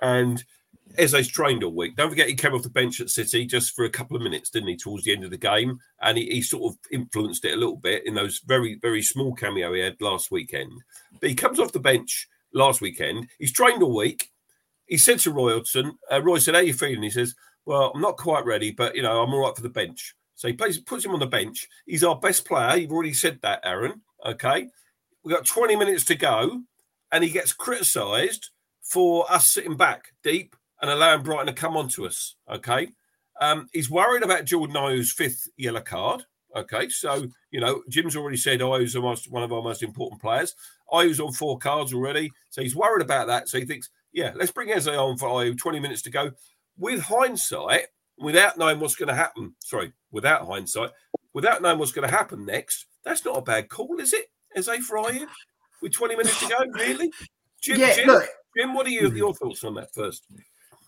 and 0.00 0.44
Eze's 0.98 1.28
trained 1.28 1.64
all 1.64 1.72
week, 1.72 1.96
don't 1.96 2.10
forget 2.10 2.28
he 2.28 2.34
came 2.34 2.52
off 2.52 2.62
the 2.62 2.68
bench 2.68 3.00
at 3.00 3.08
City 3.08 3.46
just 3.46 3.74
for 3.74 3.84
a 3.84 3.90
couple 3.90 4.16
of 4.16 4.22
minutes, 4.22 4.50
didn't 4.50 4.68
he, 4.68 4.76
towards 4.76 5.04
the 5.04 5.12
end 5.12 5.24
of 5.24 5.30
the 5.30 5.38
game? 5.38 5.78
And 6.02 6.18
he, 6.18 6.26
he 6.26 6.42
sort 6.42 6.72
of 6.72 6.78
influenced 6.90 7.44
it 7.44 7.54
a 7.54 7.58
little 7.58 7.76
bit 7.76 8.06
in 8.06 8.14
those 8.14 8.40
very, 8.40 8.74
very 8.76 9.02
small 9.02 9.34
cameo 9.34 9.72
he 9.72 9.80
had 9.80 10.00
last 10.00 10.30
weekend. 10.30 10.72
But 11.20 11.30
he 11.30 11.34
comes 11.34 11.58
off 11.58 11.72
the 11.72 11.80
bench 11.80 12.28
last 12.52 12.80
weekend. 12.80 13.28
He's 13.38 13.52
trained 13.52 13.82
all 13.82 13.96
week. 13.96 14.30
He 14.86 14.98
said 14.98 15.20
to 15.20 15.32
Roy 15.32 15.52
Hodgson, 15.54 15.96
uh, 16.10 16.22
Roy 16.22 16.38
said, 16.38 16.54
How 16.54 16.60
are 16.60 16.64
you 16.64 16.74
feeling? 16.74 17.02
He 17.02 17.10
says, 17.10 17.34
well, 17.66 17.92
I'm 17.94 18.00
not 18.00 18.16
quite 18.16 18.44
ready, 18.44 18.70
but 18.70 18.96
you 18.96 19.02
know, 19.02 19.22
I'm 19.22 19.32
all 19.32 19.40
right 19.40 19.56
for 19.56 19.62
the 19.62 19.68
bench. 19.68 20.14
So 20.34 20.48
he 20.48 20.54
plays, 20.54 20.78
puts 20.78 21.04
him 21.04 21.12
on 21.12 21.20
the 21.20 21.26
bench. 21.26 21.68
He's 21.86 22.02
our 22.02 22.18
best 22.18 22.46
player. 22.46 22.76
You've 22.76 22.92
already 22.92 23.12
said 23.12 23.38
that, 23.42 23.60
Aaron. 23.64 24.02
Okay. 24.26 24.66
We've 25.22 25.34
got 25.34 25.46
20 25.46 25.76
minutes 25.76 26.04
to 26.06 26.16
go, 26.16 26.62
and 27.12 27.22
he 27.22 27.30
gets 27.30 27.52
criticised 27.52 28.50
for 28.82 29.30
us 29.30 29.52
sitting 29.52 29.76
back 29.76 30.06
deep 30.24 30.56
and 30.80 30.90
allowing 30.90 31.22
Brighton 31.22 31.46
to 31.46 31.52
come 31.52 31.76
onto 31.76 32.04
us. 32.04 32.34
Okay. 32.50 32.88
Um, 33.40 33.68
he's 33.72 33.90
worried 33.90 34.22
about 34.22 34.44
Jordan 34.44 34.76
Ayew's 34.76 35.12
fifth 35.12 35.48
yellow 35.56 35.80
card. 35.80 36.24
Okay, 36.54 36.90
so 36.90 37.26
you 37.50 37.60
know 37.60 37.82
Jim's 37.88 38.14
already 38.14 38.36
said 38.36 38.60
Ayew's 38.60 38.94
most, 38.94 39.30
one 39.30 39.42
of 39.42 39.52
our 39.52 39.62
most 39.62 39.82
important 39.82 40.20
players. 40.20 40.54
Ayew's 40.92 41.18
on 41.18 41.32
four 41.32 41.58
cards 41.58 41.94
already, 41.94 42.30
so 42.50 42.60
he's 42.60 42.76
worried 42.76 43.02
about 43.02 43.28
that. 43.28 43.48
So 43.48 43.58
he 43.58 43.64
thinks, 43.64 43.88
yeah, 44.12 44.32
let's 44.34 44.52
bring 44.52 44.70
Eze 44.70 44.88
on 44.88 45.16
for 45.16 45.28
Ayew. 45.28 45.56
Twenty 45.56 45.80
minutes 45.80 46.02
to 46.02 46.10
go. 46.10 46.30
With 46.78 47.02
hindsight, 47.02 47.86
without 48.18 48.58
knowing 48.58 48.80
what's 48.80 48.96
going 48.96 49.08
to 49.08 49.14
happen, 49.14 49.54
sorry, 49.60 49.92
without 50.10 50.46
hindsight, 50.46 50.90
without 51.32 51.62
knowing 51.62 51.78
what's 51.78 51.92
going 51.92 52.08
to 52.08 52.14
happen 52.14 52.44
next, 52.46 52.86
that's 53.04 53.24
not 53.24 53.38
a 53.38 53.42
bad 53.42 53.68
call, 53.68 53.98
is 54.00 54.12
it? 54.12 54.26
Eze 54.56 54.84
for 54.86 54.98
Ayew 54.98 55.26
with 55.80 55.92
twenty 55.92 56.16
minutes 56.16 56.38
to 56.40 56.48
go, 56.48 56.64
really? 56.72 57.12
Jim, 57.62 57.78
yeah, 57.78 57.94
Jim, 57.94 58.06
look, 58.06 58.24
Jim, 58.56 58.74
what 58.74 58.86
are 58.86 58.90
you, 58.90 59.10
your 59.10 59.34
thoughts 59.34 59.64
on 59.64 59.74
that 59.74 59.94
first? 59.94 60.24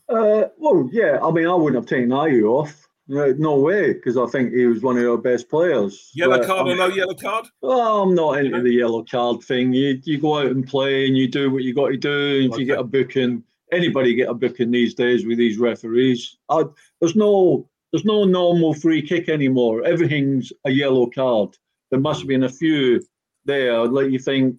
Uh, 0.09 0.45
well, 0.59 0.89
yeah, 0.93 1.19
I 1.23 1.31
mean, 1.31 1.47
I 1.47 1.55
wouldn't 1.55 1.83
have 1.83 1.89
taken 1.89 2.11
Ayew 2.11 2.51
off. 2.51 2.87
No 3.07 3.61
way, 3.61 3.93
because 3.93 4.17
I 4.17 4.25
think 4.27 4.55
he 4.55 4.65
was 4.65 4.81
one 4.81 4.97
of 4.97 5.05
our 5.05 5.19
best 5.19 5.51
players. 5.51 6.11
Yellow 6.15 6.39
but, 6.39 6.47
card 6.47 6.69
or 6.69 6.75
no 6.77 6.87
yellow 6.87 7.15
card? 7.15 7.47
Well, 7.61 8.03
I'm 8.03 8.15
not 8.15 8.39
into 8.39 8.63
the 8.63 8.73
yellow 8.73 9.05
card 9.05 9.43
thing. 9.43 9.75
You 9.75 10.01
you 10.05 10.19
go 10.19 10.39
out 10.39 10.47
and 10.47 10.67
play 10.67 11.07
and 11.07 11.15
you 11.15 11.29
do 11.29 11.51
what 11.51 11.65
you 11.65 11.75
got 11.75 11.89
to 11.89 11.99
do. 11.99 12.37
And 12.37 12.47
if 12.47 12.53
okay. 12.53 12.61
you 12.63 12.67
get 12.67 12.79
a 12.79 12.85
booking, 12.85 13.45
anybody 13.73 14.15
get 14.15 14.29
a 14.29 14.35
booking 14.35 14.71
these 14.71 14.95
days 14.95 15.27
with 15.27 15.39
these 15.39 15.59
referees. 15.59 16.37
I, 16.49 16.65
there's 17.01 17.17
no 17.17 17.69
there's 17.93 18.05
no 18.05 18.25
normal 18.25 18.75
free 18.75 19.03
kick 19.07 19.29
anymore. 19.29 19.85
Everything's 19.85 20.53
a 20.65 20.71
yellow 20.71 21.07
card. 21.07 21.57
There 21.91 22.01
must 22.01 22.21
have 22.21 22.29
been 22.29 22.45
a 22.45 22.49
few 22.49 23.01
there. 23.45 23.87
Like 23.87 24.11
you 24.11 24.19
think, 24.19 24.57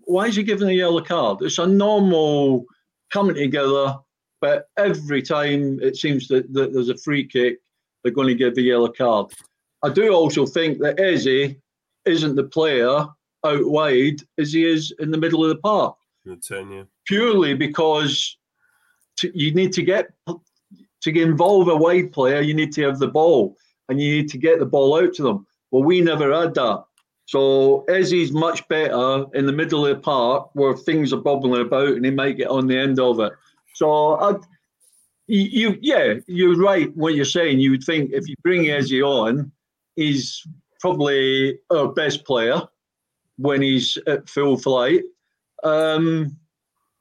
why 0.00 0.26
is 0.26 0.36
he 0.36 0.44
giving 0.44 0.68
a 0.68 0.72
yellow 0.72 1.02
card? 1.02 1.38
It's 1.42 1.58
a 1.58 1.66
normal 1.66 2.64
coming 3.12 3.34
together, 3.34 3.96
but 4.40 4.68
every 4.76 5.20
time 5.20 5.80
it 5.82 5.96
seems 5.96 6.28
that, 6.28 6.52
that 6.52 6.72
there's 6.72 6.90
a 6.90 6.96
free 6.98 7.26
kick 7.26 7.58
they're 8.02 8.12
going 8.12 8.28
to 8.28 8.34
give 8.34 8.56
a 8.56 8.62
yellow 8.62 8.90
card. 8.90 9.32
I 9.82 9.90
do 9.90 10.12
also 10.12 10.46
think 10.46 10.78
that 10.78 11.00
Eze 11.00 11.56
isn't 12.04 12.36
the 12.36 12.44
player 12.44 13.06
out 13.44 13.64
wide 13.64 14.20
as 14.38 14.52
he 14.52 14.64
is 14.64 14.92
in 14.98 15.10
the 15.10 15.18
middle 15.18 15.42
of 15.42 15.50
the 15.50 15.56
park. 15.56 15.96
Ten, 16.42 16.70
yeah. 16.70 16.82
Purely 17.06 17.54
because 17.54 18.36
to, 19.16 19.30
you 19.34 19.54
need 19.54 19.72
to 19.72 19.82
get 19.82 20.10
to 21.02 21.18
involve 21.18 21.68
a 21.68 21.76
wide 21.76 22.12
player, 22.12 22.40
you 22.40 22.54
need 22.54 22.72
to 22.74 22.82
have 22.82 22.98
the 22.98 23.08
ball 23.08 23.56
and 23.88 24.00
you 24.00 24.16
need 24.16 24.30
to 24.30 24.38
get 24.38 24.58
the 24.58 24.66
ball 24.66 24.96
out 24.96 25.14
to 25.14 25.22
them. 25.22 25.46
Well, 25.70 25.82
we 25.82 26.00
never 26.00 26.32
had 26.32 26.54
that. 26.54 26.84
So 27.26 27.84
Eze's 27.88 28.32
much 28.32 28.66
better 28.68 29.24
in 29.34 29.46
the 29.46 29.52
middle 29.52 29.86
of 29.86 29.96
the 29.96 30.02
park 30.02 30.50
where 30.54 30.76
things 30.76 31.12
are 31.12 31.20
bubbling 31.20 31.60
about 31.60 31.88
and 31.88 32.04
he 32.04 32.10
might 32.10 32.36
get 32.36 32.48
on 32.48 32.66
the 32.66 32.76
end 32.76 32.98
of 32.98 33.20
it. 33.20 33.32
So 33.74 34.14
I, 34.20 34.34
you, 35.26 35.78
yeah, 35.80 36.14
you're 36.26 36.58
right. 36.58 36.94
What 36.96 37.14
you're 37.14 37.24
saying, 37.24 37.60
you 37.60 37.70
would 37.70 37.84
think 37.84 38.10
if 38.12 38.28
you 38.28 38.34
bring 38.42 38.68
Eze 38.68 39.00
on, 39.00 39.52
he's 39.94 40.44
probably 40.80 41.58
our 41.70 41.88
best 41.88 42.24
player 42.24 42.62
when 43.36 43.62
he's 43.62 43.96
at 44.08 44.28
full 44.28 44.56
flight. 44.56 45.02
Um, 45.62 46.36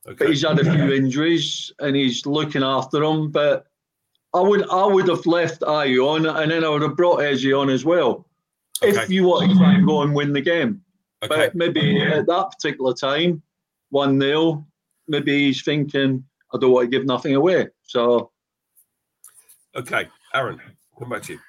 okay. 0.07 0.15
But 0.17 0.29
he's 0.29 0.41
had 0.43 0.59
a 0.59 0.63
few 0.63 0.93
injuries 0.93 1.71
and 1.79 1.95
he's 1.95 2.25
looking 2.25 2.63
after 2.63 2.99
them. 2.99 3.31
But 3.31 3.65
I 4.33 4.41
would, 4.41 4.69
I 4.69 4.85
would 4.85 5.07
have 5.07 5.25
left 5.25 5.61
Ayew 5.61 6.07
on, 6.07 6.25
and 6.25 6.51
then 6.51 6.63
I 6.63 6.69
would 6.69 6.83
have 6.83 6.95
brought 6.95 7.21
Eze 7.21 7.51
on 7.51 7.69
as 7.69 7.83
well, 7.83 8.27
okay. 8.83 8.95
if 8.95 9.09
you 9.09 9.23
want 9.23 9.51
to 9.51 9.57
try 9.57 9.73
and 9.73 9.87
go 9.87 10.03
and 10.03 10.13
win 10.13 10.33
the 10.33 10.41
game. 10.41 10.81
Okay. 11.23 11.35
But 11.35 11.55
maybe 11.55 12.01
at 12.01 12.27
that 12.27 12.51
particular 12.51 12.93
time, 12.93 13.41
one 13.89 14.19
0 14.19 14.65
maybe 15.09 15.47
he's 15.47 15.63
thinking 15.63 16.23
I 16.53 16.57
don't 16.57 16.71
want 16.71 16.89
to 16.89 16.97
give 16.97 17.05
nothing 17.05 17.35
away. 17.35 17.67
So, 17.83 18.31
okay, 19.75 20.07
Aaron, 20.33 20.61
come 20.97 21.09
back 21.09 21.23
to 21.23 21.33
you. 21.33 21.39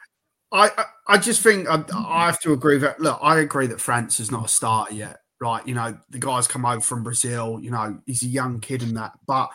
I, 0.52 0.84
I 1.06 1.18
just 1.18 1.42
think 1.42 1.68
I, 1.68 1.84
I 1.94 2.26
have 2.26 2.40
to 2.40 2.52
agree 2.52 2.78
that 2.78 2.98
look, 2.98 3.18
I 3.22 3.38
agree 3.38 3.68
that 3.68 3.78
França 3.78 4.20
is 4.20 4.30
not 4.30 4.46
a 4.46 4.48
starter 4.48 4.94
yet, 4.94 5.20
right? 5.40 5.66
You 5.66 5.74
know, 5.74 5.98
the 6.10 6.18
guy's 6.18 6.46
come 6.46 6.66
over 6.66 6.80
from 6.80 7.02
Brazil. 7.02 7.58
You 7.60 7.70
know, 7.70 8.00
he's 8.06 8.22
a 8.22 8.28
young 8.28 8.60
kid 8.60 8.82
and 8.82 8.96
that, 8.96 9.12
but 9.26 9.50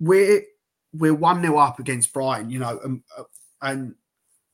we're 0.00 0.42
we're 0.92 1.14
one 1.14 1.42
0 1.42 1.58
up 1.58 1.78
against 1.78 2.12
Brighton. 2.12 2.50
You 2.50 2.60
know, 2.60 2.80
and, 2.82 3.02
uh, 3.18 3.24
and 3.60 3.94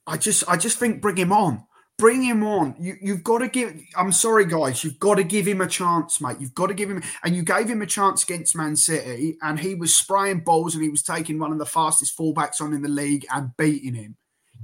I 0.07 0.17
just 0.17 0.49
I 0.49 0.57
just 0.57 0.79
think 0.79 1.01
bring 1.01 1.17
him 1.17 1.33
on. 1.33 1.65
Bring 1.99 2.23
him 2.23 2.43
on. 2.43 2.75
You, 2.81 2.97
you've 3.03 3.23
got 3.23 3.39
to 3.39 3.49
give. 3.49 3.79
I'm 3.95 4.11
sorry, 4.11 4.47
guys. 4.47 4.83
You've 4.83 4.99
got 4.99 5.17
to 5.17 5.23
give 5.23 5.47
him 5.47 5.61
a 5.61 5.67
chance, 5.67 6.19
mate. 6.19 6.39
You've 6.41 6.55
got 6.55 6.69
to 6.69 6.75
give 6.75 6.91
him. 6.91 7.03
And 7.23 7.37
you 7.37 7.43
gave 7.43 7.69
him 7.69 7.83
a 7.83 7.87
chance 7.87 8.23
against 8.23 8.57
Man 8.57 8.75
City, 8.75 9.37
and 9.43 9.61
he 9.61 9.75
was 9.75 9.95
spraying 9.95 10.41
balls, 10.41 10.75
and 10.75 10.83
he 10.83 10.89
was 10.89 11.03
taking 11.03 11.39
one 11.39 11.53
of 11.53 11.59
the 11.59 11.67
fastest 11.67 12.17
fullbacks 12.17 12.63
on 12.63 12.73
in 12.73 12.81
the 12.81 12.89
league 12.89 13.27
and 13.31 13.55
beating 13.59 13.93
him. 13.93 14.17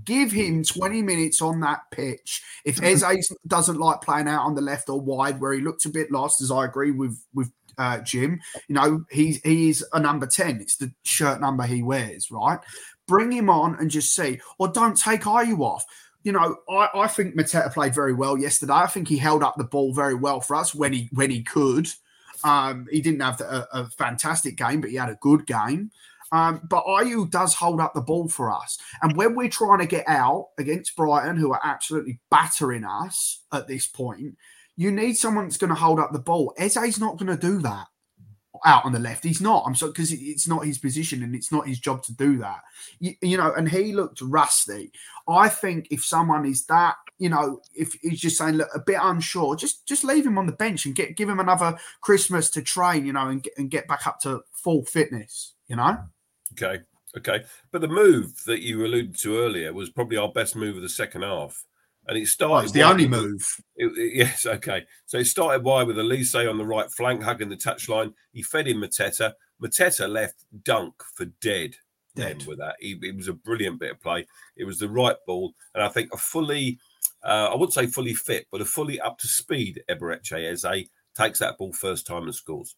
Give 0.07 0.33
him 0.33 0.65
20 0.65 1.03
minutes 1.03 1.43
on 1.43 1.61
that 1.61 1.81
pitch. 1.91 2.43
If 2.65 2.83
Eze 2.83 3.05
doesn't 3.47 3.79
like 3.79 4.01
playing 4.01 4.29
out 4.29 4.47
on 4.47 4.55
the 4.55 4.63
left 4.63 4.89
or 4.89 5.01
wide, 5.01 5.41
where 5.41 5.53
he 5.53 5.61
looks 5.61 5.85
a 5.85 5.91
bit 5.91 6.11
lost, 6.11 6.41
as 6.41 6.51
I 6.51 6.65
agree 6.65 6.93
with 6.93 7.23
with 7.35 7.53
uh, 7.77 7.99
Jim, 7.99 8.41
you 8.69 8.75
know 8.75 9.05
he's 9.11 9.43
he 9.43 9.69
is 9.69 9.85
a 9.93 10.01
number 10.01 10.27
10. 10.27 10.61
It's 10.63 10.77
the 10.77 10.93
shirt 11.05 11.41
number 11.41 11.65
he 11.65 11.83
wears, 11.83 12.31
right? 12.31 12.59
Bring 13.07 13.31
him 13.31 13.51
on 13.51 13.77
and 13.79 13.91
just 13.91 14.15
see, 14.15 14.41
or 14.59 14.69
don't 14.69 14.97
take 14.97 15.23
Ayew 15.23 15.61
off 15.61 15.85
you 16.27 16.33
know, 16.33 16.57
I, 16.69 16.89
I 16.93 17.07
think 17.07 17.37
Mateta 17.37 17.73
played 17.73 17.95
very 17.95 18.13
well 18.13 18.37
yesterday. 18.37 18.73
I 18.73 18.89
think 18.89 19.07
he 19.07 19.17
held 19.17 19.45
up 19.45 19.55
the 19.57 19.63
ball 19.63 19.95
very 19.95 20.17
well 20.17 20.41
for 20.41 20.57
us 20.57 20.75
when 20.75 20.93
he 20.93 21.09
when 21.13 21.31
he 21.31 21.45
could. 21.45 21.87
Um, 22.43 22.89
he 22.91 23.01
didn't 23.01 23.23
have 23.23 23.41
a, 23.41 23.69
a, 23.73 23.87
fantastic 23.91 24.57
game, 24.57 24.81
but 24.81 24.91
he 24.91 24.97
had 24.97 25.09
a 25.09 25.19
good 25.21 25.47
game. 25.47 25.93
Um, 26.33 26.61
but 26.69 26.85
Ayew 26.85 27.31
does 27.31 27.55
hold 27.55 27.81
up 27.81 27.95
the 27.95 28.01
ball 28.01 28.29
for 28.29 28.51
us. 28.51 28.79
And 29.03 29.17
when 29.17 29.35
we're 29.35 29.49
trying 29.49 29.79
to 29.79 29.87
get 29.87 30.09
out 30.09 30.49
against 30.59 30.97
Brighton, 30.97 31.37
who 31.37 31.53
are 31.53 31.61
absolutely 31.63 32.21
battering 32.31 32.85
us 32.85 33.43
at 33.53 33.69
this 33.69 33.87
point, 33.87 34.37
you 34.77 34.91
need 34.91 35.17
someone 35.17 35.45
that's 35.45 35.57
going 35.57 35.71
to 35.71 35.81
hold 35.81 35.99
up 35.99 36.13
the 36.13 36.19
ball. 36.19 36.55
Eze's 36.59 37.01
not 37.01 37.17
going 37.17 37.35
to 37.35 37.41
do 37.41 37.61
that 37.63 37.87
out 38.65 38.85
on 38.85 38.93
the 38.93 38.99
left. 38.99 39.25
He's 39.25 39.41
not. 39.41 39.65
I'm 39.67 39.75
sorry 39.75 39.93
because 39.93 40.13
it's 40.13 40.49
not 40.49 40.65
his 40.65 40.79
position 40.79 41.23
and 41.23 41.35
it's 41.35 41.53
not 41.53 41.67
his 41.67 41.79
job 41.79 42.03
to 42.05 42.15
do 42.15 42.39
that. 42.39 42.61
You, 42.99 43.15
you, 43.21 43.37
know, 43.37 43.53
and 43.53 43.69
he 43.69 43.93
looked 43.93 44.21
rusty. 44.21 44.93
I 45.29 45.49
think 45.49 45.89
if 45.91 46.05
someone 46.05 46.47
is 46.47 46.65
that, 46.67 46.97
you 47.19 47.29
know, 47.29 47.61
if 47.75 47.95
he's 48.03 48.21
just 48.21 48.39
saying 48.39 48.55
look 48.55 48.69
a 48.75 48.81
bit 48.81 48.99
unsure, 49.01 49.57
just 49.57 49.87
just 49.87 50.05
leave 50.05 50.27
him 50.27 50.39
on 50.39 50.47
the 50.47 50.53
bench 50.53 50.85
and 50.85 50.95
get 50.95 51.17
give 51.17 51.29
him 51.29 51.41
another 51.41 51.79
Christmas 52.03 52.51
to 52.51 52.63
train, 52.63 53.07
you 53.07 53.13
know, 53.13 53.29
and 53.29 53.43
get, 53.43 53.53
and 53.57 53.71
get 53.71 53.89
back 53.89 54.07
up 54.07 54.21
to 54.21 54.41
full 54.53 54.85
fitness. 54.85 55.55
You 55.67 55.77
know. 55.77 55.99
Okay. 56.53 56.83
Okay. 57.17 57.45
But 57.73 57.81
the 57.81 57.89
move 57.89 58.33
that 58.47 58.63
you 58.63 58.85
alluded 58.85 59.19
to 59.21 59.39
earlier 59.39 59.73
was 59.73 59.91
probably 59.91 60.17
our 60.17 60.31
best 60.31 60.55
move 60.55 60.77
of 60.77 60.83
the 60.83 60.89
second 60.89 61.23
half 61.23 61.65
and 62.09 62.19
it 62.19 62.27
started. 62.29 62.55
Oh, 62.55 62.65
it's 62.65 62.73
the 62.73 62.83
only 62.83 63.09
move. 63.09 63.47
It, 63.77 63.87
it, 63.97 64.13
yes, 64.17 64.47
okay. 64.47 64.85
So 65.07 65.19
it 65.19 65.27
started 65.27 65.65
wide 65.65 65.87
with 65.87 65.97
Olise 65.97 66.49
on 66.49 66.59
the 66.59 66.67
right 66.67 66.91
flank, 66.91 67.23
hugging 67.23 67.49
the 67.49 67.57
touchline. 67.57 68.13
He 68.33 68.43
fed 68.43 68.69
in 68.69 68.79
Mateta. 68.79 69.33
Mateta 69.63 70.09
left 70.09 70.45
Dunk 70.65 70.95
for 71.15 71.27
dead. 71.41 71.75
Dead 72.15 72.47
with 72.47 72.59
that. 72.59 72.77
He, 72.81 72.99
it 73.03 73.15
was 73.15 73.29
a 73.29 73.35
brilliant 73.35 73.79
bit 73.79 73.91
of 73.91 74.01
play. 74.01 74.27
It 74.57 74.65
was 74.65 74.79
the 74.79 74.89
right 74.89 75.17
ball, 75.27 75.53
and 75.75 75.85
I 75.85 75.89
think 75.89 76.09
a 76.15 76.17
fully, 76.17 76.79
uh, 77.23 77.51
I 77.51 77.55
wouldn't 77.55 77.75
say 77.75 77.87
fully 77.87 78.15
fit, 78.15 78.47
but 78.51 78.63
a 78.63 78.65
fully 78.65 78.99
up 78.99 79.19
to 79.19 79.29
speed 79.29 79.83
Eberechi 79.91 80.51
Eze 80.51 80.89
takes 81.15 81.41
that 81.41 81.59
ball 81.59 81.75
first 81.75 82.07
time 82.07 82.23
and 82.23 82.35
scores. 82.35 82.75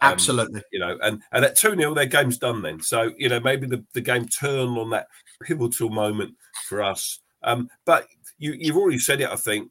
Um, 0.00 0.12
Absolutely. 0.12 0.62
You 0.72 0.80
know, 0.80 0.98
and 1.02 1.22
and 1.32 1.44
at 1.44 1.56
2 1.56 1.76
0, 1.76 1.94
their 1.94 2.06
game's 2.06 2.38
done 2.38 2.62
then. 2.62 2.80
So, 2.80 3.12
you 3.16 3.28
know, 3.28 3.40
maybe 3.40 3.66
the, 3.66 3.84
the 3.94 4.00
game 4.00 4.26
turned 4.26 4.78
on 4.78 4.90
that 4.90 5.08
pivotal 5.42 5.90
moment 5.90 6.34
for 6.68 6.82
us. 6.82 7.20
Um, 7.42 7.68
but 7.84 8.06
you, 8.38 8.54
you've 8.58 8.76
already 8.76 8.98
said 8.98 9.20
it. 9.20 9.30
I 9.30 9.36
think 9.36 9.70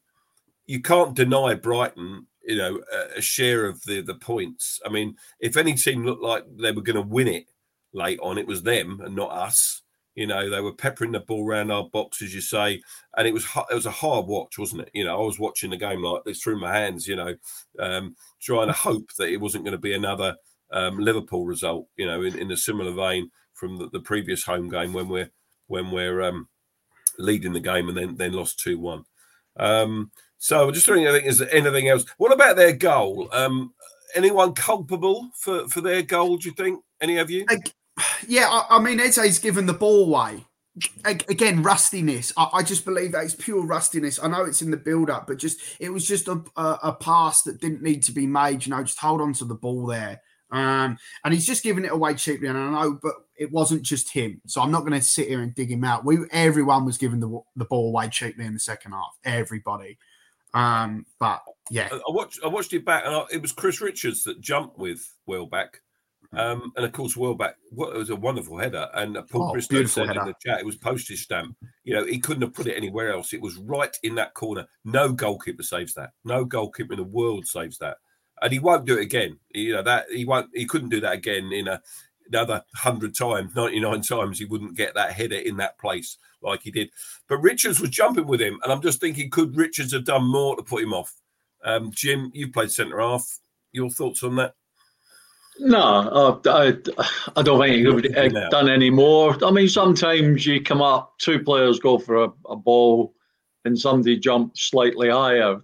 you 0.66 0.82
can't 0.82 1.16
deny 1.16 1.54
Brighton, 1.54 2.28
you 2.46 2.58
know, 2.58 2.82
a, 2.94 3.20
a 3.20 3.22
share 3.22 3.66
of 3.66 3.82
the 3.84 4.02
the 4.02 4.16
points. 4.16 4.80
I 4.86 4.90
mean, 4.90 5.15
if 5.40 5.58
any 5.58 5.73
team 5.73 6.04
looked 6.06 6.23
like 6.23 6.44
they 6.58 6.71
were 6.71 6.82
going 6.82 6.96
to 6.98 7.02
win 7.02 7.28
it 7.28 7.46
late 7.94 8.19
on, 8.21 8.38
it 8.38 8.48
was 8.48 8.63
them 8.63 9.02
and 9.04 9.15
not 9.15 9.32
us. 9.32 9.82
You 10.18 10.26
know, 10.26 10.50
they 10.50 10.62
were 10.62 10.74
peppering 10.74 11.12
the 11.12 11.20
ball 11.20 11.48
around 11.48 11.70
our 11.70 11.88
box, 11.88 12.24
as 12.24 12.34
you 12.34 12.42
say, 12.42 12.82
and 13.15 13.28
it 13.28 13.34
was 13.36 13.46
it 13.70 13.76
was 13.76 13.86
a 13.86 13.92
hard 13.92 14.26
watch, 14.26 14.58
wasn't 14.58 14.82
it? 14.82 14.90
You 14.92 15.06
know, 15.06 15.22
I 15.22 15.24
was 15.24 15.38
watching 15.38 15.70
the 15.70 15.78
game 15.78 16.02
like 16.02 16.24
this 16.24 16.42
through 16.42 16.60
my 16.60 16.76
hands, 16.76 17.08
you 17.08 17.15
know, 17.15 17.36
um, 17.78 18.15
trying 18.42 18.65
to 18.65 18.74
hope 18.74 19.13
that 19.20 19.30
it 19.30 19.40
wasn't 19.40 19.63
going 19.63 19.74
to 19.74 19.78
be 19.78 19.94
another 19.94 20.36
um, 20.72 20.98
Liverpool 20.98 21.46
result, 21.46 21.88
you 21.98 22.08
know, 22.08 22.24
in, 22.24 22.36
in 22.36 22.52
a 22.52 22.58
similar 22.58 22.92
vein 22.92 23.30
from 23.54 23.78
the, 23.78 23.92
the 23.92 24.00
previous 24.00 24.44
home 24.44 24.70
game 24.70 24.92
when 24.92 25.08
we're 25.08 25.30
when 25.68 25.92
we're 25.92 26.24
um, 26.24 26.50
leading 27.20 27.54
the 27.54 27.60
game 27.60 27.88
and 27.88 27.96
then 27.96 28.15
then 28.15 28.34
lost 28.34 28.60
two 28.60 28.80
one. 28.80 29.06
Um, 29.56 30.10
so 30.40 30.72
just 30.72 30.88
wondering, 30.88 31.08
I 31.08 31.12
think 31.12 31.26
is 31.28 31.38
there 31.38 31.54
anything 31.54 31.90
else? 31.90 32.06
What 32.18 32.34
about 32.34 32.56
their 32.56 32.74
goal? 32.74 33.30
Um, 33.32 33.76
anyone 34.15 34.54
culpable 34.54 35.30
for 35.36 35.68
for 35.68 35.82
their 35.82 36.02
goal? 36.02 36.38
Do 36.38 36.50
you 36.50 36.56
think 36.56 36.84
any 37.02 37.18
of 37.18 37.30
you? 37.30 37.46
Yeah, 38.27 38.48
I, 38.50 38.77
I 38.77 38.79
mean 38.79 39.00
Eze's 39.00 39.39
given 39.39 39.65
the 39.65 39.73
ball 39.73 40.06
away. 40.06 40.45
Again, 41.06 41.63
rustiness. 41.63 42.31
I, 42.37 42.50
I, 42.54 42.63
just 42.63 42.85
believe 42.85 43.13
that 43.13 43.23
it's 43.23 43.33
pure 43.33 43.65
rustiness. 43.65 44.19
I 44.21 44.27
know 44.27 44.43
it's 44.43 44.62
in 44.62 44.69
the 44.69 44.77
build 44.77 45.10
up, 45.10 45.25
but 45.25 45.37
just 45.37 45.60
it 45.79 45.89
was 45.89 46.08
just 46.08 46.27
a, 46.27 46.43
a, 46.56 46.79
a 46.83 46.93
pass 46.93 47.41
that 47.43 47.60
didn't 47.60 47.81
need 47.81 48.04
to 48.04 48.12
be 48.12 48.27
made. 48.27 48.63
You 48.63 48.75
know, 48.75 48.83
just 48.83 49.00
hold 49.00 49.19
on 49.19 49.33
to 49.33 49.45
the 49.45 49.56
ball 49.56 49.87
there 49.87 50.21
Um, 50.52 51.00
and 51.25 51.33
he's 51.33 51.48
just 51.48 51.63
giving 51.63 51.83
it 51.83 51.91
away 51.91 52.13
cheaply. 52.13 52.48
And 52.48 52.60
I 52.60 52.69
know, 52.69 53.00
but 53.02 53.15
it 53.37 53.52
wasn't 53.52 53.81
just 53.81 54.12
him. 54.12 54.39
So 54.45 54.62
I'm 54.62 54.69
not 54.69 54.81
going 54.81 54.93
to 54.93 55.02
sit 55.02 55.27
here 55.27 55.41
and 55.41 55.56
dig 55.56 55.71
him 55.71 55.83
out. 55.83 56.06
We 56.06 56.19
everyone 56.31 56.85
was 56.85 57.00
giving 57.00 57.21
the 57.21 57.39
the 57.56 57.65
ball 57.65 57.89
away 57.89 58.10
cheaply 58.10 58.45
in 58.45 58.54
the 58.54 58.60
second 58.60 58.91
half. 58.91 59.17
Everybody. 59.23 59.98
Um, 60.54 61.06
but 61.19 61.41
yeah, 61.69 61.89
I 61.91 62.00
watched 62.10 62.39
I 62.43 62.48
watched 62.48 62.73
it 62.73 62.85
back, 62.85 63.04
and 63.06 63.15
I, 63.15 63.23
it 63.31 63.41
was 63.41 63.52
Chris 63.52 63.81
Richards 63.81 64.23
that 64.23 64.41
jumped 64.41 64.77
with 64.77 65.12
Welbeck. 65.25 65.81
Um, 66.38 66.71
and 66.75 66.85
of 66.85 66.92
course, 66.92 67.17
Welbeck, 67.17 67.56
what 67.71 67.96
it 67.96 67.98
was 67.98 68.12
a 68.12 68.15
wonderful 68.15 68.58
header. 68.58 68.88
And 68.94 69.17
Paul 69.29 69.50
oh, 69.50 69.54
Bristow 69.54 69.85
said 69.85 70.08
header. 70.08 70.21
in 70.21 70.27
the 70.27 70.35
chat, 70.46 70.60
it 70.60 70.65
was 70.65 70.75
postage 70.75 71.23
stamp. 71.23 71.56
You 71.83 71.96
know, 71.96 72.06
he 72.06 72.19
couldn't 72.19 72.44
have 72.44 72.54
put 72.54 72.67
it 72.67 72.77
anywhere 72.77 73.12
else. 73.12 73.33
It 73.33 73.42
was 73.42 73.58
right 73.58 73.96
in 74.04 74.15
that 74.15 74.35
corner. 74.35 74.67
No 74.85 75.12
goalkeeper 75.12 75.63
saves 75.63 75.94
that. 75.96 76.12
No 76.23 76.46
goalkeeper 76.46 76.94
in 76.94 77.00
the 77.00 77.06
world 77.06 77.48
saves 77.48 77.79
that. 77.79 77.98
And 78.42 78.54
he 78.54 78.60
won't 78.60 78.85
do 78.85 78.98
it 78.98 79.02
again. 79.02 79.40
You 79.50 79.73
know 79.73 79.81
that 79.81 80.06
he 80.12 80.25
won't. 80.25 80.50
He 80.54 80.65
couldn't 80.65 80.90
do 80.90 81.02
that 81.02 81.13
again 81.13 81.52
in 81.52 81.67
a 81.67 81.81
another 82.29 82.63
hundred 82.75 83.15
times, 83.15 83.56
ninety 83.56 83.79
nine 83.79 84.02
times. 84.02 84.38
He 84.38 84.46
wouldn't 84.46 84.77
get 84.77 84.94
that 84.94 85.13
header 85.13 85.38
in 85.38 85.58
that 85.58 85.79
place 85.79 86.17
like 86.44 86.62
he 86.62 86.69
did. 86.69 86.92
But 87.27 87.40
Richards 87.40 87.79
was 87.79 87.90
jumping 87.90 88.27
with 88.27 88.42
him, 88.42 88.60
and 88.63 88.71
I'm 88.71 88.81
just 88.81 89.00
thinking, 89.00 89.31
could 89.31 89.56
Richards 89.56 89.94
have 89.94 90.06
done 90.06 90.25
more 90.25 90.56
to 90.56 90.62
put 90.62 90.83
him 90.83 90.94
off? 90.94 91.15
Um, 91.63 91.90
Jim, 91.92 92.29
you 92.33 92.52
played 92.52 92.71
centre 92.71 93.00
half. 93.00 93.40
Your 93.71 93.90
thoughts 93.90 94.21
on 94.21 94.35
that? 94.35 94.54
No, 95.60 96.40
I, 96.46 96.78
I, 97.36 97.42
don't 97.42 97.60
think 97.60 97.76
he 97.76 97.84
could 97.84 98.16
have 98.16 98.52
done 98.52 98.70
any 98.70 98.90
more. 98.90 99.36
I 99.44 99.52
mean, 99.52 99.68
sometimes 99.68 100.46
you 100.46 100.62
come 100.62 100.82
up, 100.82 101.18
two 101.20 101.40
players 101.40 101.80
go 101.80 101.98
for 101.98 102.26
a, 102.26 102.30
a 102.48 102.56
ball, 102.56 103.14
and 103.66 103.78
somebody 103.78 104.18
jumps 104.18 104.70
slightly 104.70 105.10
higher. 105.10 105.62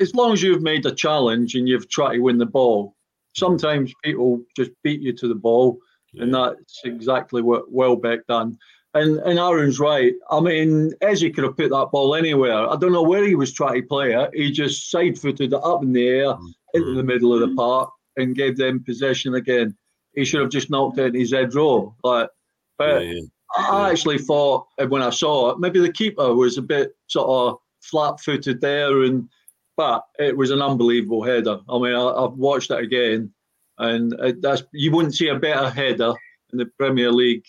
As 0.00 0.14
long 0.14 0.32
as 0.32 0.42
you've 0.42 0.62
made 0.62 0.84
a 0.86 0.94
challenge 0.94 1.54
and 1.54 1.68
you've 1.68 1.88
tried 1.88 2.14
to 2.14 2.20
win 2.20 2.38
the 2.38 2.46
ball, 2.46 2.96
sometimes 3.34 3.94
people 4.04 4.42
just 4.56 4.70
beat 4.82 5.00
you 5.00 5.12
to 5.12 5.28
the 5.28 5.34
ball, 5.34 5.78
yeah. 6.12 6.24
and 6.24 6.34
that's 6.34 6.80
exactly 6.84 7.40
what 7.40 7.70
Welbeck 7.70 8.26
done. 8.26 8.58
And 8.94 9.18
and 9.18 9.38
Aaron's 9.38 9.78
right. 9.78 10.14
I 10.30 10.40
mean, 10.40 10.92
Eze 11.02 11.24
could 11.34 11.44
have 11.44 11.56
put 11.56 11.70
that 11.70 11.90
ball 11.92 12.14
anywhere. 12.14 12.68
I 12.68 12.76
don't 12.76 12.92
know 12.92 13.02
where 13.02 13.24
he 13.24 13.34
was 13.34 13.52
trying 13.52 13.82
to 13.82 13.88
play 13.88 14.12
it. 14.12 14.30
He 14.32 14.50
just 14.50 14.90
side 14.90 15.18
footed 15.18 15.52
it 15.52 15.60
up 15.62 15.82
in 15.82 15.92
the 15.92 16.08
air 16.08 16.26
mm-hmm. 16.28 16.46
into 16.74 16.94
the 16.94 17.02
middle 17.02 17.32
of 17.32 17.40
the 17.40 17.54
park 17.54 17.90
and 18.16 18.34
gave 18.34 18.56
them 18.56 18.84
possession 18.84 19.34
again. 19.34 19.76
He 20.14 20.24
should 20.24 20.40
have 20.40 20.50
just 20.50 20.70
knocked 20.70 20.98
it 20.98 21.14
in 21.14 21.20
his 21.20 21.32
head 21.32 21.54
row. 21.54 21.94
Like, 22.02 22.30
but 22.78 23.04
yeah, 23.04 23.12
yeah. 23.12 23.20
I 23.56 23.90
actually 23.90 24.18
thought 24.18 24.66
uh, 24.78 24.86
when 24.86 25.02
I 25.02 25.10
saw 25.10 25.50
it, 25.50 25.58
maybe 25.58 25.80
the 25.80 25.92
keeper 25.92 26.34
was 26.34 26.58
a 26.58 26.62
bit 26.62 26.96
sort 27.06 27.28
of 27.28 27.58
flat-footed 27.82 28.60
there, 28.60 29.02
and 29.02 29.28
but 29.76 30.04
it 30.18 30.36
was 30.36 30.50
an 30.50 30.62
unbelievable 30.62 31.22
header. 31.22 31.60
I 31.68 31.78
mean, 31.78 31.94
I, 31.94 32.22
have 32.22 32.32
watched 32.32 32.70
it 32.70 32.78
again, 32.78 33.32
and 33.78 34.14
it, 34.20 34.42
that's 34.42 34.64
you 34.72 34.92
wouldn't 34.92 35.14
see 35.14 35.28
a 35.28 35.38
better 35.38 35.70
header 35.70 36.14
in 36.52 36.58
the 36.58 36.66
Premier 36.78 37.12
League 37.12 37.44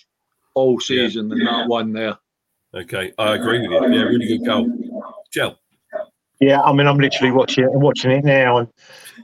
all 0.54 0.80
season 0.80 1.30
yeah. 1.30 1.36
than 1.36 1.46
that 1.46 1.68
one 1.68 1.94
there. 1.94 2.18
Okay, 2.74 3.14
I 3.18 3.36
agree 3.36 3.62
with 3.62 3.72
you. 3.72 3.96
Yeah, 3.96 4.04
really 4.04 4.28
good 4.28 4.46
goal, 4.46 4.70
Gel. 5.34 5.58
Yeah, 6.40 6.62
I 6.62 6.72
mean, 6.74 6.88
I'm 6.88 6.98
literally 6.98 7.32
watching 7.32 7.64
it, 7.64 7.72
watching 7.72 8.12
it 8.12 8.24
now, 8.24 8.58
and 8.58 8.68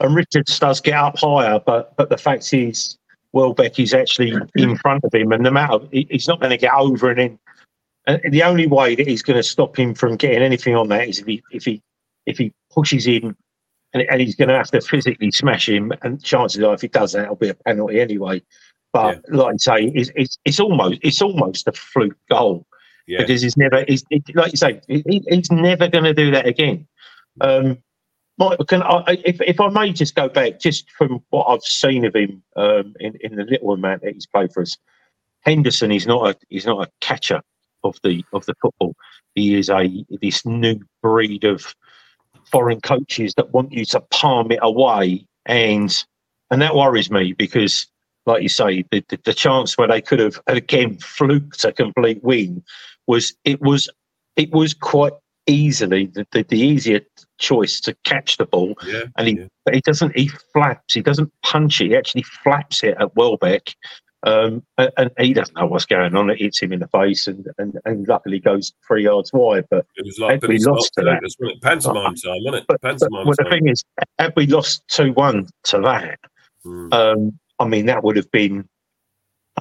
and 0.00 0.14
Richards 0.14 0.58
does 0.58 0.80
get 0.80 0.94
up 0.94 1.18
higher, 1.18 1.60
but 1.64 1.96
but 1.96 2.08
the 2.08 2.18
fact 2.18 2.52
is, 2.52 2.98
Welbeck 3.32 3.78
is 3.78 3.94
actually 3.94 4.34
in 4.56 4.76
front 4.78 5.04
of 5.04 5.14
him, 5.14 5.32
and 5.32 5.46
the 5.46 5.50
matter 5.50 5.78
he's 5.92 6.28
not 6.28 6.40
going 6.40 6.50
to 6.50 6.56
get 6.56 6.74
over 6.74 7.10
and 7.10 7.20
in. 7.20 7.38
And 8.06 8.20
the 8.32 8.42
only 8.42 8.66
way 8.66 8.94
that 8.94 9.06
he's 9.06 9.22
going 9.22 9.38
to 9.38 9.42
stop 9.42 9.78
him 9.78 9.94
from 9.94 10.16
getting 10.16 10.42
anything 10.42 10.76
on 10.76 10.88
that 10.88 11.08
is 11.08 11.20
if 11.20 11.26
he 11.26 11.42
if 11.52 11.64
he 11.64 11.82
if 12.26 12.38
he 12.38 12.52
pushes 12.70 13.06
in, 13.06 13.36
and, 13.92 14.02
and 14.10 14.20
he's 14.20 14.34
going 14.34 14.48
to 14.48 14.56
have 14.56 14.70
to 14.72 14.80
physically 14.80 15.30
smash 15.30 15.68
him. 15.68 15.92
And 16.02 16.22
chances 16.22 16.62
are, 16.62 16.74
if 16.74 16.82
he 16.82 16.88
does 16.88 17.12
that, 17.12 17.24
it'll 17.24 17.36
be 17.36 17.48
a 17.48 17.54
penalty 17.54 18.00
anyway. 18.00 18.42
But 18.92 19.22
yeah. 19.28 19.36
like 19.36 19.54
I 19.54 19.56
say, 19.56 19.84
it's, 19.94 20.10
it's, 20.14 20.38
it's 20.44 20.60
almost 20.60 20.98
it's 21.02 21.22
almost 21.22 21.68
a 21.68 21.72
fluke 21.72 22.18
goal 22.28 22.66
yeah. 23.06 23.18
because 23.18 23.42
he's 23.42 23.56
never 23.56 23.84
he's 23.86 24.04
like 24.34 24.52
you 24.52 24.56
say 24.56 24.80
he, 24.88 25.22
he's 25.28 25.50
never 25.50 25.88
going 25.88 26.04
to 26.04 26.14
do 26.14 26.30
that 26.30 26.46
again. 26.46 26.86
Um, 27.40 27.78
Mike, 28.36 28.58
can 28.66 28.82
I, 28.82 29.02
if, 29.24 29.40
if 29.40 29.60
I 29.60 29.68
may 29.68 29.92
just 29.92 30.16
go 30.16 30.28
back, 30.28 30.58
just 30.58 30.90
from 30.90 31.20
what 31.30 31.44
I've 31.44 31.62
seen 31.62 32.04
of 32.04 32.16
him 32.16 32.42
um, 32.56 32.94
in, 32.98 33.14
in 33.20 33.36
the 33.36 33.44
little 33.44 33.72
amount 33.72 34.02
that 34.02 34.14
he's 34.14 34.26
played 34.26 34.52
for 34.52 34.62
us, 34.62 34.76
Henderson 35.42 35.92
is 35.92 36.06
not 36.06 36.30
a 36.30 36.36
he's 36.48 36.66
not 36.66 36.86
a 36.86 36.90
catcher 37.00 37.42
of 37.84 37.96
the 38.02 38.24
of 38.32 38.44
the 38.46 38.54
football. 38.60 38.94
He 39.34 39.54
is 39.54 39.68
a 39.70 40.04
this 40.20 40.44
new 40.44 40.80
breed 41.02 41.44
of 41.44 41.74
foreign 42.50 42.80
coaches 42.80 43.34
that 43.36 43.52
want 43.52 43.72
you 43.72 43.84
to 43.86 44.00
palm 44.00 44.50
it 44.50 44.60
away, 44.62 45.26
and 45.46 46.04
and 46.50 46.62
that 46.62 46.74
worries 46.74 47.10
me 47.10 47.34
because, 47.34 47.86
like 48.26 48.42
you 48.42 48.48
say, 48.48 48.84
the, 48.90 49.04
the, 49.08 49.18
the 49.24 49.34
chance 49.34 49.76
where 49.76 49.88
they 49.88 50.00
could 50.00 50.18
have 50.18 50.40
again 50.46 50.98
fluked 50.98 51.64
a 51.64 51.72
complete 51.72 52.22
win 52.22 52.62
was 53.06 53.34
it 53.44 53.60
was 53.60 53.88
it 54.36 54.52
was 54.52 54.74
quite 54.74 55.12
easily 55.46 56.06
the, 56.06 56.26
the, 56.32 56.42
the, 56.44 56.58
easier 56.58 57.00
choice 57.38 57.80
to 57.82 57.94
catch 58.04 58.38
the 58.38 58.46
ball. 58.46 58.74
Yeah, 58.86 59.02
and 59.16 59.28
he 59.28 59.34
yeah. 59.38 59.74
he 59.74 59.80
doesn't 59.80 60.16
he 60.16 60.28
flaps, 60.52 60.94
he 60.94 61.02
doesn't 61.02 61.32
punch 61.42 61.80
it, 61.80 61.88
he 61.88 61.96
actually 61.96 62.22
flaps 62.22 62.82
it 62.82 62.96
at 62.98 63.14
Welbeck. 63.16 63.74
Um, 64.26 64.62
and, 64.78 64.90
and, 64.96 65.10
he 65.18 65.34
doesn't 65.34 65.54
know 65.54 65.66
what's 65.66 65.84
going 65.84 66.16
on. 66.16 66.30
It 66.30 66.40
hits 66.40 66.62
him 66.62 66.72
in 66.72 66.80
the 66.80 66.88
face, 66.88 67.26
and, 67.26 67.46
and, 67.58 67.78
and 67.84 68.08
luckily 68.08 68.40
goes 68.40 68.72
three 68.88 69.04
yards 69.04 69.30
wide. 69.34 69.66
But 69.68 69.84
it 69.96 70.06
was 70.06 70.18
like 70.18 70.40
we 70.40 70.56
lost 70.60 70.94
to 70.94 71.04
that. 71.04 71.20
Pantomime 71.60 72.14
time, 72.24 72.38
wasn't 72.42 72.54
it? 72.54 72.64
But, 72.66 72.80
pantomime 72.80 73.26
but, 73.26 73.36
but 73.36 73.44
the 73.44 73.50
thing 73.50 73.68
is, 73.68 73.84
had 74.18 74.32
we 74.34 74.46
lost 74.46 74.82
two 74.88 75.12
one 75.12 75.46
to 75.64 75.78
that, 75.80 76.18
mm. 76.64 76.94
um, 76.94 77.38
I 77.58 77.66
mean, 77.66 77.86
that 77.86 78.02
would 78.02 78.16
have 78.16 78.30
been 78.30 78.68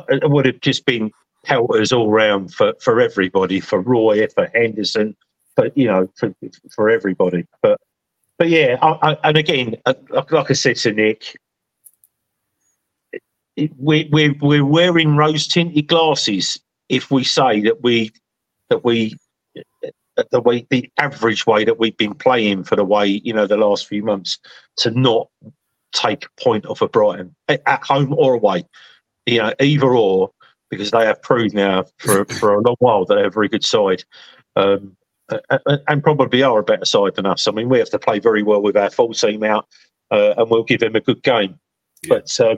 it 0.10 0.30
would 0.30 0.46
have 0.46 0.60
just 0.62 0.86
been 0.86 1.12
pelters 1.46 1.92
all 1.92 2.10
round 2.10 2.54
for, 2.54 2.74
for 2.80 3.00
everybody, 3.00 3.60
for 3.60 3.82
Roy, 3.82 4.26
for 4.28 4.50
Henderson, 4.54 5.16
but 5.56 5.78
you 5.78 5.88
know, 5.88 6.10
for 6.16 6.34
for 6.74 6.90
everybody. 6.90 7.46
But 7.62 7.80
but 8.38 8.50
yeah, 8.50 8.78
I, 8.82 9.12
I, 9.12 9.18
and 9.24 9.38
again, 9.38 9.76
uh, 9.86 9.94
like 10.32 10.50
I 10.50 10.54
said 10.54 10.78
to 10.78 10.92
Nick, 10.94 11.38
we 13.78 14.10
we're, 14.12 14.34
we're 14.42 14.66
wearing 14.66 15.16
rose 15.16 15.48
tinted 15.48 15.88
glasses 15.88 16.60
if 16.90 17.12
we 17.12 17.24
say 17.24 17.62
that 17.62 17.84
we 17.84 18.12
that 18.70 18.84
we 18.84 19.18
the 20.32 20.42
way 20.42 20.66
the 20.70 20.90
average 20.98 21.46
way 21.46 21.66
that 21.66 21.80
we've 21.80 21.98
been 21.98 22.14
playing 22.14 22.64
for 22.64 22.76
the 22.76 22.84
way 22.84 23.08
you 23.08 23.34
know 23.34 23.48
the 23.48 23.58
last 23.58 23.88
few 23.88 24.04
months 24.04 24.40
to 24.78 24.92
not 24.92 25.28
take 25.94 26.26
a 26.26 26.44
point 26.44 26.66
off 26.66 26.82
of 26.82 26.92
Brighton 26.92 27.36
at 27.48 27.84
home 27.84 28.14
or 28.14 28.34
away, 28.36 28.66
you 29.26 29.40
know, 29.40 29.54
either 29.60 29.96
or 29.96 30.32
because 30.70 30.92
they 30.92 31.06
have 31.06 31.22
proved 31.22 31.54
now 31.54 31.86
for 31.98 32.26
for 32.26 32.54
a 32.54 32.62
long 32.62 32.76
while 32.80 33.06
that 33.06 33.16
they're 33.16 33.28
a 33.28 33.32
very 33.32 33.48
good 33.48 33.64
side. 33.64 34.04
Um, 34.56 34.96
and 35.88 36.04
probably 36.04 36.44
are 36.44 36.60
a 36.60 36.64
better 36.64 36.86
side 36.86 37.16
than 37.16 37.26
us. 37.26 37.48
I 37.48 37.52
mean, 37.52 37.70
we 37.70 37.80
have 37.80 37.90
to 37.92 38.00
play 38.00 38.20
very 38.20 38.44
well 38.44 38.62
with 38.62 38.76
our 38.76 38.90
full 38.90 39.14
team 39.14 39.44
out, 39.44 39.68
uh, 40.12 40.34
and 40.38 40.50
we'll 40.50 40.64
give 40.64 40.82
them 40.82 40.96
a 40.96 41.00
good 41.00 41.24
game. 41.24 41.60
Yeah. 42.04 42.16
But 42.16 42.40
um, 42.40 42.58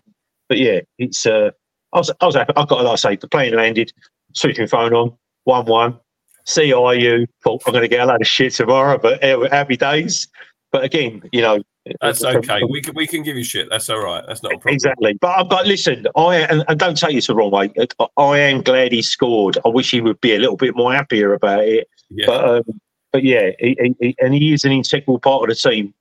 but 0.49 0.57
yeah, 0.57 0.81
it's 0.97 1.25
uh, 1.25 1.51
I 1.93 1.99
was 1.99 2.11
I 2.19 2.25
was 2.25 2.35
happy. 2.35 2.53
I've 2.55 2.67
got 2.67 2.89
to 2.89 2.97
say 2.97 3.15
the 3.15 3.27
plane 3.27 3.55
landed, 3.55 3.93
switching 4.33 4.67
phone 4.67 4.93
on, 4.93 5.15
one 5.43 5.65
one. 5.65 5.99
CIU. 6.47 7.27
Thought 7.43 7.63
I'm 7.65 7.73
going 7.73 7.81
to 7.81 7.87
get 7.87 8.01
a 8.01 8.05
lot 8.05 8.21
of 8.21 8.27
shit 8.27 8.53
tomorrow, 8.53 8.99
but 8.99 9.23
happy 9.51 9.77
days. 9.77 10.27
But 10.71 10.83
again, 10.83 11.23
you 11.31 11.41
know, 11.41 11.63
that's 12.01 12.23
okay. 12.23 12.61
We 12.67 12.81
can 12.81 12.95
we 12.95 13.05
can 13.05 13.21
give 13.21 13.37
you 13.37 13.43
shit. 13.43 13.67
That's 13.69 13.89
all 13.89 13.99
right. 13.99 14.23
That's 14.27 14.41
not 14.41 14.53
a 14.53 14.57
problem. 14.57 14.73
Exactly. 14.73 15.17
But 15.21 15.45
but 15.45 15.67
listen, 15.67 16.07
I 16.15 16.37
and, 16.37 16.63
and 16.67 16.79
don't 16.79 16.97
take 16.97 17.15
this 17.15 17.27
the 17.27 17.35
wrong 17.35 17.51
way. 17.51 17.71
I 18.17 18.39
am 18.39 18.61
glad 18.61 18.91
he 18.91 19.01
scored. 19.01 19.57
I 19.63 19.69
wish 19.69 19.91
he 19.91 20.01
would 20.01 20.19
be 20.21 20.33
a 20.35 20.39
little 20.39 20.57
bit 20.57 20.75
more 20.75 20.93
happier 20.93 21.33
about 21.33 21.63
it. 21.63 21.87
Yeah. 22.09 22.25
But 22.25 22.49
um, 22.49 22.63
but 23.11 23.23
yeah, 23.23 23.51
he, 23.59 23.95
he, 23.99 24.15
and 24.19 24.33
he 24.33 24.53
is 24.53 24.63
an 24.63 24.71
integral 24.71 25.19
part 25.19 25.43
of 25.43 25.49
the 25.49 25.69
team. 25.69 25.93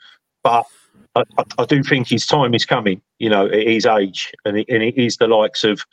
But 0.42 0.66
I, 1.14 1.22
I, 1.38 1.44
I, 1.58 1.64
do 1.66 1.82
think 1.82 2.08
his 2.08 2.26
time 2.26 2.54
is 2.54 2.64
coming. 2.64 3.02
You 3.18 3.28
know, 3.28 3.46
at 3.46 3.66
his 3.66 3.86
age, 3.86 4.32
and 4.44 4.58
it, 4.58 4.66
and 4.68 4.82
it 4.82 4.96
is 4.96 5.18
the 5.18 5.28
likes 5.28 5.64
of 5.64 5.84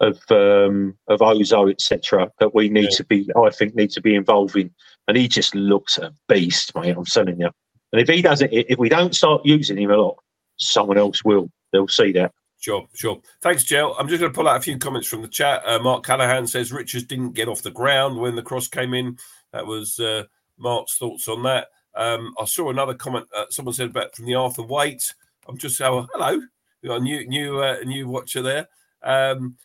of 0.00 0.18
um, 0.30 0.96
of 1.08 1.20
Ozoh, 1.20 1.70
etc. 1.70 2.30
That 2.38 2.54
we 2.54 2.68
need 2.68 2.84
yeah. 2.90 2.96
to 2.96 3.04
be. 3.04 3.28
I 3.34 3.50
think 3.50 3.74
need 3.74 3.90
to 3.92 4.02
be 4.02 4.14
involving. 4.14 4.70
And 5.06 5.16
he 5.16 5.26
just 5.26 5.54
looks 5.54 5.96
a 5.96 6.12
beast, 6.28 6.74
mate. 6.74 6.94
I'm 6.94 7.06
telling 7.06 7.40
you. 7.40 7.50
And 7.92 8.00
if 8.00 8.08
he 8.08 8.22
doesn't, 8.22 8.52
if 8.52 8.78
we 8.78 8.88
don't 8.88 9.14
start 9.14 9.44
using 9.44 9.78
him 9.78 9.90
a 9.90 9.96
lot, 9.96 10.16
someone 10.56 10.98
else 10.98 11.24
will. 11.24 11.50
They'll 11.72 11.88
see 11.88 12.12
that. 12.12 12.32
Sure, 12.60 12.86
sure. 12.94 13.20
Thanks, 13.40 13.64
Joe. 13.64 13.94
I'm 13.98 14.08
just 14.08 14.20
going 14.20 14.32
to 14.32 14.36
pull 14.36 14.48
out 14.48 14.56
a 14.56 14.60
few 14.60 14.78
comments 14.78 15.06
from 15.06 15.22
the 15.22 15.28
chat. 15.28 15.62
Uh, 15.64 15.78
Mark 15.78 16.04
Callahan 16.04 16.46
says 16.46 16.72
Richards 16.72 17.04
didn't 17.04 17.32
get 17.32 17.48
off 17.48 17.62
the 17.62 17.70
ground 17.70 18.18
when 18.18 18.34
the 18.34 18.42
cross 18.42 18.66
came 18.66 18.94
in. 18.94 19.16
That 19.52 19.66
was 19.66 20.00
uh, 20.00 20.24
Mark's 20.58 20.98
thoughts 20.98 21.28
on 21.28 21.42
that. 21.44 21.68
Um, 21.94 22.34
I 22.38 22.44
saw 22.44 22.70
another 22.70 22.94
comment. 22.94 23.26
Uh, 23.34 23.44
someone 23.50 23.74
said 23.74 23.90
about 23.90 24.14
from 24.14 24.26
the 24.26 24.34
Arthur 24.34 24.62
Wait. 24.62 25.14
I'm 25.48 25.56
just 25.56 25.80
oh, 25.80 26.06
hello. 26.12 26.40
We 26.82 26.88
got 26.88 27.00
a 27.00 27.02
new 27.02 27.26
new 27.26 27.60
uh, 27.60 27.76
new 27.84 28.08
watcher 28.08 28.42
there. 28.42 28.68
Um, 29.02 29.56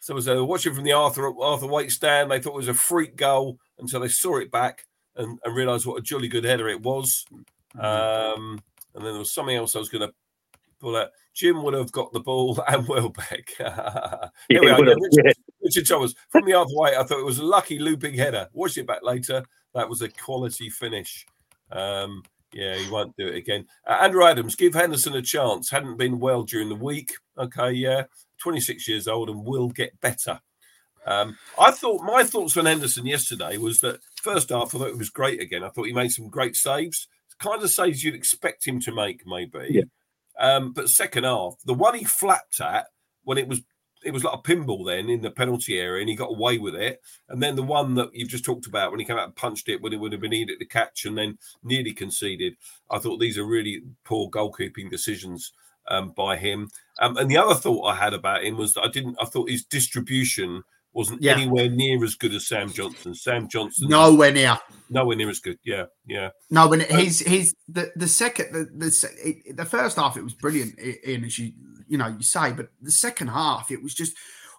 someone 0.00 0.22
said 0.22 0.38
watching 0.40 0.74
from 0.74 0.84
the 0.84 0.92
Arthur 0.92 1.32
Arthur 1.40 1.66
Wait 1.66 1.90
stand. 1.90 2.30
They 2.30 2.40
thought 2.40 2.54
it 2.54 2.56
was 2.56 2.68
a 2.68 2.74
freak 2.74 3.16
goal 3.16 3.58
until 3.78 4.00
they 4.00 4.08
saw 4.08 4.38
it 4.38 4.50
back 4.50 4.86
and, 5.16 5.38
and 5.44 5.56
realised 5.56 5.86
what 5.86 5.98
a 5.98 6.02
jolly 6.02 6.28
good 6.28 6.44
header 6.44 6.68
it 6.68 6.82
was. 6.82 7.24
Mm-hmm. 7.76 8.40
Um, 8.40 8.62
and 8.94 9.04
then 9.04 9.12
there 9.12 9.18
was 9.18 9.32
something 9.32 9.56
else 9.56 9.74
I 9.74 9.78
was 9.78 9.88
going 9.88 10.06
to 10.06 10.14
but 10.82 11.12
Jim 11.32 11.62
would 11.62 11.74
have 11.74 11.92
got 11.92 12.12
the 12.12 12.20
ball 12.20 12.60
and 12.68 12.86
Welbeck. 12.86 13.50
Here 13.56 14.60
we. 14.60 14.70
Richard, 14.70 14.98
yeah. 15.12 15.32
Richard 15.62 15.86
Thomas 15.86 16.14
from 16.28 16.44
the 16.44 16.54
other 16.54 16.74
way. 16.74 16.96
I 16.96 17.04
thought 17.04 17.20
it 17.20 17.24
was 17.24 17.38
a 17.38 17.44
lucky 17.44 17.78
looping 17.78 18.14
header. 18.14 18.48
Watch 18.52 18.76
it 18.76 18.86
back 18.86 19.02
later. 19.02 19.44
That 19.74 19.88
was 19.88 20.02
a 20.02 20.08
quality 20.08 20.68
finish. 20.68 21.24
Um, 21.70 22.22
yeah, 22.52 22.76
he 22.76 22.90
won't 22.90 23.16
do 23.16 23.28
it 23.28 23.36
again. 23.36 23.66
Uh, 23.86 23.98
Andrew 24.02 24.26
Adams, 24.26 24.56
give 24.56 24.74
Henderson 24.74 25.14
a 25.14 25.22
chance. 25.22 25.70
Hadn't 25.70 25.96
been 25.96 26.18
well 26.18 26.42
during 26.42 26.68
the 26.68 26.74
week. 26.74 27.12
Okay, 27.38 27.72
yeah, 27.72 28.04
26 28.38 28.86
years 28.88 29.08
old 29.08 29.30
and 29.30 29.44
will 29.44 29.70
get 29.70 29.98
better. 30.00 30.38
Um, 31.06 31.38
I 31.58 31.70
thought 31.70 32.02
my 32.02 32.22
thoughts 32.22 32.56
on 32.56 32.66
Henderson 32.66 33.06
yesterday 33.06 33.56
was 33.56 33.80
that 33.80 34.00
first 34.22 34.50
half 34.50 34.74
I 34.74 34.78
thought 34.78 34.88
it 34.88 34.98
was 34.98 35.10
great 35.10 35.40
again. 35.40 35.64
I 35.64 35.70
thought 35.70 35.86
he 35.86 35.92
made 35.92 36.12
some 36.12 36.28
great 36.28 36.54
saves, 36.54 37.08
kind 37.42 37.62
of 37.62 37.70
saves 37.70 38.02
you'd 38.02 38.14
expect 38.14 38.66
him 38.66 38.80
to 38.80 38.94
make, 38.94 39.22
maybe. 39.26 39.66
Yeah. 39.70 39.82
Um, 40.38 40.72
but 40.72 40.88
second 40.88 41.24
half, 41.24 41.56
the 41.64 41.74
one 41.74 41.94
he 41.94 42.04
flapped 42.04 42.60
at 42.60 42.86
when 43.24 43.38
it 43.38 43.48
was 43.48 43.62
it 44.04 44.12
was 44.12 44.24
like 44.24 44.34
a 44.34 44.42
pinball 44.42 44.84
then 44.84 45.08
in 45.08 45.20
the 45.20 45.30
penalty 45.30 45.78
area, 45.78 46.00
and 46.00 46.08
he 46.08 46.16
got 46.16 46.30
away 46.30 46.58
with 46.58 46.74
it. 46.74 47.00
And 47.28 47.42
then 47.42 47.54
the 47.54 47.62
one 47.62 47.94
that 47.94 48.10
you've 48.12 48.28
just 48.28 48.44
talked 48.44 48.66
about 48.66 48.90
when 48.90 49.00
he 49.00 49.06
came 49.06 49.16
out 49.16 49.26
and 49.26 49.36
punched 49.36 49.68
it 49.68 49.80
when 49.80 49.92
it 49.92 50.00
would 50.00 50.12
have 50.12 50.20
been 50.20 50.30
needed 50.30 50.58
to 50.58 50.64
catch 50.64 51.04
and 51.04 51.16
then 51.16 51.38
nearly 51.62 51.92
conceded. 51.92 52.56
I 52.90 52.98
thought 52.98 53.18
these 53.18 53.38
are 53.38 53.44
really 53.44 53.82
poor 54.04 54.28
goalkeeping 54.30 54.90
decisions 54.90 55.52
um, 55.88 56.10
by 56.16 56.36
him. 56.36 56.68
Um, 57.00 57.16
and 57.16 57.30
the 57.30 57.36
other 57.36 57.54
thought 57.54 57.84
I 57.84 57.94
had 57.94 58.14
about 58.14 58.44
him 58.44 58.56
was 58.56 58.74
that 58.74 58.82
I 58.82 58.88
didn't. 58.88 59.16
I 59.20 59.24
thought 59.24 59.50
his 59.50 59.64
distribution 59.64 60.62
wasn't 60.92 61.22
yeah. 61.22 61.32
anywhere 61.32 61.68
near 61.68 62.02
as 62.04 62.14
good 62.14 62.34
as 62.34 62.46
Sam 62.46 62.70
Johnstone. 62.70 63.14
Sam 63.14 63.48
Johnstone, 63.48 63.88
nowhere 63.88 64.32
near, 64.32 64.58
nowhere 64.90 65.16
near 65.16 65.30
as 65.30 65.40
good. 65.40 65.58
Yeah, 65.64 65.84
yeah. 66.06 66.30
No, 66.50 66.68
when 66.68 66.82
um, 66.82 66.98
he's 66.98 67.20
he's 67.20 67.54
the 67.68 67.92
the 67.96 68.08
second 68.08 68.52
the 68.52 68.64
the, 68.84 69.52
the 69.52 69.64
first 69.64 69.96
half 69.96 70.16
it 70.16 70.22
was 70.22 70.34
brilliant 70.34 70.78
in 70.78 71.24
as 71.24 71.38
you 71.38 71.52
you 71.88 71.98
know 71.98 72.08
you 72.08 72.22
say, 72.22 72.52
but 72.52 72.68
the 72.80 72.90
second 72.90 73.28
half 73.28 73.70
it 73.70 73.82
was 73.82 73.94
just. 73.94 74.14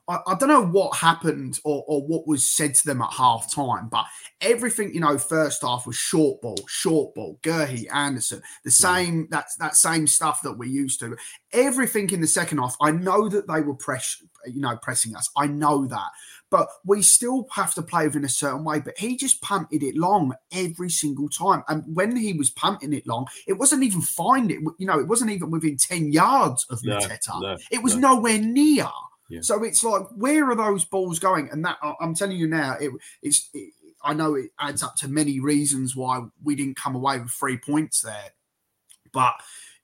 I, 0.08 0.20
I 0.28 0.36
don't 0.36 0.49
know 0.49 0.66
what 0.66 0.97
happened 0.97 1.60
or, 1.64 1.84
or 1.88 2.01
what 2.06 2.28
was 2.28 2.49
said 2.49 2.76
to 2.76 2.86
them 2.86 3.01
at 3.01 3.14
half 3.14 3.54
time, 3.54 3.88
but 3.89 4.06
everything, 4.41 4.93
you 4.93 4.99
know, 4.99 5.18
first 5.18 5.62
half 5.62 5.88
was 5.88 5.95
short 5.95 6.41
ball, 6.41 6.60
short 6.68 7.16
ball, 7.16 7.39
Guehi, 7.41 7.86
Anderson, 7.93 8.41
the 8.66 8.72
same 8.72 9.28
that's 9.32 9.56
that 9.58 9.76
same 9.76 10.08
stuff 10.08 10.41
that 10.41 10.58
we're 10.58 10.70
used 10.70 10.99
to. 10.99 11.16
Everything 11.54 12.10
in 12.10 12.22
the 12.22 12.28
second 12.28 12.58
half, 12.58 12.76
I 12.82 12.91
know 12.91 13.30
that 13.30 13.47
they 13.47 13.62
were 13.62 13.76
press, 13.76 14.22
you 14.45 14.62
know, 14.62 14.78
pressing 14.82 15.16
us. 15.16 15.30
I 15.38 15.47
know 15.47 15.86
that. 15.88 16.10
But 16.49 16.68
we 16.86 17.01
still 17.01 17.47
have 17.54 17.74
to 17.74 17.82
play 17.82 18.06
within 18.06 18.26
a 18.26 18.30
certain 18.30 18.64
way. 18.64 18.80
But 18.80 18.95
he 18.95 19.18
just 19.18 19.41
punted 19.41 19.82
it 19.82 19.95
long 19.95 20.36
every 20.51 20.89
single 20.91 21.28
time. 21.28 21.64
And 21.68 21.84
when 21.95 22.16
he 22.16 22.34
was 22.34 22.51
punting 22.51 22.93
it 22.93 23.08
long, 23.08 23.26
it 23.47 23.54
wasn't 23.54 23.82
even 23.84 24.01
find 24.01 24.51
it, 24.51 24.60
you 24.78 24.86
know, 24.86 24.99
it 24.99 25.08
wasn't 25.08 25.32
even 25.32 25.49
within 25.49 25.78
10 25.78 26.12
yards 26.12 26.68
of 26.70 26.84
no, 26.84 26.97
Mateta. 26.97 27.41
No, 27.41 27.58
it 27.72 27.82
was 27.82 27.95
no. 27.95 28.16
nowhere 28.16 28.38
near. 28.38 28.88
Yeah. 29.34 29.41
So 29.41 29.63
it's 29.63 29.84
like, 29.84 30.03
where 30.15 30.47
are 30.47 30.55
those 30.55 30.86
balls 30.86 31.17
going? 31.17 31.49
And 31.51 31.65
that 31.65 31.77
I'm 31.99 32.13
telling 32.13 32.38
you 32.38 32.47
now, 32.47 32.75
it, 32.79 32.91
it's 33.23 33.49
it, 33.55 33.73
I 34.03 34.13
know 34.13 34.36
it 34.36 34.51
adds 34.59 34.84
up 34.84 34.95
to 34.97 35.07
many 35.07 35.39
reasons 35.39 35.95
why 35.95 36.21
we 36.43 36.55
didn't 36.55 36.75
come 36.75 36.93
away 36.93 37.19
with 37.19 37.31
three 37.31 37.57
points 37.57 38.01
there. 38.01 38.34
But 39.11 39.34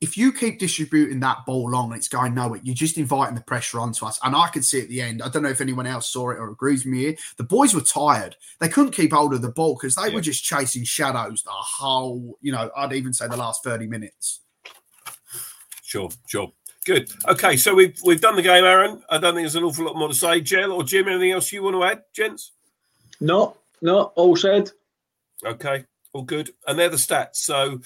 if 0.01 0.17
you 0.17 0.31
keep 0.31 0.59
distributing 0.59 1.19
that 1.21 1.47
ball 1.47 1.71
long 1.71 1.91
and 1.91 1.97
it's 1.97 2.07
going 2.07 2.35
nowhere, 2.35 2.59
you're 2.63 2.75
just 2.75 2.99
inviting 2.99 3.33
the 3.33 3.41
pressure 3.41 3.79
onto 3.79 4.05
us. 4.05 4.19
And 4.23 4.35
I 4.35 4.49
could 4.49 4.63
see 4.63 4.81
at 4.81 4.87
the 4.87 5.01
end, 5.01 5.23
I 5.23 5.29
don't 5.29 5.41
know 5.41 5.49
if 5.49 5.61
anyone 5.61 5.87
else 5.87 6.09
saw 6.09 6.29
it 6.29 6.37
or 6.37 6.51
agrees 6.51 6.85
with 6.85 6.93
me 6.93 6.99
here. 6.99 7.15
The 7.37 7.43
boys 7.43 7.73
were 7.73 7.81
tired. 7.81 8.35
They 8.59 8.69
couldn't 8.69 8.91
keep 8.91 9.13
hold 9.13 9.33
of 9.33 9.41
the 9.41 9.49
ball 9.49 9.75
because 9.75 9.95
they 9.95 10.09
yeah. 10.09 10.13
were 10.13 10.21
just 10.21 10.43
chasing 10.43 10.83
shadows 10.83 11.41
the 11.41 11.49
whole, 11.49 12.37
you 12.39 12.51
know, 12.51 12.69
I'd 12.77 12.93
even 12.93 13.13
say 13.13 13.27
the 13.27 13.35
last 13.35 13.63
30 13.63 13.87
minutes. 13.87 14.41
Sure, 15.81 16.09
sure. 16.27 16.53
Good. 16.85 17.11
Okay, 17.27 17.57
so 17.57 17.75
we've 17.75 17.99
we've 18.05 18.21
done 18.21 18.35
the 18.35 18.41
game, 18.41 18.63
Aaron. 18.63 19.01
I 19.09 19.17
don't 19.17 19.33
think 19.35 19.43
there's 19.43 19.55
an 19.55 19.63
awful 19.63 19.85
lot 19.85 19.97
more 19.97 20.07
to 20.07 20.13
say. 20.13 20.41
Jell 20.41 20.71
or 20.71 20.83
Jim, 20.83 21.07
anything 21.07 21.31
else 21.31 21.51
you 21.51 21.63
want 21.63 21.75
to 21.75 21.83
add, 21.83 22.03
gents? 22.15 22.53
No, 23.19 23.57
no, 23.81 24.13
all 24.15 24.35
said. 24.35 24.71
Okay, 25.45 25.85
all 26.13 26.23
good. 26.23 26.51
And 26.67 26.79
they're 26.79 26.89
the 26.89 26.95
stats. 26.95 27.35
So 27.35 27.81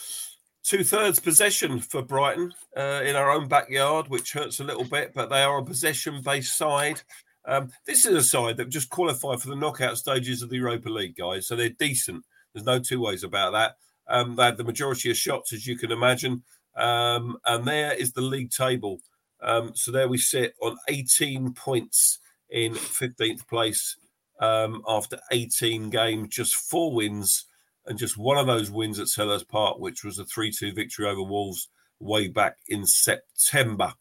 two 0.63 0.83
thirds 0.83 1.19
possession 1.19 1.79
for 1.79 2.01
Brighton 2.01 2.53
uh, 2.77 3.01
in 3.03 3.15
our 3.15 3.31
own 3.31 3.47
backyard, 3.47 4.07
which 4.07 4.33
hurts 4.33 4.59
a 4.59 4.63
little 4.63 4.85
bit, 4.85 5.13
but 5.13 5.29
they 5.29 5.41
are 5.41 5.59
a 5.59 5.65
possession 5.65 6.21
based 6.21 6.55
side. 6.55 7.01
Um, 7.45 7.71
this 7.85 8.05
is 8.05 8.15
a 8.15 8.23
side 8.23 8.57
that 8.57 8.69
just 8.69 8.89
qualified 8.89 9.41
for 9.41 9.49
the 9.49 9.55
knockout 9.55 9.97
stages 9.97 10.41
of 10.41 10.49
the 10.49 10.57
Europa 10.57 10.89
League, 10.89 11.17
guys. 11.17 11.47
So 11.47 11.55
they're 11.55 11.69
decent. 11.69 12.23
There's 12.53 12.65
no 12.65 12.79
two 12.79 13.01
ways 13.01 13.23
about 13.23 13.51
that. 13.51 13.75
Um, 14.07 14.35
they 14.35 14.45
had 14.45 14.57
the 14.57 14.63
majority 14.63 15.09
of 15.11 15.17
shots, 15.17 15.51
as 15.51 15.67
you 15.67 15.77
can 15.77 15.91
imagine. 15.91 16.43
Um, 16.75 17.37
and 17.45 17.65
there 17.65 17.93
is 17.93 18.13
the 18.13 18.21
league 18.21 18.51
table. 18.51 18.99
Um, 19.41 19.73
so 19.75 19.91
there 19.91 20.07
we 20.07 20.17
sit 20.17 20.55
on 20.61 20.77
18 20.87 21.53
points 21.53 22.19
in 22.49 22.73
15th 22.73 23.47
place 23.47 23.97
um, 24.39 24.81
after 24.87 25.19
18 25.31 25.89
games, 25.89 26.29
just 26.29 26.55
four 26.55 26.93
wins 26.93 27.45
and 27.85 27.97
just 27.97 28.17
one 28.17 28.37
of 28.37 28.47
those 28.47 28.71
wins 28.71 28.99
at 28.99 29.07
Selhurst 29.07 29.47
Park, 29.47 29.79
which 29.79 30.03
was 30.03 30.19
a 30.19 30.25
3 30.25 30.51
2 30.51 30.73
victory 30.73 31.07
over 31.07 31.21
Wolves 31.21 31.69
way 31.99 32.27
back 32.27 32.57
in 32.67 32.85
September. 32.85 33.93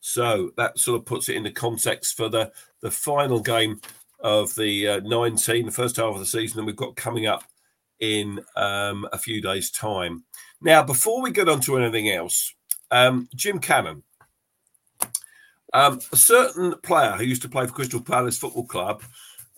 So 0.00 0.50
that 0.56 0.78
sort 0.78 1.00
of 1.00 1.06
puts 1.06 1.28
it 1.28 1.36
into 1.36 1.50
context 1.50 2.16
for 2.16 2.28
the, 2.28 2.52
the 2.80 2.90
final 2.90 3.40
game 3.40 3.80
of 4.20 4.54
the 4.54 4.88
uh, 4.88 5.00
19, 5.00 5.66
the 5.66 5.72
first 5.72 5.96
half 5.96 6.14
of 6.14 6.20
the 6.20 6.26
season 6.26 6.58
that 6.58 6.64
we've 6.64 6.76
got 6.76 6.96
coming 6.96 7.26
up 7.26 7.44
in 8.00 8.40
um, 8.56 9.06
a 9.12 9.18
few 9.18 9.40
days' 9.40 9.70
time. 9.70 10.24
Now, 10.60 10.82
before 10.82 11.22
we 11.22 11.30
get 11.30 11.48
on 11.48 11.60
to 11.62 11.78
anything 11.78 12.08
else, 12.10 12.54
um, 12.90 13.28
Jim 13.34 13.58
Cannon, 13.58 14.02
um, 15.72 16.00
a 16.12 16.16
certain 16.16 16.74
player 16.82 17.12
who 17.12 17.24
used 17.24 17.42
to 17.42 17.48
play 17.48 17.66
for 17.66 17.72
Crystal 17.72 18.00
Palace 18.00 18.38
Football 18.38 18.66
Club, 18.66 19.02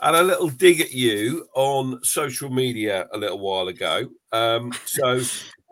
had 0.01 0.15
a 0.15 0.23
little 0.23 0.49
dig 0.49 0.81
at 0.81 0.93
you 0.93 1.49
on 1.55 2.03
social 2.05 2.51
media 2.51 3.09
a 3.13 3.19
little 3.19 3.39
while 3.39 3.69
ago. 3.69 4.09
Um, 4.33 4.73
so 4.87 5.21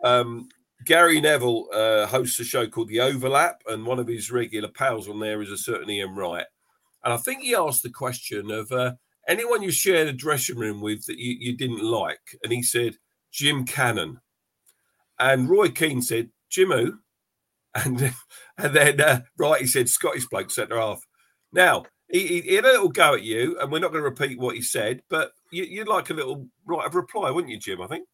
um, 0.03 0.49
Gary 0.85 1.19
Neville 1.21 1.67
uh, 1.73 2.05
hosts 2.07 2.39
a 2.39 2.43
show 2.43 2.67
called 2.67 2.89
The 2.89 3.01
Overlap, 3.01 3.61
and 3.67 3.85
one 3.85 3.99
of 3.99 4.07
his 4.07 4.31
regular 4.31 4.69
pals 4.69 5.09
on 5.09 5.19
there 5.19 5.41
is 5.41 5.51
a 5.51 5.57
certain 5.57 5.89
Ian 5.89 6.15
Wright. 6.15 6.45
And 7.03 7.13
I 7.13 7.17
think 7.17 7.41
he 7.41 7.55
asked 7.55 7.83
the 7.83 7.89
question 7.89 8.51
of 8.51 8.71
uh, 8.71 8.93
anyone 9.27 9.63
you 9.63 9.71
shared 9.71 10.07
a 10.07 10.13
dressing 10.13 10.57
room 10.57 10.81
with 10.81 11.05
that 11.05 11.17
you, 11.17 11.35
you 11.39 11.57
didn't 11.57 11.83
like, 11.83 12.37
and 12.43 12.51
he 12.51 12.61
said 12.63 12.95
Jim 13.31 13.65
Cannon, 13.65 14.19
and 15.19 15.49
Roy 15.49 15.69
Keane 15.69 16.01
said 16.01 16.29
Jim 16.49 16.71
and 16.71 18.13
and 18.57 18.73
then 18.73 19.01
uh, 19.01 19.21
Wright 19.37 19.61
he 19.61 19.67
said 19.67 19.89
Scottish 19.89 20.27
bloke 20.27 20.51
centre 20.51 20.79
half. 20.79 21.01
Now 21.51 21.85
he, 22.09 22.41
he, 22.41 22.55
had 22.55 22.65
a 22.65 22.69
little 22.69 22.89
go 22.89 23.15
at 23.15 23.23
you, 23.23 23.57
and 23.59 23.71
we're 23.71 23.79
not 23.79 23.91
going 23.91 24.03
to 24.03 24.09
repeat 24.09 24.39
what 24.39 24.55
he 24.55 24.61
said, 24.61 25.01
but 25.09 25.31
you, 25.51 25.79
would 25.79 25.87
like 25.87 26.09
a 26.09 26.13
little 26.13 26.47
right 26.65 26.85
of 26.85 26.95
reply, 26.95 27.29
wouldn't 27.29 27.51
you, 27.51 27.59
Jim? 27.59 27.81
I 27.81 27.87
think. 27.87 28.07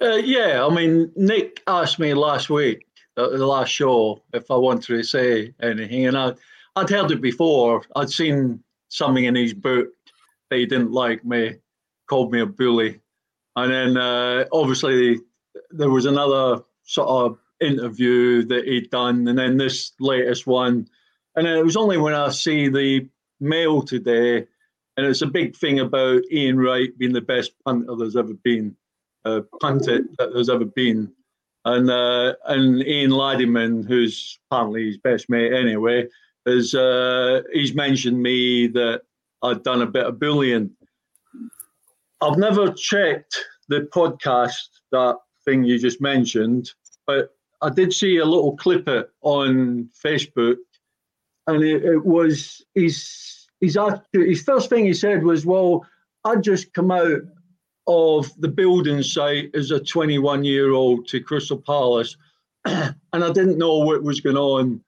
Uh, 0.00 0.14
yeah, 0.14 0.64
I 0.64 0.72
mean, 0.72 1.10
Nick 1.16 1.60
asked 1.66 1.98
me 1.98 2.14
last 2.14 2.50
week, 2.50 2.86
uh, 3.16 3.30
the 3.30 3.44
last 3.44 3.70
show, 3.70 4.22
if 4.32 4.48
I 4.48 4.54
wanted 4.54 4.86
to 4.86 5.02
say 5.02 5.52
anything, 5.60 6.06
and 6.06 6.16
I, 6.16 6.34
I'd 6.76 6.88
heard 6.88 7.10
it 7.10 7.20
before. 7.20 7.82
I'd 7.96 8.10
seen 8.10 8.62
something 8.90 9.24
in 9.24 9.34
his 9.34 9.54
book 9.54 9.88
that 10.50 10.58
he 10.58 10.66
didn't 10.66 10.92
like 10.92 11.24
me, 11.24 11.56
called 12.08 12.32
me 12.32 12.40
a 12.40 12.46
bully, 12.46 13.00
and 13.56 13.72
then 13.72 13.96
uh, 13.96 14.44
obviously 14.52 15.18
there 15.70 15.90
was 15.90 16.06
another 16.06 16.62
sort 16.84 17.08
of 17.08 17.38
interview 17.60 18.44
that 18.44 18.66
he'd 18.66 18.90
done, 18.90 19.28
and 19.28 19.38
then 19.38 19.56
this 19.56 19.92
latest 20.00 20.46
one 20.46 20.88
and 21.38 21.46
then 21.46 21.56
it 21.56 21.64
was 21.64 21.76
only 21.76 21.98
when 21.98 22.14
I 22.14 22.30
see 22.30 22.68
the 22.68 23.08
mail 23.38 23.82
today, 23.82 24.38
and 24.96 25.06
it's 25.06 25.22
a 25.22 25.26
big 25.26 25.54
thing 25.54 25.78
about 25.78 26.22
Ian 26.32 26.58
Wright 26.58 26.90
being 26.98 27.12
the 27.12 27.20
best 27.20 27.52
punter 27.64 27.94
there's 27.94 28.16
ever 28.16 28.34
been, 28.42 28.74
uh, 29.24 29.42
punted 29.60 30.16
that 30.18 30.32
there's 30.34 30.50
ever 30.50 30.64
been. 30.64 31.12
And 31.64 31.88
uh, 31.88 32.34
and 32.46 32.82
Ian 32.82 33.12
Ladyman, 33.12 33.86
who's 33.86 34.36
apparently 34.50 34.86
his 34.86 34.98
best 34.98 35.30
mate 35.30 35.52
anyway, 35.52 36.08
is 36.44 36.74
uh, 36.74 37.42
he's 37.52 37.72
mentioned 37.72 38.20
me 38.20 38.66
that 38.66 39.02
I'd 39.42 39.62
done 39.62 39.82
a 39.82 39.86
bit 39.86 40.06
of 40.06 40.18
bullying. 40.18 40.72
I've 42.20 42.36
never 42.36 42.72
checked 42.72 43.44
the 43.68 43.88
podcast 43.94 44.80
that 44.90 45.18
thing 45.48 45.64
you 45.64 45.78
just 45.78 46.00
mentioned, 46.00 46.72
but 47.06 47.34
I 47.62 47.70
did 47.70 47.92
see 47.92 48.18
a 48.18 48.24
little 48.24 48.56
clip 48.56 48.86
it 48.88 49.10
on 49.22 49.88
Facebook 50.04 50.56
and 51.48 51.64
it, 51.64 51.84
it 51.84 52.04
was 52.04 52.62
his 52.74 53.48
his 53.60 53.76
his 54.12 54.42
first 54.42 54.68
thing 54.68 54.84
he 54.84 54.94
said 54.94 55.24
was, 55.24 55.44
"Well, 55.44 55.84
I 56.24 56.36
just 56.36 56.72
come 56.74 56.90
out 56.92 57.22
of 57.86 58.30
the 58.38 58.48
building 58.48 59.02
site 59.02 59.50
as 59.54 59.70
a 59.70 59.80
21 59.80 60.44
year 60.44 60.72
old 60.72 61.08
to 61.08 61.20
Crystal 61.20 61.58
Palace, 61.58 62.16
and 62.64 62.94
I 63.12 63.32
didn't 63.32 63.58
know 63.58 63.78
what 63.78 64.02
was 64.02 64.20
going 64.20 64.36
on, 64.36 64.84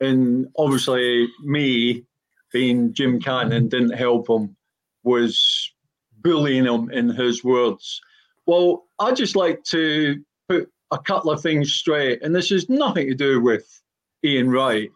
and 0.00 0.46
obviously 0.56 1.28
me 1.42 2.04
being 2.52 2.94
Jim 2.94 3.20
Cannon 3.20 3.68
didn't 3.68 3.98
help 3.98 4.30
him, 4.30 4.56
was 5.02 5.72
bullying 6.20 6.64
him 6.64 6.90
in 6.90 7.08
his 7.10 7.42
words. 7.42 8.00
Well, 8.46 8.84
I 8.98 9.12
just 9.12 9.36
like 9.36 9.64
to 9.64 10.22
put 10.48 10.70
a 10.90 10.98
couple 10.98 11.30
of 11.30 11.40
things 11.40 11.72
straight, 11.72 12.22
and 12.22 12.34
this 12.34 12.50
has 12.50 12.68
nothing 12.68 13.08
to 13.08 13.14
do 13.14 13.40
with 13.40 13.82
Ian 14.24 14.50
Wright. 14.50 14.90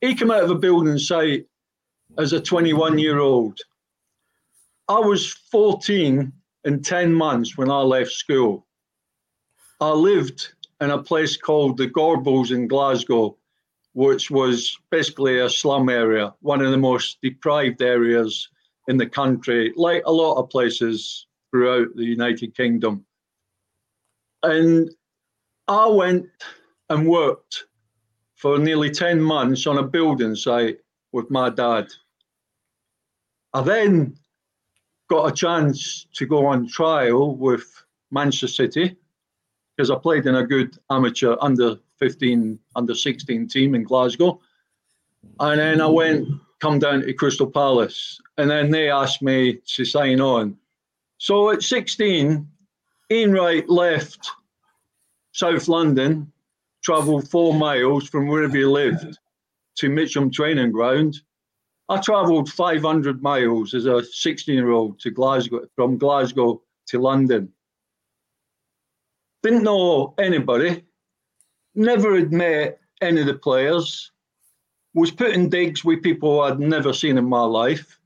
He 0.00 0.14
came 0.14 0.30
out 0.30 0.44
of 0.44 0.50
a 0.50 0.54
building 0.54 0.98
site 0.98 1.46
as 2.18 2.32
a 2.32 2.40
21 2.40 2.98
year 2.98 3.18
old. 3.18 3.58
I 4.88 4.98
was 4.98 5.32
14 5.50 6.32
and 6.64 6.84
10 6.84 7.12
months 7.12 7.56
when 7.56 7.70
I 7.70 7.80
left 7.80 8.12
school. 8.12 8.66
I 9.80 9.90
lived 9.90 10.48
in 10.80 10.90
a 10.90 11.02
place 11.02 11.36
called 11.36 11.76
the 11.76 11.88
Gorbals 11.88 12.50
in 12.50 12.68
Glasgow, 12.68 13.36
which 13.92 14.30
was 14.30 14.76
basically 14.90 15.40
a 15.40 15.50
slum 15.50 15.88
area, 15.88 16.34
one 16.40 16.62
of 16.62 16.70
the 16.70 16.78
most 16.78 17.18
deprived 17.22 17.82
areas 17.82 18.48
in 18.88 18.96
the 18.96 19.06
country, 19.06 19.72
like 19.76 20.02
a 20.06 20.12
lot 20.12 20.36
of 20.36 20.50
places 20.50 21.26
throughout 21.50 21.88
the 21.94 22.04
United 22.04 22.56
Kingdom. 22.56 23.04
And 24.42 24.90
I 25.66 25.86
went 25.86 26.26
and 26.88 27.06
worked 27.06 27.64
for 28.36 28.58
nearly 28.58 28.90
10 28.90 29.20
months 29.20 29.66
on 29.66 29.78
a 29.78 29.82
building 29.82 30.36
site 30.36 30.78
with 31.12 31.30
my 31.30 31.50
dad. 31.50 31.88
I 33.52 33.62
then 33.62 34.16
got 35.08 35.30
a 35.30 35.34
chance 35.34 36.06
to 36.14 36.26
go 36.26 36.46
on 36.46 36.68
trial 36.68 37.34
with 37.34 37.64
Manchester 38.10 38.48
City 38.48 38.96
because 39.76 39.90
I 39.90 39.96
played 39.96 40.26
in 40.26 40.36
a 40.36 40.46
good 40.46 40.78
amateur 40.90 41.36
under 41.40 41.76
15, 41.98 42.58
under 42.76 42.94
16 42.94 43.48
team 43.48 43.74
in 43.74 43.82
Glasgow. 43.82 44.40
And 45.40 45.60
then 45.60 45.80
I 45.80 45.86
went, 45.86 46.28
come 46.60 46.78
down 46.78 47.00
to 47.00 47.12
Crystal 47.12 47.50
Palace. 47.50 48.20
And 48.36 48.50
then 48.50 48.70
they 48.70 48.90
asked 48.90 49.22
me 49.22 49.60
to 49.74 49.84
sign 49.84 50.20
on. 50.20 50.56
So 51.18 51.50
at 51.50 51.62
16, 51.62 52.48
Ian 53.10 53.32
Wright 53.32 53.68
left 53.68 54.30
South 55.32 55.66
London, 55.68 56.32
travelled 56.82 57.28
four 57.28 57.54
miles 57.54 58.08
from 58.08 58.28
wherever 58.28 58.56
he 58.56 58.64
lived 58.64 59.18
to 59.76 59.88
Mitcham 59.88 60.30
training 60.30 60.72
ground. 60.72 61.20
I 61.88 62.00
travelled 62.00 62.50
500 62.50 63.22
miles 63.22 63.74
as 63.74 63.86
a 63.86 64.04
16 64.04 64.54
year 64.54 64.70
old 64.70 65.00
to 65.00 65.10
Glasgow, 65.10 65.66
from 65.74 65.98
Glasgow 65.98 66.62
to 66.88 66.98
London. 67.00 67.52
Didn't 69.42 69.64
know 69.64 70.14
anybody, 70.18 70.84
never 71.74 72.16
had 72.16 72.32
met 72.32 72.80
any 73.00 73.20
of 73.20 73.26
the 73.26 73.34
players, 73.34 74.12
was 74.94 75.10
putting 75.10 75.48
digs 75.48 75.84
with 75.84 76.02
people 76.02 76.40
I'd 76.40 76.60
never 76.60 76.92
seen 76.92 77.18
in 77.18 77.28
my 77.28 77.42
life. 77.42 77.97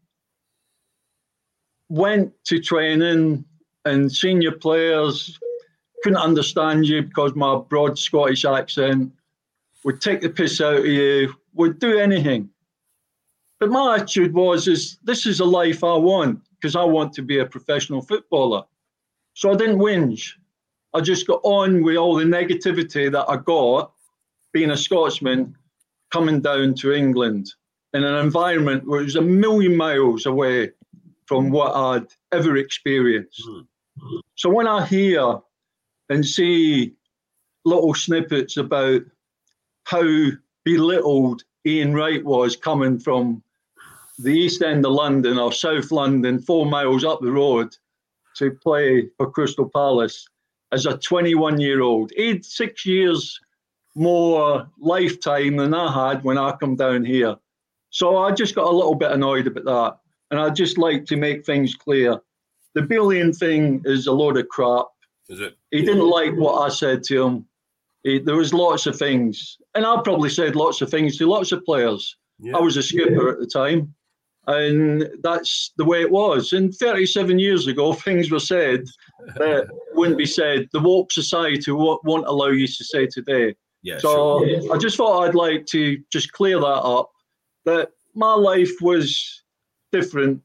Went 1.93 2.33
to 2.45 2.59
training 2.59 3.45
and 3.85 4.11
senior 4.11 4.53
players 4.53 5.39
couldn't 6.03 6.19
understand 6.19 6.87
you 6.87 7.03
because 7.03 7.35
my 7.35 7.57
broad 7.69 7.99
Scottish 7.99 8.45
accent 8.45 9.13
would 9.85 10.01
take 10.01 10.21
the 10.21 10.29
piss 10.29 10.61
out 10.61 10.77
of 10.77 10.87
you, 10.87 11.35
would 11.55 11.79
do 11.79 11.99
anything. 11.99 12.49
But 13.61 13.71
my 13.71 13.97
attitude 13.97 14.35
was, 14.35 14.69
is 14.69 14.99
this 15.05 15.27
is 15.27 15.41
a 15.41 15.45
life 15.45 15.85
I 15.85 15.95
want 15.95 16.41
because 16.55 16.77
I 16.77 16.85
want 16.85 17.13
to 17.15 17.23
be 17.23 17.39
a 17.39 17.47
professional 17.47 18.03
footballer. 18.03 18.65
So 19.35 19.53
I 19.53 19.57
didn't 19.57 19.79
whinge. 19.79 20.33
I 20.95 21.01
just 21.01 21.27
got 21.27 21.41
on 21.43 21.83
with 21.83 21.97
all 21.97 22.17
the 22.17 22.25
negativity 22.25 23.11
that 23.11 23.29
I 23.29 23.37
got 23.37 23.93
being 24.53 24.71
a 24.71 24.77
Scotsman 24.77 25.57
coming 26.11 26.41
down 26.41 26.75
to 26.75 26.93
England 26.93 27.55
in 27.95 28.05
an 28.05 28.15
environment 28.17 28.87
where 28.87 29.01
it 29.01 29.05
was 29.05 29.17
a 29.17 29.23
million 29.23 29.77
miles 29.77 30.27
away 30.27 30.73
from 31.33 31.49
what 31.49 31.75
I'd 31.75 32.09
ever 32.31 32.59
experienced. 32.59 33.43
Mm-hmm. 33.49 34.19
So 34.35 34.51
when 34.51 34.67
I 34.67 34.85
hear 34.85 35.39
and 36.11 36.27
see 36.27 36.93
little 37.65 37.95
snippets 37.95 38.59
about 38.59 39.01
how 39.85 40.05
belittled 40.63 41.45
Ian 41.67 41.95
Wright 41.95 42.23
was 42.23 42.55
coming 42.55 42.99
from 42.99 43.43
the 44.19 44.35
east 44.35 44.61
end 44.61 44.85
of 44.85 44.93
London 44.93 45.39
or 45.39 45.53
South 45.53 45.91
London, 45.91 46.39
four 46.39 46.67
miles 46.67 47.03
up 47.03 47.23
the 47.23 47.33
road 47.33 47.75
to 48.37 48.51
play 48.51 49.09
for 49.17 49.31
Crystal 49.31 49.71
Palace 49.71 50.29
as 50.71 50.85
a 50.85 50.99
21 50.99 51.59
year 51.59 51.81
old. 51.81 52.13
He'd 52.15 52.45
six 52.45 52.85
years 52.85 53.41
more 53.95 54.69
lifetime 54.79 55.57
than 55.57 55.73
I 55.73 56.11
had 56.11 56.25
when 56.25 56.37
I 56.37 56.53
come 56.53 56.77
down 56.77 57.07
here. 57.07 57.37
So 57.89 58.19
I 58.19 58.33
just 58.33 58.55
got 58.55 58.67
a 58.67 58.77
little 58.77 58.95
bit 58.95 59.13
annoyed 59.13 59.47
about 59.47 59.65
that. 59.65 60.02
And 60.33 60.41
I'd 60.41 60.57
just 60.57 60.79
like 60.79 61.05
to 61.07 61.17
make 61.17 61.45
things 61.45 61.75
clear. 61.75 62.19
The 62.75 62.81
billion 62.81 63.35
thing 63.35 63.83
is 63.85 64.07
a 64.07 64.13
load 64.13 64.39
of 64.39 64.49
crap. 64.49 64.87
Is 65.29 65.41
it? 65.41 65.59
He 65.71 65.83
didn't 65.83 66.09
like 66.09 66.35
what 66.37 66.63
I 66.63 66.71
said 66.71 67.05
to 67.05 67.23
him. 67.23 67.47
He, 68.03 68.19
there 68.19 68.37
was 68.37 68.55
lots 68.55 68.87
of 68.87 68.99
things, 68.99 69.59
and 69.75 69.85
I 69.85 70.01
probably 70.03 70.31
said 70.31 70.57
lots 70.57 70.81
of 70.81 70.91
things 70.91 71.19
to 71.19 71.29
lots 71.29 71.53
of 71.53 71.65
players. 71.67 72.17
Yeah. 72.41 72.57
I 72.57 72.61
was 72.61 72.79
a 72.79 72.83
skipper 72.83 73.29
at 73.29 73.41
the 73.41 73.47
time, 73.47 73.95
and 74.47 75.07
that's 75.23 75.73
the 75.77 75.85
way 75.85 76.01
it 76.01 76.11
was. 76.11 76.55
And 76.55 76.75
37 76.75 77.39
years 77.39 77.67
ago, 77.67 77.93
things 77.93 78.31
were 78.31 78.41
said 78.41 78.85
that 79.37 79.69
wouldn't 79.93 80.19
be 80.19 80.27
said. 80.27 80.67
The 80.73 80.81
woke 80.81 81.13
society 81.13 81.71
won't 81.71 82.27
allow 82.27 82.49
you 82.49 82.67
to 82.67 82.85
say 82.85 83.07
today. 83.07 83.55
Yeah, 83.83 83.99
so 83.99 84.47
sure. 84.47 84.75
I 84.75 84.79
just 84.79 84.97
thought 84.97 85.25
I'd 85.25 85.35
like 85.35 85.67
to 85.67 85.99
just 86.11 86.33
clear 86.33 86.59
that 86.59 86.67
up. 86.67 87.11
That 87.67 87.91
my 88.15 88.35
life 88.35 88.73
was 88.81 89.42
different 89.93 90.43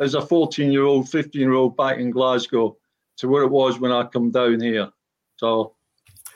as 0.00 0.14
a 0.14 0.22
14 0.22 0.72
year 0.72 0.84
old, 0.84 1.08
15 1.08 1.40
year 1.40 1.52
old 1.52 1.76
back 1.76 1.98
in 1.98 2.10
Glasgow 2.10 2.76
to 3.18 3.28
where 3.28 3.42
it 3.42 3.50
was 3.50 3.78
when 3.78 3.92
I 3.92 4.04
come 4.04 4.30
down 4.30 4.60
here. 4.60 4.90
So 5.36 5.74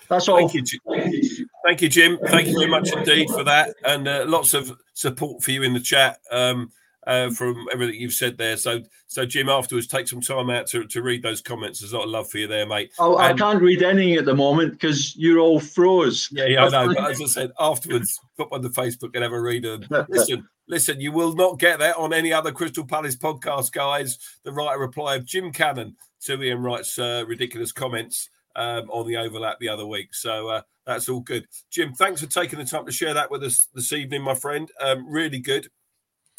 that's 0.09 0.29
all. 0.29 0.37
Thank 0.37 0.55
you, 0.55 0.65
Thank 1.65 1.81
you, 1.81 1.89
Jim. 1.89 2.19
Thank 2.27 2.49
you 2.49 2.59
very 2.59 2.71
much 2.71 2.93
indeed 2.93 3.29
for 3.31 3.45
that, 3.45 3.75
and 3.85 4.07
uh, 4.07 4.25
lots 4.27 4.53
of 4.53 4.73
support 4.95 5.43
for 5.43 5.53
you 5.53 5.63
in 5.63 5.73
the 5.73 5.81
chat 5.81 6.19
um, 6.31 6.71
uh, 7.07 7.31
from 7.31 7.67
everything 7.73 8.01
you've 8.01 8.13
said 8.13 8.39
there. 8.39 8.57
So, 8.57 8.83
so 9.07 9.27
Jim, 9.27 9.49
afterwards, 9.49 9.87
take 9.87 10.09
some 10.09 10.21
time 10.21 10.51
out 10.51 10.67
to, 10.69 10.87
to 10.87 11.03
read 11.03 11.23
those 11.23 11.41
comments. 11.41 11.81
There's 11.81 11.93
a 11.93 11.99
lot 11.99 12.05
of 12.05 12.11
love 12.11 12.31
for 12.31 12.39
you 12.39 12.47
there, 12.47 12.67
mate. 12.67 12.93
Oh, 12.99 13.17
and, 13.17 13.25
I 13.25 13.33
can't 13.35 13.63
read 13.63 13.83
anything 13.83 14.15
at 14.15 14.25
the 14.25 14.35
moment 14.35 14.73
because 14.73 15.17
you're 15.17 15.41
all 15.41 15.61
froze. 15.61 16.29
Yeah, 16.31 16.47
yeah, 16.47 16.65
I 16.65 16.69
know. 16.69 16.95
But 16.95 17.11
as 17.11 17.21
I 17.21 17.27
said, 17.27 17.53
afterwards, 17.59 18.19
put 18.37 18.53
on 18.53 18.63
the 18.63 18.71
Facebook 18.71 19.11
and 19.15 19.23
have 19.23 19.33
a 19.33 19.41
read. 19.41 19.65
And 19.65 19.87
listen, 20.09 20.49
listen, 20.69 21.01
you 21.01 21.13
will 21.13 21.35
not 21.35 21.59
get 21.59 21.81
that 21.81 21.97
on 21.97 22.13
any 22.13 22.33
other 22.33 22.53
Crystal 22.53 22.87
Palace 22.87 23.17
podcast, 23.17 23.73
guys. 23.73 24.19
The 24.45 24.53
writer 24.53 24.79
reply 24.79 25.17
of 25.17 25.25
Jim 25.25 25.53
Cannon 25.53 25.97
to 26.23 26.41
Ian 26.41 26.63
Wright's 26.63 26.99
uh, 26.99 27.25
ridiculous 27.27 27.73
comments 27.73 28.31
um, 28.55 28.89
on 28.91 29.07
the 29.07 29.17
overlap 29.17 29.59
the 29.59 29.69
other 29.69 29.87
week. 29.87 30.15
So 30.15 30.49
uh, 30.49 30.63
that's 30.87 31.09
all 31.09 31.21
good. 31.21 31.47
Jim, 31.71 31.95
thanks 31.95 32.21
for 32.21 32.29
taking 32.29 32.59
the 32.59 32.65
time 32.65 32.87
to 32.87 32.93
share 32.93 33.15
that 33.15 33.31
with 33.31 33.43
us 33.43 33.69
this 33.75 33.93
evening, 33.93 34.23
my 34.23 34.35
friend. 34.35 34.71
Um, 34.81 35.11
really 35.11 35.41
good. 35.41 35.69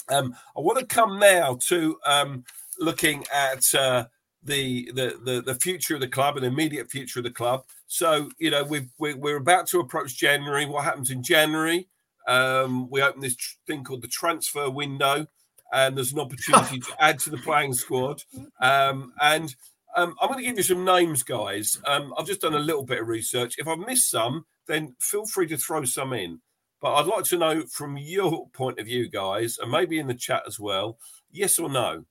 Um, 0.10 0.36
I 0.56 0.60
want 0.60 0.80
to 0.80 0.86
come 0.86 1.20
now 1.20 1.58
to 1.68 1.98
um, 2.06 2.44
looking 2.80 3.24
at 3.34 3.64
uh, 3.74 4.06
the, 4.44 4.92
the, 4.94 5.20
the 5.24 5.42
the 5.42 5.56
future 5.56 5.96
of 5.96 6.02
the 6.02 6.08
club 6.08 6.36
and 6.38 6.46
immediate 6.46 6.92
future 6.92 7.20
of 7.20 7.24
the 7.24 7.32
club. 7.32 7.64
So 7.88 8.30
you 8.40 8.50
know 8.52 8.64
we 8.64 8.90
we're, 8.98 9.18
we're 9.18 9.38
about 9.38 9.68
to 9.68 9.80
approach 9.80 10.18
January. 10.18 10.66
What 10.66 10.84
happens 10.84 11.12
in 11.12 11.24
January? 11.24 11.88
Um, 12.28 12.90
we 12.90 13.02
open 13.02 13.22
this 13.22 13.36
tr- 13.36 13.56
thing 13.68 13.84
called 13.84 14.02
the 14.02 14.08
transfer 14.08 14.70
window, 14.70 15.28
and 15.72 15.98
there's 15.98 16.14
an 16.14 16.20
opportunity 16.20 16.80
to 16.80 17.04
add 17.04 17.20
to 17.20 17.30
the 17.30 17.38
playing 17.38 17.74
squad. 17.74 18.24
Um, 18.60 19.14
and 19.22 19.54
um, 19.96 20.16
I'm 20.22 20.30
going 20.30 20.40
to 20.40 20.46
give 20.46 20.58
you 20.58 20.64
some 20.64 20.86
names, 20.86 21.24
guys. 21.24 21.80
Um, 21.86 22.14
I've 22.18 22.28
just 22.28 22.42
done 22.42 22.56
a 22.56 22.60
little 22.60 22.84
bit 22.84 23.02
of 23.02 23.08
research. 23.08 23.56
If 23.58 23.68
I've 23.68 23.80
missed 23.80 24.10
some, 24.10 24.46
then 24.68 24.96
feel 25.00 25.26
free 25.26 25.48
to 25.48 25.58
throw 25.58 25.84
some 25.86 26.14
in. 26.14 26.42
But 26.84 26.96
I'd 26.96 27.06
like 27.06 27.24
to 27.26 27.38
know 27.38 27.64
from 27.66 27.98
your 27.98 28.50
point 28.50 28.78
of 28.78 28.88
view, 28.88 29.08
guys, 29.10 29.58
and 29.58 29.72
maybe 29.72 30.00
in 30.00 30.08
the 30.08 30.14
chat 30.14 30.44
as 30.46 30.60
well, 30.60 30.98
yes 31.32 31.58
or 31.58 31.70
no. 31.70 32.04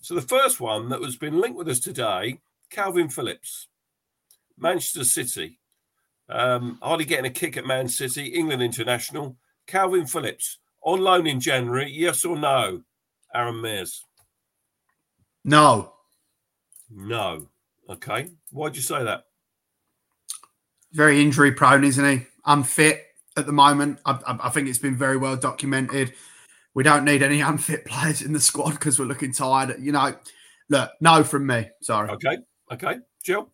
So 0.00 0.14
the 0.14 0.22
first 0.22 0.60
one 0.60 0.90
that 0.90 1.02
has 1.02 1.16
been 1.16 1.40
linked 1.40 1.58
with 1.58 1.68
us 1.68 1.80
today, 1.80 2.38
Calvin 2.70 3.08
Phillips, 3.08 3.66
Manchester 4.56 5.02
City. 5.02 5.58
Um, 6.28 6.78
hardly 6.80 7.04
getting 7.04 7.26
a 7.26 7.30
kick 7.30 7.56
at 7.56 7.66
Man 7.66 7.88
City, 7.88 8.26
England 8.26 8.62
international. 8.62 9.38
Calvin 9.66 10.06
Phillips 10.06 10.58
on 10.82 11.00
loan 11.00 11.26
in 11.26 11.40
January, 11.40 11.90
yes 11.90 12.24
or 12.24 12.38
no? 12.38 12.82
Aaron 13.34 13.60
Mears. 13.60 14.04
No. 15.44 15.94
No. 16.88 17.48
Okay. 17.90 18.28
Why'd 18.52 18.76
you 18.76 18.82
say 18.82 19.02
that? 19.02 19.24
Very 20.92 21.20
injury 21.20 21.50
prone, 21.50 21.82
isn't 21.82 22.08
he? 22.08 22.26
Unfit 22.44 23.05
at 23.36 23.46
the 23.46 23.52
moment. 23.52 23.98
I, 24.04 24.18
I, 24.42 24.48
think 24.50 24.68
it's 24.68 24.78
been 24.78 24.96
very 24.96 25.16
well 25.16 25.36
documented. 25.36 26.14
We 26.74 26.82
don't 26.82 27.04
need 27.04 27.22
any 27.22 27.40
unfit 27.52 27.84
players 27.84 28.22
in 28.22 28.32
the 28.32 28.40
squad 28.40 28.72
because 28.72 28.98
we're 28.98 29.06
looking 29.06 29.32
tired. 29.32 29.76
You 29.80 29.92
know, 29.92 30.14
look, 30.68 30.90
no 31.00 31.24
from 31.24 31.46
me. 31.46 31.68
Sorry. 31.82 32.10
Okay. 32.10 32.38
Okay. 32.72 32.96
Jill? 33.24 33.50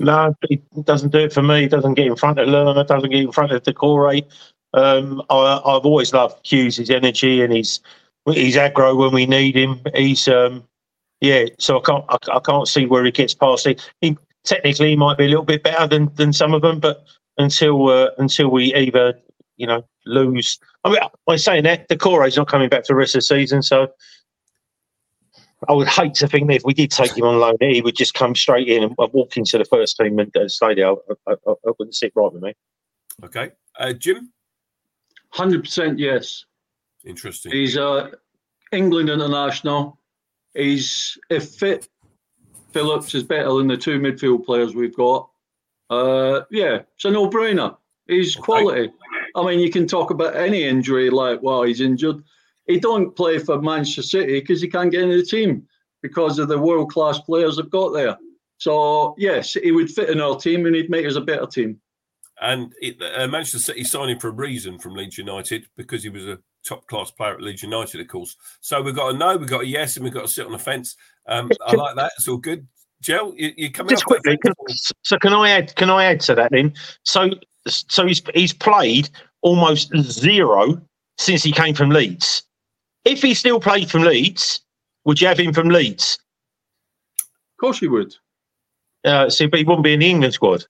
No, 0.00 0.34
he 0.48 0.62
doesn't 0.84 1.12
do 1.12 1.18
it 1.18 1.32
for 1.32 1.42
me. 1.42 1.62
He 1.62 1.68
doesn't 1.68 1.94
get 1.94 2.06
in 2.06 2.16
front 2.16 2.38
of 2.38 2.48
Lerma, 2.48 2.84
doesn't 2.84 3.10
get 3.10 3.20
in 3.20 3.32
front 3.32 3.52
of 3.52 3.62
Doucouré. 3.62 4.24
Um, 4.72 5.22
I, 5.30 5.60
have 5.66 5.84
always 5.84 6.12
loved 6.12 6.44
Hughes' 6.46 6.76
his 6.76 6.90
energy 6.90 7.42
and 7.42 7.52
his 7.52 7.80
his 8.26 8.56
aggro 8.56 8.96
when 8.96 9.12
we 9.12 9.26
need 9.26 9.56
him. 9.56 9.80
He's 9.94 10.26
um, 10.26 10.64
yeah, 11.20 11.44
so 11.58 11.78
I 11.78 11.82
can't 11.82 12.04
I, 12.08 12.16
I, 12.32 12.40
can't 12.40 12.66
see 12.66 12.86
where 12.86 13.04
he 13.04 13.10
gets 13.10 13.34
past 13.34 13.66
it. 13.66 13.88
He, 14.00 14.16
technically 14.44 14.90
he 14.90 14.96
might 14.96 15.18
be 15.18 15.26
a 15.26 15.28
little 15.28 15.44
bit 15.44 15.62
better 15.62 15.86
than, 15.86 16.12
than 16.14 16.32
some 16.32 16.54
of 16.54 16.62
them, 16.62 16.80
but 16.80 17.04
until 17.38 17.88
uh, 17.88 18.10
until 18.18 18.50
we 18.50 18.74
either 18.74 19.14
you 19.56 19.66
know 19.66 19.84
lose. 20.06 20.58
I 20.84 20.90
mean, 20.90 20.98
I'm 21.28 21.38
saying 21.38 21.64
that 21.64 21.88
Doucouré's 21.88 22.36
not 22.36 22.48
coming 22.48 22.68
back 22.68 22.86
for 22.86 22.92
the 22.92 22.96
rest 22.96 23.14
of 23.14 23.18
the 23.18 23.22
season, 23.22 23.62
so 23.62 23.88
I 25.68 25.72
would 25.72 25.88
hate 25.88 26.14
to 26.14 26.28
think 26.28 26.48
that 26.48 26.56
if 26.56 26.64
we 26.64 26.74
did 26.74 26.90
take 26.90 27.16
him 27.16 27.24
on 27.24 27.38
loan, 27.38 27.56
he 27.60 27.80
would 27.80 27.96
just 27.96 28.14
come 28.14 28.34
straight 28.34 28.68
in 28.68 28.82
and 28.82 28.94
walk 28.96 29.36
into 29.36 29.58
the 29.58 29.64
first 29.64 29.96
team 29.96 30.18
and 30.18 30.34
uh, 30.36 30.48
stay 30.48 30.74
there. 30.74 30.90
I, 30.90 30.94
I, 31.26 31.34
I, 31.48 31.72
wouldn't 31.78 31.94
sit 31.94 32.12
right 32.14 32.32
with 32.32 32.42
me. 32.42 32.54
Okay, 33.24 33.52
uh, 33.78 33.92
Jim. 33.92 34.30
Hundred 35.30 35.64
percent, 35.64 35.98
yes. 35.98 36.44
Interesting. 37.04 37.52
He's 37.52 37.76
uh, 37.76 38.10
England 38.72 39.10
international. 39.10 39.98
He's 40.54 41.18
if 41.30 41.48
fit. 41.50 41.88
Phillips 42.72 43.14
is 43.14 43.22
better 43.22 43.52
than 43.54 43.68
the 43.68 43.76
two 43.76 44.00
midfield 44.00 44.44
players 44.44 44.74
we've 44.74 44.96
got. 44.96 45.30
Uh, 45.90 46.42
yeah, 46.50 46.80
it's 46.94 47.04
a 47.04 47.10
no-brainer. 47.10 47.76
He's 48.06 48.36
quality. 48.36 48.90
I 49.36 49.44
mean, 49.44 49.60
you 49.60 49.70
can 49.70 49.86
talk 49.86 50.10
about 50.10 50.36
any 50.36 50.64
injury 50.64 51.10
like, 51.10 51.42
well, 51.42 51.62
he's 51.62 51.80
injured. 51.80 52.22
He 52.66 52.78
don't 52.78 53.14
play 53.14 53.38
for 53.38 53.60
Manchester 53.60 54.02
City 54.02 54.40
because 54.40 54.60
he 54.60 54.68
can't 54.68 54.90
get 54.90 55.02
into 55.02 55.16
the 55.16 55.26
team 55.26 55.66
because 56.02 56.38
of 56.38 56.48
the 56.48 56.58
world-class 56.58 57.20
players 57.20 57.56
they've 57.56 57.70
got 57.70 57.92
there. 57.92 58.16
So 58.58 59.14
yes, 59.18 59.54
he 59.54 59.72
would 59.72 59.90
fit 59.90 60.10
in 60.10 60.20
our 60.20 60.36
team 60.36 60.66
and 60.66 60.74
he'd 60.74 60.90
make 60.90 61.06
us 61.06 61.16
a 61.16 61.20
better 61.20 61.46
team. 61.46 61.80
And 62.40 62.72
it, 62.80 63.00
uh, 63.00 63.26
Manchester 63.28 63.58
City 63.58 63.84
signed 63.84 64.10
him 64.10 64.18
for 64.18 64.28
a 64.28 64.32
reason 64.32 64.78
from 64.78 64.94
Leeds 64.94 65.18
United 65.18 65.66
because 65.76 66.02
he 66.02 66.08
was 66.08 66.26
a 66.26 66.38
top 66.66 66.86
class 66.86 67.10
player 67.10 67.34
at 67.34 67.42
Leeds 67.42 67.62
United, 67.62 68.00
of 68.00 68.08
course. 68.08 68.36
So 68.60 68.82
we've 68.82 68.94
got 68.94 69.14
a 69.14 69.18
no, 69.18 69.36
we've 69.36 69.48
got 69.48 69.62
a 69.62 69.66
yes, 69.66 69.96
and 69.96 70.04
we've 70.04 70.12
got 70.12 70.22
to 70.22 70.28
sit 70.28 70.46
on 70.46 70.52
the 70.52 70.58
fence. 70.58 70.96
Um, 71.26 71.50
I 71.64 71.74
like 71.74 71.96
that. 71.96 72.12
It's 72.18 72.28
all 72.28 72.38
good. 72.38 72.66
Joe, 73.04 73.34
you, 73.36 73.52
you 73.54 73.70
coming 73.70 73.90
just 73.90 74.06
quickly. 74.06 74.38
Can, 74.38 74.54
so 75.02 75.18
can 75.18 75.34
I 75.34 75.50
add? 75.50 75.76
Can 75.76 75.90
I 75.90 76.06
add 76.06 76.20
to 76.20 76.34
that 76.36 76.50
then? 76.52 76.72
So 77.02 77.30
so 77.68 78.06
he's 78.06 78.22
he's 78.34 78.54
played 78.54 79.10
almost 79.42 79.94
zero 79.98 80.80
since 81.18 81.42
he 81.42 81.52
came 81.52 81.74
from 81.74 81.90
Leeds. 81.90 82.42
If 83.04 83.20
he 83.20 83.34
still 83.34 83.60
played 83.60 83.90
from 83.90 84.04
Leeds, 84.04 84.60
would 85.04 85.20
you 85.20 85.26
have 85.28 85.38
him 85.38 85.52
from 85.52 85.68
Leeds? 85.68 86.18
Of 87.18 87.60
course 87.60 87.82
you 87.82 87.90
would. 87.90 88.14
Uh, 89.04 89.28
see, 89.28 89.46
but 89.46 89.58
he 89.58 89.66
wouldn't 89.66 89.84
be 89.84 89.92
in 89.92 90.00
the 90.00 90.08
England 90.08 90.32
squad. 90.32 90.64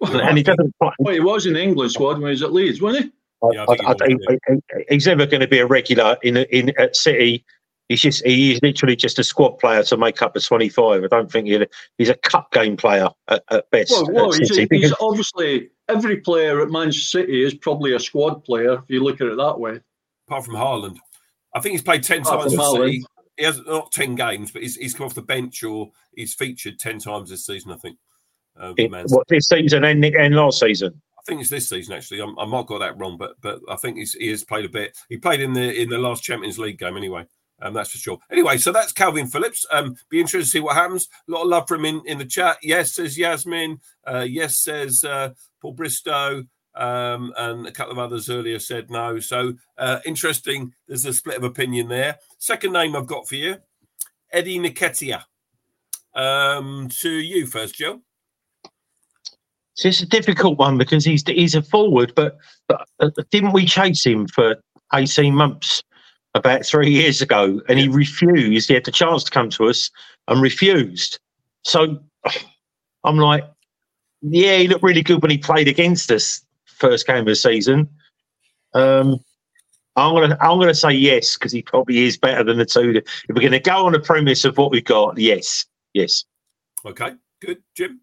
Well, 0.00 0.20
and 0.20 0.36
he 0.36 0.42
doesn't. 0.42 0.74
Well, 0.80 1.14
he 1.14 1.20
was 1.20 1.46
in 1.46 1.52
the 1.52 1.62
England 1.62 1.92
squad 1.92 2.14
when 2.14 2.22
he 2.22 2.30
was 2.30 2.42
at 2.42 2.52
Leeds, 2.52 2.82
wasn't 2.82 3.04
he? 3.04 3.12
Yeah, 3.52 3.66
I, 3.68 3.76
I, 3.86 3.94
I, 3.94 4.84
he's 4.88 5.06
never 5.06 5.26
going 5.26 5.40
to 5.40 5.48
be 5.48 5.60
a 5.60 5.66
regular 5.66 6.16
in 6.24 6.38
in 6.38 6.72
at 6.76 6.96
City. 6.96 7.44
He's 7.92 8.00
just 8.00 8.24
he's 8.24 8.58
literally 8.62 8.96
just 8.96 9.18
a 9.18 9.24
squad 9.24 9.58
player 9.58 9.82
to 9.82 9.98
make 9.98 10.22
up 10.22 10.32
the 10.32 10.40
twenty 10.40 10.70
five. 10.70 11.04
I 11.04 11.08
don't 11.08 11.30
think 11.30 11.46
he, 11.46 11.62
he's 11.98 12.08
a 12.08 12.14
cup 12.14 12.50
game 12.50 12.74
player 12.74 13.10
at, 13.28 13.44
at 13.50 13.70
best. 13.70 13.90
Well, 13.92 14.10
well 14.10 14.32
he's, 14.32 14.56
a, 14.56 14.66
he's 14.70 14.94
obviously 15.00 15.68
every 15.90 16.16
player 16.16 16.62
at 16.62 16.70
Manchester 16.70 17.20
City 17.20 17.44
is 17.44 17.52
probably 17.52 17.92
a 17.92 18.00
squad 18.00 18.44
player 18.44 18.78
if 18.78 18.84
you 18.88 19.04
look 19.04 19.20
at 19.20 19.26
it 19.26 19.36
that 19.36 19.60
way. 19.60 19.78
Apart 20.26 20.46
from 20.46 20.54
Haaland, 20.54 20.96
I 21.54 21.60
think 21.60 21.72
he's 21.72 21.82
played 21.82 22.02
ten 22.02 22.22
Apart 22.22 22.40
times 22.40 22.54
for 22.54 22.76
City. 22.76 23.04
He 23.36 23.44
has 23.44 23.60
not 23.66 23.92
ten 23.92 24.14
games, 24.14 24.52
but 24.52 24.62
he's, 24.62 24.76
he's 24.76 24.94
come 24.94 25.04
off 25.04 25.14
the 25.14 25.20
bench 25.20 25.62
or 25.62 25.90
he's 26.14 26.32
featured 26.32 26.78
ten 26.78 26.98
times 26.98 27.28
this 27.28 27.44
season. 27.44 27.72
I 27.72 27.76
think. 27.76 27.98
Uh, 28.58 28.72
it, 28.78 28.90
what 29.10 29.28
this 29.28 29.48
season 29.48 29.84
and, 29.84 30.02
and 30.02 30.34
last 30.34 30.60
season? 30.60 30.98
I 31.18 31.22
think 31.26 31.42
it's 31.42 31.50
this 31.50 31.68
season 31.68 31.94
actually. 31.94 32.20
I'm, 32.20 32.38
i 32.38 32.46
might 32.46 32.66
got 32.66 32.78
that 32.78 32.98
wrong, 32.98 33.18
but 33.18 33.34
but 33.42 33.60
I 33.68 33.76
think 33.76 33.98
he's, 33.98 34.14
he 34.14 34.28
has 34.28 34.44
played 34.44 34.64
a 34.64 34.70
bit. 34.70 34.96
He 35.10 35.18
played 35.18 35.40
in 35.40 35.52
the 35.52 35.78
in 35.78 35.90
the 35.90 35.98
last 35.98 36.22
Champions 36.22 36.58
League 36.58 36.78
game 36.78 36.96
anyway. 36.96 37.26
Um, 37.62 37.74
that's 37.74 37.92
for 37.92 37.98
sure. 37.98 38.18
Anyway, 38.30 38.58
so 38.58 38.72
that's 38.72 38.92
Calvin 38.92 39.28
Phillips. 39.28 39.64
Um, 39.70 39.96
be 40.10 40.20
interested 40.20 40.46
to 40.46 40.50
see 40.50 40.60
what 40.60 40.74
happens. 40.74 41.08
A 41.28 41.30
lot 41.30 41.42
of 41.42 41.48
love 41.48 41.68
from 41.68 41.84
him 41.84 41.96
in, 41.96 42.06
in 42.06 42.18
the 42.18 42.26
chat. 42.26 42.58
Yes, 42.62 42.94
says 42.94 43.16
Yasmin. 43.16 43.78
Uh, 44.04 44.26
yes, 44.28 44.58
says 44.58 45.04
uh, 45.04 45.30
Paul 45.60 45.72
Bristow. 45.72 46.44
Um, 46.74 47.34
and 47.36 47.66
a 47.66 47.70
couple 47.70 47.92
of 47.92 47.98
others 47.98 48.30
earlier 48.30 48.58
said 48.58 48.90
no. 48.90 49.20
So 49.20 49.54
uh, 49.78 50.00
interesting. 50.06 50.72
There's 50.88 51.04
a 51.04 51.12
split 51.12 51.36
of 51.36 51.44
opinion 51.44 51.88
there. 51.88 52.18
Second 52.38 52.72
name 52.72 52.96
I've 52.96 53.06
got 53.06 53.28
for 53.28 53.36
you, 53.36 53.56
Eddie 54.32 54.58
Nketiah. 54.58 55.24
Um, 56.14 56.88
to 57.00 57.10
you 57.10 57.46
first, 57.46 57.74
Joe. 57.74 58.00
So 59.74 59.88
it's 59.88 60.02
a 60.02 60.06
difficult 60.06 60.58
one 60.58 60.78
because 60.78 61.04
he's 61.04 61.22
he's 61.26 61.54
a 61.54 61.62
forward, 61.62 62.12
but, 62.16 62.38
but 62.68 62.86
uh, 63.00 63.10
didn't 63.30 63.52
we 63.52 63.66
chase 63.66 64.04
him 64.04 64.26
for 64.26 64.56
eighteen 64.94 65.34
months 65.34 65.82
about 66.34 66.64
three 66.64 66.90
years 66.90 67.20
ago, 67.20 67.60
and 67.68 67.78
he 67.78 67.88
refused. 67.88 68.68
He 68.68 68.74
had 68.74 68.84
the 68.84 68.90
chance 68.90 69.24
to 69.24 69.30
come 69.30 69.50
to 69.50 69.68
us 69.68 69.90
and 70.28 70.40
refused. 70.40 71.18
So 71.64 71.98
I'm 73.04 73.16
like, 73.16 73.44
yeah, 74.22 74.58
he 74.58 74.68
looked 74.68 74.84
really 74.84 75.02
good 75.02 75.20
when 75.22 75.30
he 75.30 75.38
played 75.38 75.68
against 75.68 76.10
us 76.10 76.44
first 76.66 77.06
game 77.06 77.18
of 77.18 77.26
the 77.26 77.34
season. 77.34 77.88
Um, 78.74 79.18
I'm 79.96 80.14
gonna 80.14 80.38
I'm 80.40 80.58
gonna 80.58 80.74
say 80.74 80.92
yes 80.92 81.36
because 81.36 81.52
he 81.52 81.62
probably 81.62 81.98
is 81.98 82.16
better 82.16 82.42
than 82.42 82.58
the 82.58 82.64
two. 82.64 82.96
If 82.96 83.04
we're 83.28 83.42
gonna 83.42 83.60
go 83.60 83.86
on 83.86 83.92
the 83.92 84.00
premise 84.00 84.44
of 84.44 84.56
what 84.56 84.70
we've 84.70 84.84
got, 84.84 85.18
yes, 85.18 85.66
yes. 85.92 86.24
Okay, 86.86 87.12
good, 87.40 87.62
Jim. 87.76 88.00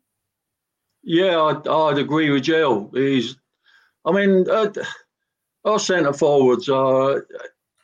Yeah, 1.01 1.41
I'd, 1.41 1.67
I'd 1.67 1.97
agree 1.97 2.29
with 2.29 2.43
Joe. 2.43 2.91
He's, 2.93 3.37
I 4.05 4.11
mean, 4.11 4.49
uh, 4.49 4.71
our 5.65 5.79
centre 5.79 6.13
forwards 6.13 6.69
are. 6.69 7.25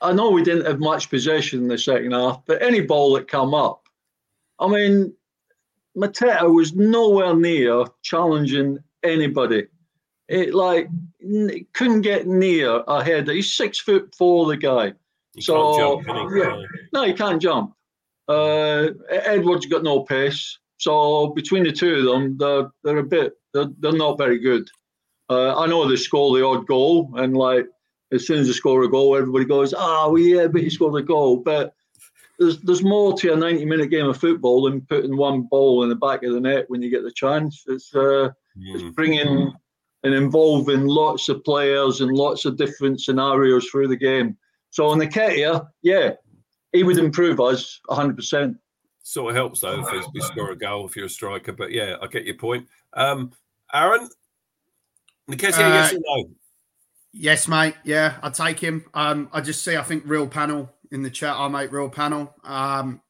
I 0.01 0.13
know 0.13 0.29
we 0.29 0.43
didn't 0.43 0.65
have 0.65 0.79
much 0.79 1.09
possession 1.09 1.59
in 1.59 1.67
the 1.67 1.77
second 1.77 2.11
half, 2.11 2.41
but 2.45 2.61
any 2.61 2.81
ball 2.81 3.13
that 3.13 3.27
come 3.27 3.53
up, 3.53 3.87
I 4.59 4.67
mean, 4.67 5.13
Mateta 5.97 6.53
was 6.53 6.75
nowhere 6.75 7.35
near 7.35 7.85
challenging 8.03 8.79
anybody. 9.03 9.67
It 10.27 10.53
like 10.53 10.89
couldn't 11.73 12.01
get 12.01 12.27
near 12.27 12.83
a 12.87 13.03
header. 13.03 13.33
He's 13.33 13.55
six 13.55 13.79
foot 13.79 14.13
four, 14.15 14.47
the 14.47 14.57
guy. 14.57 14.93
He 15.33 15.41
so 15.41 16.01
jump, 16.03 16.31
yeah, 16.35 16.61
no, 16.93 17.03
he 17.03 17.13
can't 17.13 17.41
jump. 17.41 17.73
Uh, 18.27 18.89
Edouard's 19.09 19.67
got 19.67 19.83
no 19.83 20.01
pace. 20.01 20.57
So 20.77 21.27
between 21.27 21.63
the 21.63 21.71
two 21.71 21.95
of 21.95 22.05
them, 22.05 22.37
they're 22.37 22.71
they're 22.83 22.97
a 22.97 23.03
bit 23.03 23.33
they're, 23.53 23.69
they're 23.79 23.91
not 23.91 24.17
very 24.17 24.39
good. 24.39 24.67
Uh, 25.29 25.57
I 25.57 25.67
know 25.67 25.87
they 25.87 25.95
score 25.95 26.35
the 26.35 26.45
odd 26.45 26.67
goal, 26.67 27.11
and 27.15 27.35
like 27.37 27.67
as 28.11 28.27
soon 28.27 28.39
as 28.39 28.47
you 28.47 28.53
score 28.53 28.83
a 28.83 28.89
goal, 28.89 29.15
everybody 29.15 29.45
goes, 29.45 29.73
"Oh, 29.75 30.11
well, 30.11 30.21
yeah, 30.21 30.47
but 30.47 30.61
he 30.61 30.69
scored 30.69 31.01
a 31.01 31.05
goal." 31.05 31.37
But 31.37 31.73
there's 32.39 32.59
there's 32.61 32.83
more 32.83 33.17
to 33.17 33.33
a 33.33 33.35
90 33.35 33.65
minute 33.65 33.89
game 33.89 34.07
of 34.07 34.17
football 34.17 34.63
than 34.63 34.81
putting 34.81 35.15
one 35.15 35.43
ball 35.43 35.83
in 35.83 35.89
the 35.89 35.95
back 35.95 36.23
of 36.23 36.33
the 36.33 36.39
net 36.39 36.65
when 36.69 36.81
you 36.81 36.89
get 36.89 37.03
the 37.03 37.11
chance. 37.11 37.63
It's 37.67 37.93
uh, 37.95 37.99
mm. 37.99 38.31
it's 38.57 38.95
bringing 38.95 39.53
and 40.03 40.13
involving 40.13 40.85
lots 40.85 41.29
of 41.29 41.43
players 41.43 42.01
and 42.01 42.11
lots 42.11 42.45
of 42.45 42.57
different 42.57 43.01
scenarios 43.01 43.67
through 43.67 43.87
the 43.87 43.95
game. 43.95 44.37
So 44.69 44.87
on 44.87 44.99
Nketiah, 44.99 45.67
yeah, 45.81 46.11
he 46.73 46.83
would 46.83 46.97
improve 46.97 47.39
us 47.39 47.79
100. 47.85 48.15
percent 48.15 48.57
Sort 49.01 49.29
of 49.29 49.35
helps 49.35 49.59
though 49.59 49.87
if 49.87 50.05
we 50.13 50.21
score 50.21 50.51
a 50.51 50.55
goal 50.55 50.85
if 50.87 50.95
you're 50.95 51.05
a 51.05 51.09
striker. 51.09 51.53
But 51.53 51.71
yeah, 51.71 51.95
I 52.01 52.07
get 52.07 52.25
your 52.25 52.35
point. 52.35 52.67
Um, 52.93 53.31
Aaron, 53.73 54.09
Nketiah, 55.29 55.59
uh, 55.59 55.73
yes 55.73 55.93
or 55.93 55.99
no? 56.03 56.29
Yes, 57.17 57.47
mate. 57.47 57.75
Yeah, 57.85 58.17
I'd 58.21 58.33
take 58.33 58.59
him. 58.59 58.83
Um, 58.93 59.29
I 59.31 59.39
just 59.39 59.63
see, 59.63 59.77
I 59.77 59.83
think, 59.83 60.03
real 60.05 60.27
panel 60.27 60.69
in 60.91 61.01
the 61.01 61.09
chat. 61.09 61.33
I 61.37 61.47
make 61.47 61.71
real 61.71 61.89
panel. 61.89 62.35
Um, 62.43 63.01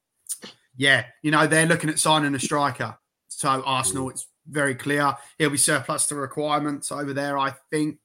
yeah, 0.77 1.05
you 1.23 1.31
know, 1.31 1.47
they're 1.47 1.65
looking 1.65 1.89
at 1.89 1.97
signing 1.97 2.35
a 2.35 2.39
striker. 2.39 2.97
So 3.29 3.63
Arsenal, 3.65 4.11
it's 4.11 4.27
very 4.47 4.75
clear. 4.75 5.15
He'll 5.39 5.49
be 5.49 5.57
surplus 5.57 6.05
to 6.07 6.15
requirements 6.15 6.91
over 6.91 7.13
there, 7.13 7.39
I 7.39 7.53
think. 7.71 7.97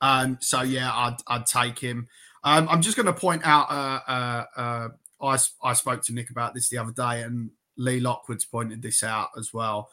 Um, 0.00 0.38
so 0.40 0.62
yeah, 0.62 0.92
I'd, 0.92 1.16
I'd 1.28 1.46
take 1.46 1.78
him. 1.78 2.08
Um, 2.42 2.68
I'm 2.68 2.82
just 2.82 2.96
going 2.96 3.06
to 3.06 3.12
point 3.12 3.42
out 3.44 3.70
uh, 3.70 4.00
uh, 4.10 4.44
uh, 4.56 4.88
I, 5.22 5.38
I 5.62 5.72
spoke 5.74 6.02
to 6.06 6.12
Nick 6.12 6.30
about 6.30 6.54
this 6.54 6.68
the 6.70 6.78
other 6.78 6.92
day, 6.92 7.22
and 7.22 7.50
Lee 7.78 8.00
Lockwood's 8.00 8.44
pointed 8.44 8.82
this 8.82 9.04
out 9.04 9.28
as 9.38 9.54
well. 9.54 9.90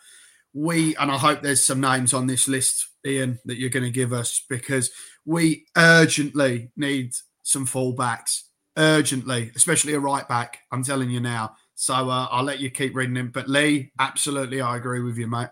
We, 0.51 0.95
and 0.95 1.11
I 1.11 1.17
hope 1.17 1.41
there's 1.41 1.63
some 1.63 1.79
names 1.79 2.11
on 2.13 2.25
this 2.25 2.47
list, 2.47 2.87
Ian, 3.05 3.39
that 3.45 3.57
you're 3.57 3.69
going 3.69 3.85
to 3.85 3.91
give 3.91 4.13
us 4.13 4.43
because 4.49 4.91
we 5.25 5.65
urgently 5.77 6.71
need 6.75 7.13
some 7.43 7.65
fullbacks, 7.65 8.43
urgently, 8.77 9.51
especially 9.55 9.93
a 9.93 9.99
right 9.99 10.27
back. 10.27 10.59
I'm 10.71 10.83
telling 10.83 11.09
you 11.09 11.19
now. 11.19 11.55
So 11.75 11.93
uh, 11.93 12.27
I'll 12.31 12.43
let 12.43 12.59
you 12.59 12.69
keep 12.69 12.95
reading 12.95 13.15
him. 13.15 13.31
But 13.33 13.49
Lee, 13.49 13.91
absolutely, 13.99 14.61
I 14.61 14.77
agree 14.77 15.01
with 15.01 15.17
you, 15.17 15.27
mate. 15.27 15.49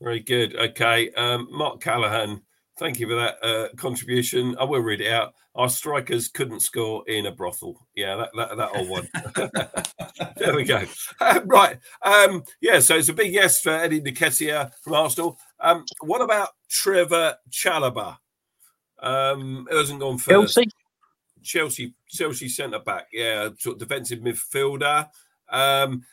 Very 0.00 0.20
good. 0.20 0.54
Okay. 0.56 1.10
Um, 1.12 1.48
Mark 1.50 1.80
Callahan 1.80 2.40
Thank 2.78 3.00
you 3.00 3.08
for 3.08 3.16
that 3.16 3.44
uh, 3.44 3.68
contribution. 3.76 4.56
I 4.60 4.62
will 4.62 4.80
read 4.80 5.00
it 5.00 5.12
out. 5.12 5.34
Our 5.56 5.68
strikers 5.68 6.28
couldn't 6.28 6.60
score 6.60 7.02
in 7.08 7.26
a 7.26 7.32
brothel. 7.32 7.84
Yeah, 7.96 8.14
that 8.16 8.30
that, 8.36 8.56
that 8.56 8.70
old 8.76 8.88
one. 8.88 9.08
there 10.36 10.54
we 10.54 10.62
go. 10.62 10.84
Uh, 11.20 11.40
right. 11.46 11.76
Um, 12.02 12.44
yeah, 12.60 12.78
so 12.78 12.96
it's 12.96 13.08
a 13.08 13.12
big 13.12 13.32
yes 13.32 13.60
for 13.60 13.70
Eddie 13.70 14.00
Nketiah 14.00 14.70
from 14.84 14.92
Arsenal. 14.92 15.40
Um, 15.58 15.84
what 16.02 16.22
about 16.22 16.50
Trevor 16.70 17.34
Chalobah? 17.50 18.18
Um, 19.00 19.66
it 19.70 19.76
hasn't 19.76 20.00
gone 20.00 20.18
first. 20.18 20.54
Chelsea. 20.54 20.70
Chelsea, 21.42 21.94
Chelsea 22.08 22.48
centre 22.48 22.80
back. 22.80 23.08
Yeah, 23.12 23.50
sort 23.58 23.74
of 23.74 23.88
defensive 23.88 24.20
midfielder. 24.20 25.08
Um, 25.50 26.04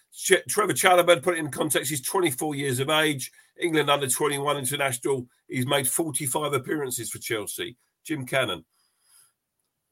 Trevor 0.48 0.74
Chalobah, 0.74 1.22
put 1.22 1.36
it 1.36 1.40
in 1.40 1.52
context, 1.52 1.90
he's 1.90 2.02
24 2.02 2.56
years 2.56 2.80
of 2.80 2.90
age. 2.90 3.32
England 3.60 3.90
under 3.90 4.08
21 4.08 4.58
international. 4.58 5.28
He's 5.48 5.68
made 5.68 5.88
45 5.88 6.54
appearances 6.54 7.10
for 7.10 7.20
Chelsea. 7.20 7.78
Jim 8.04 8.26
Cannon. 8.26 8.64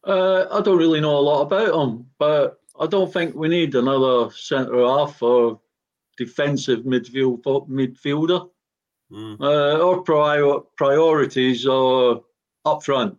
Uh, 0.03 0.45
I 0.51 0.61
don't 0.61 0.77
really 0.77 0.99
know 0.99 1.17
a 1.17 1.19
lot 1.19 1.41
about 1.43 1.73
him, 1.73 2.05
but 2.19 2.59
I 2.79 2.87
don't 2.87 3.11
think 3.11 3.35
we 3.35 3.47
need 3.47 3.75
another 3.75 4.31
centre 4.31 4.85
half 4.85 5.21
or 5.21 5.61
defensive 6.17 6.81
midfield 6.81 7.41
midfielder. 7.69 8.49
Mm. 9.11 9.39
Uh, 9.39 9.87
our 9.87 10.01
prior, 10.01 10.59
priorities 10.75 11.65
are 11.67 12.21
up 12.65 12.83
front. 12.83 13.17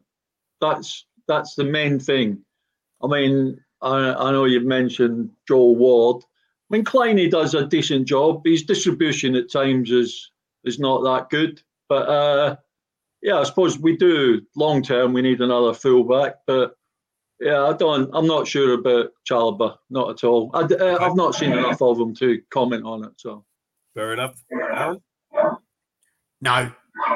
That's 0.61 1.07
that's 1.27 1.55
the 1.55 1.65
main 1.65 1.99
thing. 1.99 2.45
I 3.03 3.07
mean, 3.07 3.61
I, 3.83 4.15
I 4.15 4.33
know 4.33 4.45
you've 4.45 4.65
mentioned 4.65 5.31
Joel 5.47 5.77
Ward. 5.77 6.23
I 6.23 6.77
mean, 6.77 6.85
Kleiny 6.85 7.31
does 7.31 7.55
a 7.55 7.67
decent 7.67 8.07
job. 8.09 8.43
His 8.45 8.63
distribution 8.63 9.35
at 9.37 9.51
times 9.51 9.91
is 9.91 10.31
is 10.65 10.79
not 10.79 11.03
that 11.03 11.29
good, 11.31 11.63
but 11.89 12.09
uh, 12.09 12.57
yeah, 13.23 13.39
I 13.39 13.45
suppose 13.45 13.79
we 13.79 13.97
do 13.97 14.43
long 14.57 14.83
term. 14.83 15.13
We 15.13 15.23
need 15.23 15.41
another 15.41 15.75
fullback, 15.75 16.37
but 16.47 16.77
yeah, 17.41 17.65
I 17.65 17.75
don't. 17.75 18.11
I'm 18.15 18.27
not 18.27 18.49
sure 18.49 18.75
about 18.75 19.11
Chalobah, 19.29 19.77
not 19.91 20.11
at 20.11 20.25
all. 20.25 20.51
I, 20.55 20.63
have 21.03 21.17
not 21.17 21.35
seen 21.35 21.53
enough 21.53 21.83
of 21.83 21.99
him 21.99 22.15
to 22.17 22.41
comment 22.51 22.85
on 22.85 23.05
it. 23.05 23.13
So 23.17 23.45
fair 23.95 24.15
enough. 24.15 24.43
Aaron? 24.51 25.01
No, 26.41 26.71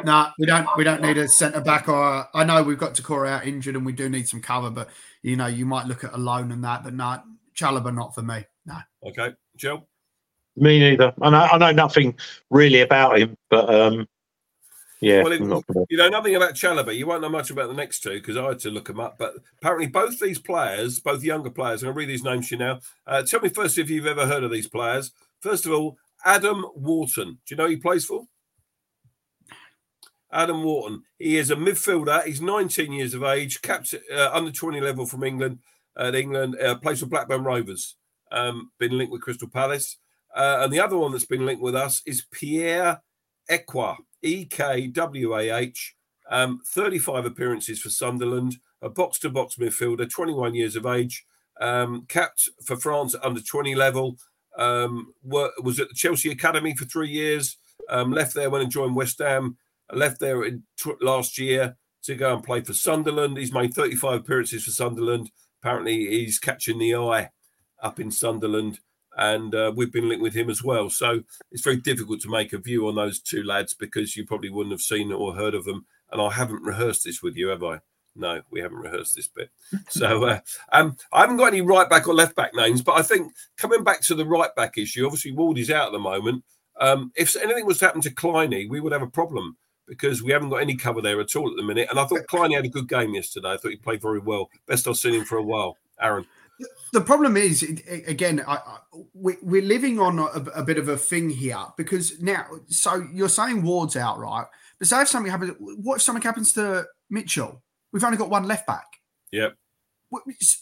no, 0.04 0.28
we 0.38 0.46
don't. 0.46 0.66
We 0.76 0.84
don't 0.84 1.02
need 1.02 1.18
a 1.18 1.28
centre 1.28 1.60
back. 1.60 1.88
Or 1.88 2.26
I 2.34 2.44
know 2.44 2.62
we've 2.62 2.78
got 2.78 2.94
Doucouré 2.94 3.28
out 3.28 3.46
injured, 3.46 3.76
and 3.76 3.86
we 3.86 3.92
do 3.92 4.08
need 4.08 4.28
some 4.28 4.40
cover. 4.40 4.70
But 4.70 4.88
you 5.22 5.36
know, 5.36 5.46
you 5.46 5.66
might 5.66 5.86
look 5.86 6.04
at 6.04 6.14
a 6.14 6.18
loan 6.18 6.52
and 6.52 6.62
that. 6.64 6.84
But 6.84 6.94
no, 6.94 7.22
Chalobah 7.54 7.94
not 7.94 8.14
for 8.14 8.22
me. 8.22 8.44
No. 8.66 8.78
Okay, 9.04 9.34
Joe. 9.56 9.86
Me 10.56 10.80
neither. 10.80 11.12
I 11.22 11.30
know, 11.30 11.38
I 11.38 11.58
know 11.58 11.70
nothing 11.70 12.16
really 12.50 12.80
about 12.80 13.18
him, 13.18 13.36
but 13.48 13.72
um, 13.72 14.08
yeah. 15.00 15.22
Well, 15.22 15.32
it, 15.32 15.40
you 15.88 15.96
know 15.96 16.08
nothing 16.08 16.34
about 16.34 16.54
Chalobah. 16.54 16.96
You 16.96 17.06
won't 17.06 17.22
know 17.22 17.28
much 17.28 17.50
about 17.50 17.68
the 17.68 17.74
next 17.74 18.00
two 18.00 18.14
because 18.14 18.36
I 18.36 18.44
had 18.44 18.58
to 18.60 18.70
look 18.70 18.86
them 18.86 18.98
up. 18.98 19.16
But 19.18 19.34
apparently, 19.58 19.86
both 19.86 20.18
these 20.18 20.38
players, 20.38 20.98
both 20.98 21.22
younger 21.22 21.50
players, 21.50 21.82
I'm 21.82 21.86
going 21.86 21.94
to 21.94 21.98
read 21.98 22.08
these 22.08 22.24
names 22.24 22.48
to 22.48 22.56
you 22.56 22.58
now. 22.58 22.80
Uh, 23.06 23.22
tell 23.22 23.40
me 23.40 23.48
first 23.48 23.78
if 23.78 23.88
you've 23.88 24.06
ever 24.06 24.26
heard 24.26 24.42
of 24.42 24.50
these 24.50 24.68
players. 24.68 25.12
First 25.40 25.66
of 25.66 25.72
all, 25.72 25.96
Adam 26.24 26.64
Wharton. 26.74 27.38
Do 27.46 27.54
you 27.54 27.56
know 27.56 27.64
who 27.64 27.70
he 27.70 27.76
plays 27.76 28.04
for? 28.04 28.26
Adam 30.32 30.62
Wharton. 30.62 31.02
He 31.18 31.36
is 31.36 31.50
a 31.50 31.56
midfielder. 31.56 32.24
He's 32.24 32.40
19 32.40 32.92
years 32.92 33.14
of 33.14 33.22
age, 33.22 33.62
capped 33.62 33.94
uh, 34.14 34.30
under 34.32 34.50
20 34.50 34.80
level 34.80 35.06
from 35.06 35.24
England. 35.24 35.58
At 35.96 36.14
England, 36.14 36.56
uh, 36.60 36.76
plays 36.76 37.00
for 37.00 37.06
Blackburn 37.06 37.42
Rovers. 37.42 37.96
Um, 38.30 38.70
been 38.78 38.96
linked 38.96 39.12
with 39.12 39.22
Crystal 39.22 39.48
Palace. 39.48 39.96
Uh, 40.34 40.60
and 40.60 40.72
the 40.72 40.80
other 40.80 40.96
one 40.96 41.10
that's 41.10 41.24
been 41.24 41.44
linked 41.44 41.62
with 41.62 41.74
us 41.74 42.02
is 42.06 42.26
Pierre 42.30 43.02
Ekwah, 43.50 43.96
E 44.22 44.44
K 44.44 44.86
W 44.86 45.36
A 45.36 45.50
H. 45.50 45.96
Um, 46.30 46.60
35 46.66 47.24
appearances 47.24 47.80
for 47.80 47.88
Sunderland, 47.88 48.56
a 48.82 48.88
box 48.90 49.18
to 49.20 49.30
box 49.30 49.56
midfielder, 49.56 50.08
21 50.08 50.54
years 50.54 50.76
of 50.76 50.84
age, 50.84 51.24
um, 51.60 52.04
capped 52.08 52.48
for 52.64 52.76
France 52.76 53.14
at 53.14 53.24
under 53.24 53.40
20 53.40 53.74
level. 53.74 54.18
Um, 54.56 55.14
was 55.22 55.78
at 55.80 55.88
the 55.88 55.94
Chelsea 55.94 56.30
Academy 56.30 56.74
for 56.74 56.84
three 56.84 57.08
years, 57.08 57.56
um, 57.88 58.12
left 58.12 58.34
there 58.34 58.50
when 58.50 58.60
and 58.60 58.70
joined 58.70 58.96
West 58.96 59.20
Ham, 59.20 59.56
left 59.92 60.20
there 60.20 60.44
in 60.44 60.64
t- 60.78 60.92
last 61.00 61.38
year 61.38 61.76
to 62.04 62.14
go 62.14 62.34
and 62.34 62.44
play 62.44 62.60
for 62.60 62.72
Sunderland. 62.72 63.36
He's 63.36 63.52
made 63.52 63.74
35 63.74 64.20
appearances 64.20 64.64
for 64.64 64.70
Sunderland. 64.70 65.30
Apparently, 65.62 66.06
he's 66.06 66.38
catching 66.38 66.78
the 66.78 66.94
eye 66.94 67.30
up 67.82 68.00
in 68.00 68.10
Sunderland, 68.10 68.80
and 69.16 69.54
uh, 69.54 69.72
we've 69.74 69.92
been 69.92 70.08
linked 70.08 70.22
with 70.22 70.34
him 70.34 70.50
as 70.50 70.62
well. 70.62 70.90
So 70.90 71.22
it's 71.50 71.62
very 71.62 71.76
difficult 71.76 72.20
to 72.22 72.30
make 72.30 72.52
a 72.52 72.58
view 72.58 72.86
on 72.88 72.94
those 72.94 73.20
two 73.20 73.42
lads 73.42 73.74
because 73.74 74.16
you 74.16 74.24
probably 74.24 74.50
wouldn't 74.50 74.72
have 74.72 74.80
seen 74.80 75.12
or 75.12 75.34
heard 75.34 75.54
of 75.54 75.64
them. 75.64 75.86
And 76.10 76.20
I 76.20 76.30
haven't 76.30 76.62
rehearsed 76.62 77.04
this 77.04 77.22
with 77.22 77.36
you, 77.36 77.48
have 77.48 77.62
I? 77.62 77.80
No, 78.16 78.42
we 78.50 78.60
haven't 78.60 78.78
rehearsed 78.78 79.14
this 79.14 79.28
bit. 79.28 79.50
So 79.90 80.24
uh, 80.24 80.40
um, 80.72 80.96
I 81.12 81.20
haven't 81.20 81.36
got 81.36 81.48
any 81.48 81.60
right 81.60 81.88
back 81.88 82.08
or 82.08 82.14
left 82.14 82.36
back 82.36 82.54
names, 82.54 82.82
but 82.82 82.98
I 82.98 83.02
think 83.02 83.32
coming 83.56 83.84
back 83.84 84.00
to 84.02 84.14
the 84.14 84.26
right 84.26 84.54
back 84.54 84.76
issue, 84.76 85.04
obviously 85.04 85.32
Wardy's 85.32 85.70
out 85.70 85.86
at 85.86 85.92
the 85.92 85.98
moment. 85.98 86.44
Um, 86.80 87.12
if 87.16 87.36
anything 87.36 87.66
was 87.66 87.78
to 87.78 87.86
happen 87.86 88.00
to 88.02 88.14
Kleiny, 88.14 88.68
we 88.68 88.80
would 88.80 88.92
have 88.92 89.02
a 89.02 89.08
problem 89.08 89.56
because 89.88 90.22
we 90.22 90.32
haven't 90.32 90.50
got 90.50 90.56
any 90.56 90.76
cover 90.76 91.00
there 91.00 91.20
at 91.20 91.34
all 91.34 91.50
at 91.50 91.56
the 91.56 91.62
minute. 91.62 91.88
And 91.90 91.98
I 91.98 92.04
thought 92.04 92.26
Kleiny 92.28 92.54
had 92.54 92.64
a 92.64 92.68
good 92.68 92.88
game 92.88 93.14
yesterday. 93.14 93.52
I 93.52 93.56
thought 93.56 93.70
he 93.70 93.76
played 93.76 94.02
very 94.02 94.18
well. 94.18 94.50
Best 94.66 94.86
I've 94.86 94.96
seen 94.96 95.14
him 95.14 95.24
for 95.24 95.38
a 95.38 95.42
while. 95.42 95.76
Aaron. 96.00 96.26
The 96.92 97.00
problem 97.00 97.36
is, 97.36 97.62
again, 98.06 98.42
I, 98.46 98.56
I, 98.56 98.78
we, 99.14 99.58
are 99.58 99.62
living 99.62 100.00
on 100.00 100.18
a, 100.18 100.22
a, 100.54 100.62
bit 100.64 100.78
of 100.78 100.88
a 100.88 100.96
thing 100.96 101.30
here 101.30 101.64
because 101.76 102.20
now, 102.20 102.46
so 102.68 103.06
you're 103.12 103.28
saying 103.28 103.62
Ward's 103.62 103.94
out, 103.94 104.18
right? 104.18 104.46
But 104.78 104.88
say 104.88 105.02
if 105.02 105.08
something 105.08 105.30
happens, 105.30 105.54
what 105.58 105.96
if 105.96 106.02
something 106.02 106.22
happens 106.22 106.52
to 106.54 106.86
Mitchell? 107.10 107.62
We've 107.92 108.02
only 108.02 108.16
got 108.16 108.30
one 108.30 108.44
left 108.44 108.66
back. 108.66 108.86
Yep. 109.32 109.54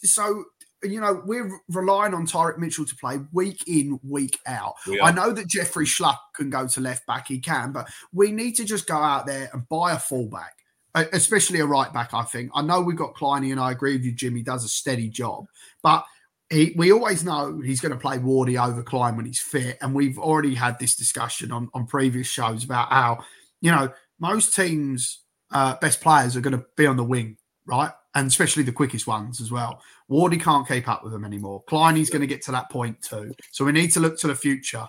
So 0.03 0.45
you 0.91 1.01
know, 1.01 1.23
we're 1.25 1.51
relying 1.69 2.15
on 2.15 2.27
Tyrick 2.27 2.59
Mitchell 2.59 2.85
to 2.85 2.97
play 2.97 3.19
week 3.33 3.63
in, 3.67 3.99
week 4.03 4.39
out. 4.47 4.75
I 5.03 5.13
know 5.13 5.33
that 5.33 5.49
Jeffrey 5.49 5.87
Schlupp 5.87 6.19
can 6.35 6.51
go 6.51 6.67
to 6.67 6.81
left 6.81 7.07
back, 7.07 7.29
he 7.29 7.39
can, 7.39 7.73
but 7.73 7.89
we 8.13 8.33
need 8.33 8.53
to 8.57 8.65
just 8.65 8.87
go 8.87 8.97
out 8.97 9.27
there 9.27 9.49
and 9.53 9.69
buy 9.69 9.93
a 9.93 9.99
fullback, 9.99 10.55
especially 10.95 11.61
a 11.61 11.67
right 11.67 11.93
back, 11.93 12.15
I 12.15 12.23
think. 12.23 12.51
I 12.55 12.63
know 12.63 12.81
we've 12.81 12.97
got 12.97 13.15
Kleiny, 13.15 13.51
and 13.51 13.61
I 13.61 13.73
agree 13.73 13.93
with 13.93 14.05
you, 14.05 14.13
Jimmy 14.13 14.43
does 14.43 14.65
a 14.65 14.69
steady 14.69 15.09
job, 15.09 15.47
but 15.83 16.05
he, 16.51 16.75
we 16.77 16.93
always 16.93 17.25
know 17.25 17.61
he's 17.61 17.81
going 17.81 17.93
to 17.93 17.99
play 17.99 18.19
Wardy 18.19 18.63
over 18.63 18.83
Klein 18.83 19.17
when 19.17 19.27
he's 19.27 19.41
fit. 19.41 19.79
And 19.81 19.95
we've 19.95 20.19
already 20.19 20.55
had 20.55 20.79
this 20.79 20.95
discussion 20.95 21.51
on, 21.51 21.69
on 21.75 21.87
previous 21.87 22.29
shows 22.29 22.65
about 22.65 22.91
how, 22.91 23.25
you 23.61 23.71
know, 23.71 23.93
most 24.21 24.55
teams' 24.55 25.23
uh, 25.53 25.75
best 25.81 26.01
players 26.01 26.37
are 26.37 26.41
going 26.41 26.57
to 26.57 26.65
be 26.77 26.87
on 26.87 26.97
the 26.97 27.05
wing, 27.05 27.37
right? 27.67 27.91
And 28.17 28.27
especially 28.27 28.63
the 28.65 28.73
quickest 28.73 29.07
ones 29.07 29.41
as 29.41 29.53
well. 29.53 29.81
Wardy 30.11 30.43
can't 30.43 30.67
keep 30.67 30.89
up 30.89 31.05
with 31.05 31.13
them 31.13 31.25
anymore. 31.25 31.63
Kleiny's 31.69 32.11
going 32.11 32.23
to 32.23 32.27
get 32.27 32.43
to 32.45 32.53
that 32.53 32.71
point 32.71 33.01
too. 33.03 33.33
So 33.53 33.65
we 33.65 33.73
need 33.73 33.93
to 33.93 34.01
look 34.01 34.19
to 34.21 34.27
the 34.27 34.35
future. 34.35 34.89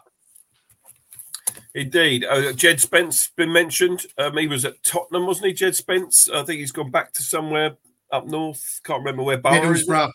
Indeed. 1.76 2.26
Uh, 2.26 2.54
Jed 2.54 2.80
Spence 2.80 3.30
been 3.36 3.52
mentioned. 3.52 4.06
Um, 4.18 4.38
he 4.38 4.48
was 4.48 4.66
at 4.66 4.82
Tottenham, 4.82 5.28
wasn't 5.28 5.48
he, 5.48 5.54
Jed 5.54 5.76
Spence? 5.76 6.30
I 6.30 6.44
think 6.44 6.60
he's 6.60 6.72
gone 6.72 6.90
back 6.90 7.14
to 7.14 7.22
somewhere 7.22 7.78
up 8.12 8.26
north. 8.26 8.80
Can't 8.84 9.00
remember 9.00 9.24
where. 9.24 9.38
Middlesbrough. 9.38 10.12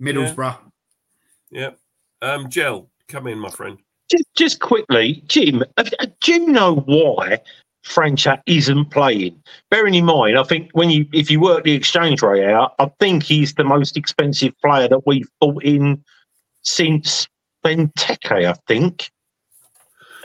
Middlesbrough. 0.00 0.58
Yeah. 1.50 1.70
yeah. 2.20 2.32
Um, 2.32 2.50
Gel, 2.50 2.90
come 3.08 3.28
in, 3.28 3.38
my 3.38 3.50
friend. 3.50 3.78
Just, 4.10 4.24
just 4.36 4.60
quickly, 4.60 5.22
Jim, 5.26 5.62
uh, 5.76 5.84
uh, 5.98 6.06
do 6.20 6.32
you 6.32 6.46
know 6.48 6.76
why 6.76 7.40
França 7.86 8.40
isn't 8.46 8.90
playing. 8.90 9.40
Bearing 9.70 9.94
in 9.94 10.04
mind, 10.04 10.38
I 10.38 10.42
think 10.42 10.70
when 10.72 10.90
you 10.90 11.06
if 11.12 11.30
you 11.30 11.40
work 11.40 11.64
the 11.64 11.72
exchange 11.72 12.20
rate 12.22 12.44
out, 12.44 12.74
I 12.78 12.90
think 12.98 13.22
he's 13.22 13.54
the 13.54 13.64
most 13.64 13.96
expensive 13.96 14.52
player 14.60 14.88
that 14.88 15.06
we've 15.06 15.30
bought 15.40 15.62
in 15.62 16.04
since 16.62 17.28
Benteke, 17.64 18.46
I 18.46 18.54
think. 18.66 19.10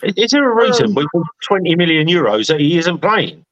Is 0.04 0.32
there 0.32 0.52
a 0.52 0.56
reason 0.56 0.88
um, 0.88 0.96
we 0.96 1.08
bought 1.14 1.28
20 1.44 1.76
million 1.76 2.08
euros 2.08 2.48
that 2.48 2.60
he 2.60 2.80
isn't 2.80 3.00
playing? 3.00 3.46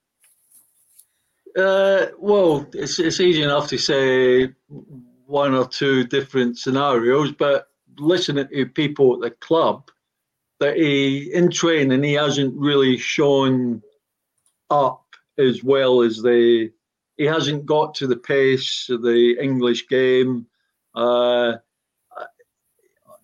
Uh, 1.56 2.08
well, 2.18 2.68
it's, 2.74 2.98
it's 2.98 3.20
easy 3.20 3.44
enough 3.44 3.68
to 3.68 3.78
say 3.78 4.50
one 5.28 5.54
or 5.54 5.68
two 5.68 6.06
different 6.06 6.58
scenarios, 6.58 7.32
but 7.32 7.68
listening 8.00 8.48
to 8.48 8.66
people 8.66 9.14
at 9.14 9.22
the 9.22 9.32
club, 9.46 9.92
that 10.60 10.76
he 10.76 11.32
in 11.34 11.50
training 11.52 12.04
he 12.04 12.14
hasn't 12.14 12.54
really 12.56 12.98
shown 12.98 13.82
up 14.70 15.04
as 15.38 15.64
well 15.64 16.02
as 16.02 16.22
the 16.22 16.72
he 17.18 17.26
hasn't 17.26 17.66
got 17.66 17.96
to 17.96 18.08
the 18.08 18.16
pace 18.16 18.88
of 18.90 19.02
the 19.02 19.38
English 19.42 19.88
game. 19.90 20.48
Uh, 20.96 21.56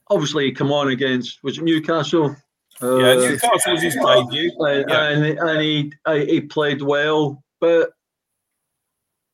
obviously, 0.10 0.46
he 0.46 0.52
come 0.52 0.72
on 0.72 0.90
against 0.90 1.44
was 1.44 1.58
it 1.58 1.64
Newcastle? 1.64 2.36
Uh, 2.82 2.98
yeah, 2.98 3.14
Newcastle 3.16 3.72
was 3.72 3.82
his 3.82 3.96
debut, 3.96 4.52
yeah. 4.60 5.10
and 5.10 5.40
and 5.40 5.62
he 5.62 5.94
he 6.26 6.42
played 6.42 6.82
well, 6.82 7.44
but 7.62 7.92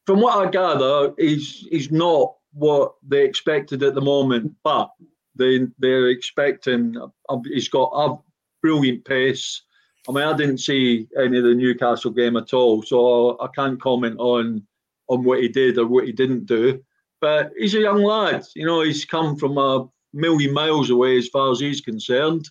from 0.05 0.21
what 0.21 0.45
I 0.45 0.49
gather, 0.49 1.13
he's 1.17 1.67
he's 1.71 1.91
not 1.91 2.35
what 2.53 2.95
they 3.07 3.23
expected 3.23 3.81
at 3.83 3.95
the 3.95 4.01
moment. 4.01 4.53
But 4.63 4.91
they 5.35 5.67
they're 5.79 6.09
expecting 6.09 6.97
uh, 6.97 7.37
he's 7.45 7.69
got 7.69 7.91
a 7.93 8.17
brilliant 8.61 9.05
pace. 9.05 9.61
I 10.07 10.11
mean, 10.11 10.23
I 10.23 10.35
didn't 10.35 10.59
see 10.59 11.07
any 11.17 11.37
of 11.37 11.43
the 11.43 11.53
Newcastle 11.53 12.11
game 12.11 12.35
at 12.35 12.53
all, 12.53 12.81
so 12.81 13.39
I 13.39 13.47
can't 13.55 13.81
comment 13.81 14.17
on 14.19 14.65
on 15.07 15.23
what 15.23 15.41
he 15.41 15.49
did 15.49 15.77
or 15.77 15.85
what 15.87 16.05
he 16.05 16.11
didn't 16.11 16.45
do. 16.45 16.81
But 17.19 17.51
he's 17.57 17.75
a 17.75 17.81
young 17.81 18.01
lad. 18.01 18.45
You 18.55 18.65
know, 18.65 18.81
he's 18.81 19.05
come 19.05 19.35
from 19.35 19.57
a 19.57 19.87
million 20.13 20.53
miles 20.53 20.89
away 20.89 21.17
as 21.17 21.27
far 21.27 21.51
as 21.51 21.59
he's 21.59 21.81
concerned. 21.81 22.49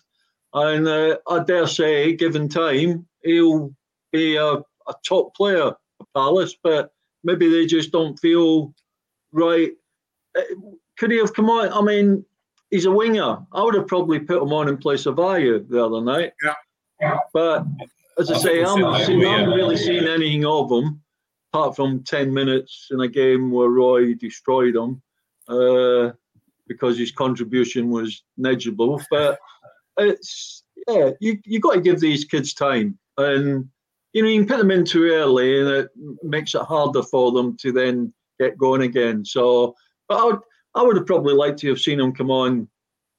And 0.53 0.87
uh, 0.87 1.17
I 1.27 1.43
dare 1.43 1.67
say, 1.67 2.13
given 2.13 2.47
time, 2.47 3.07
he'll 3.23 3.73
be 4.11 4.35
a, 4.35 4.53
a 4.53 4.95
top 5.05 5.35
player 5.35 5.71
for 5.97 6.07
Palace, 6.13 6.55
but 6.61 6.91
maybe 7.23 7.49
they 7.49 7.65
just 7.65 7.91
don't 7.91 8.17
feel 8.19 8.73
right. 9.31 9.71
Uh, 10.37 10.41
could 10.97 11.11
he 11.11 11.17
have 11.17 11.33
come 11.33 11.49
on? 11.49 11.71
I 11.73 11.81
mean, 11.81 12.23
he's 12.69 12.85
a 12.85 12.91
winger. 12.91 13.39
I 13.51 13.63
would 13.63 13.75
have 13.75 13.87
probably 13.87 14.19
put 14.19 14.41
him 14.41 14.53
on 14.53 14.69
in 14.69 14.77
place 14.77 15.05
of 15.05 15.15
Ayew 15.15 15.67
the 15.67 15.83
other 15.83 16.01
night. 16.01 16.33
Yeah. 16.43 16.53
But 17.33 17.65
as 18.19 18.31
I, 18.31 18.35
I 18.35 18.37
say, 18.37 18.63
I 18.63 18.69
haven't 18.69 19.49
really 19.49 19.77
seen 19.77 20.07
anything 20.07 20.45
of 20.45 20.69
them 20.69 21.01
apart 21.53 21.75
from 21.75 22.03
10 22.03 22.33
minutes 22.33 22.87
in 22.91 23.01
a 23.01 23.07
game 23.07 23.51
where 23.51 23.69
Roy 23.69 24.13
destroyed 24.13 24.75
them 24.75 25.01
uh, 25.47 26.11
because 26.67 26.97
his 26.97 27.11
contribution 27.11 27.89
was 27.89 28.23
negligible. 28.37 29.01
But 29.09 29.37
it's, 29.97 30.63
yeah, 30.87 31.11
you, 31.19 31.39
you 31.45 31.59
got 31.59 31.73
to 31.73 31.81
give 31.81 31.99
these 31.99 32.23
kids 32.23 32.53
time. 32.53 32.97
And, 33.17 33.67
you 34.13 34.23
know, 34.23 34.29
you 34.29 34.39
can 34.39 34.47
put 34.47 34.57
them 34.59 34.71
in 34.71 34.85
too 34.85 35.09
early 35.11 35.59
and 35.59 35.69
it 35.69 35.89
makes 36.23 36.55
it 36.55 36.61
harder 36.61 37.03
for 37.03 37.31
them 37.31 37.57
to 37.57 37.71
then 37.71 38.13
get 38.39 38.57
going 38.57 38.83
again. 38.83 39.25
So, 39.25 39.75
but 40.07 40.21
I 40.21 40.25
would, 40.25 40.39
I 40.75 40.83
would 40.83 40.95
have 40.95 41.05
probably 41.05 41.33
liked 41.33 41.59
to 41.59 41.69
have 41.69 41.81
seen 41.81 41.99
him 41.99 42.13
come 42.13 42.31
on 42.31 42.69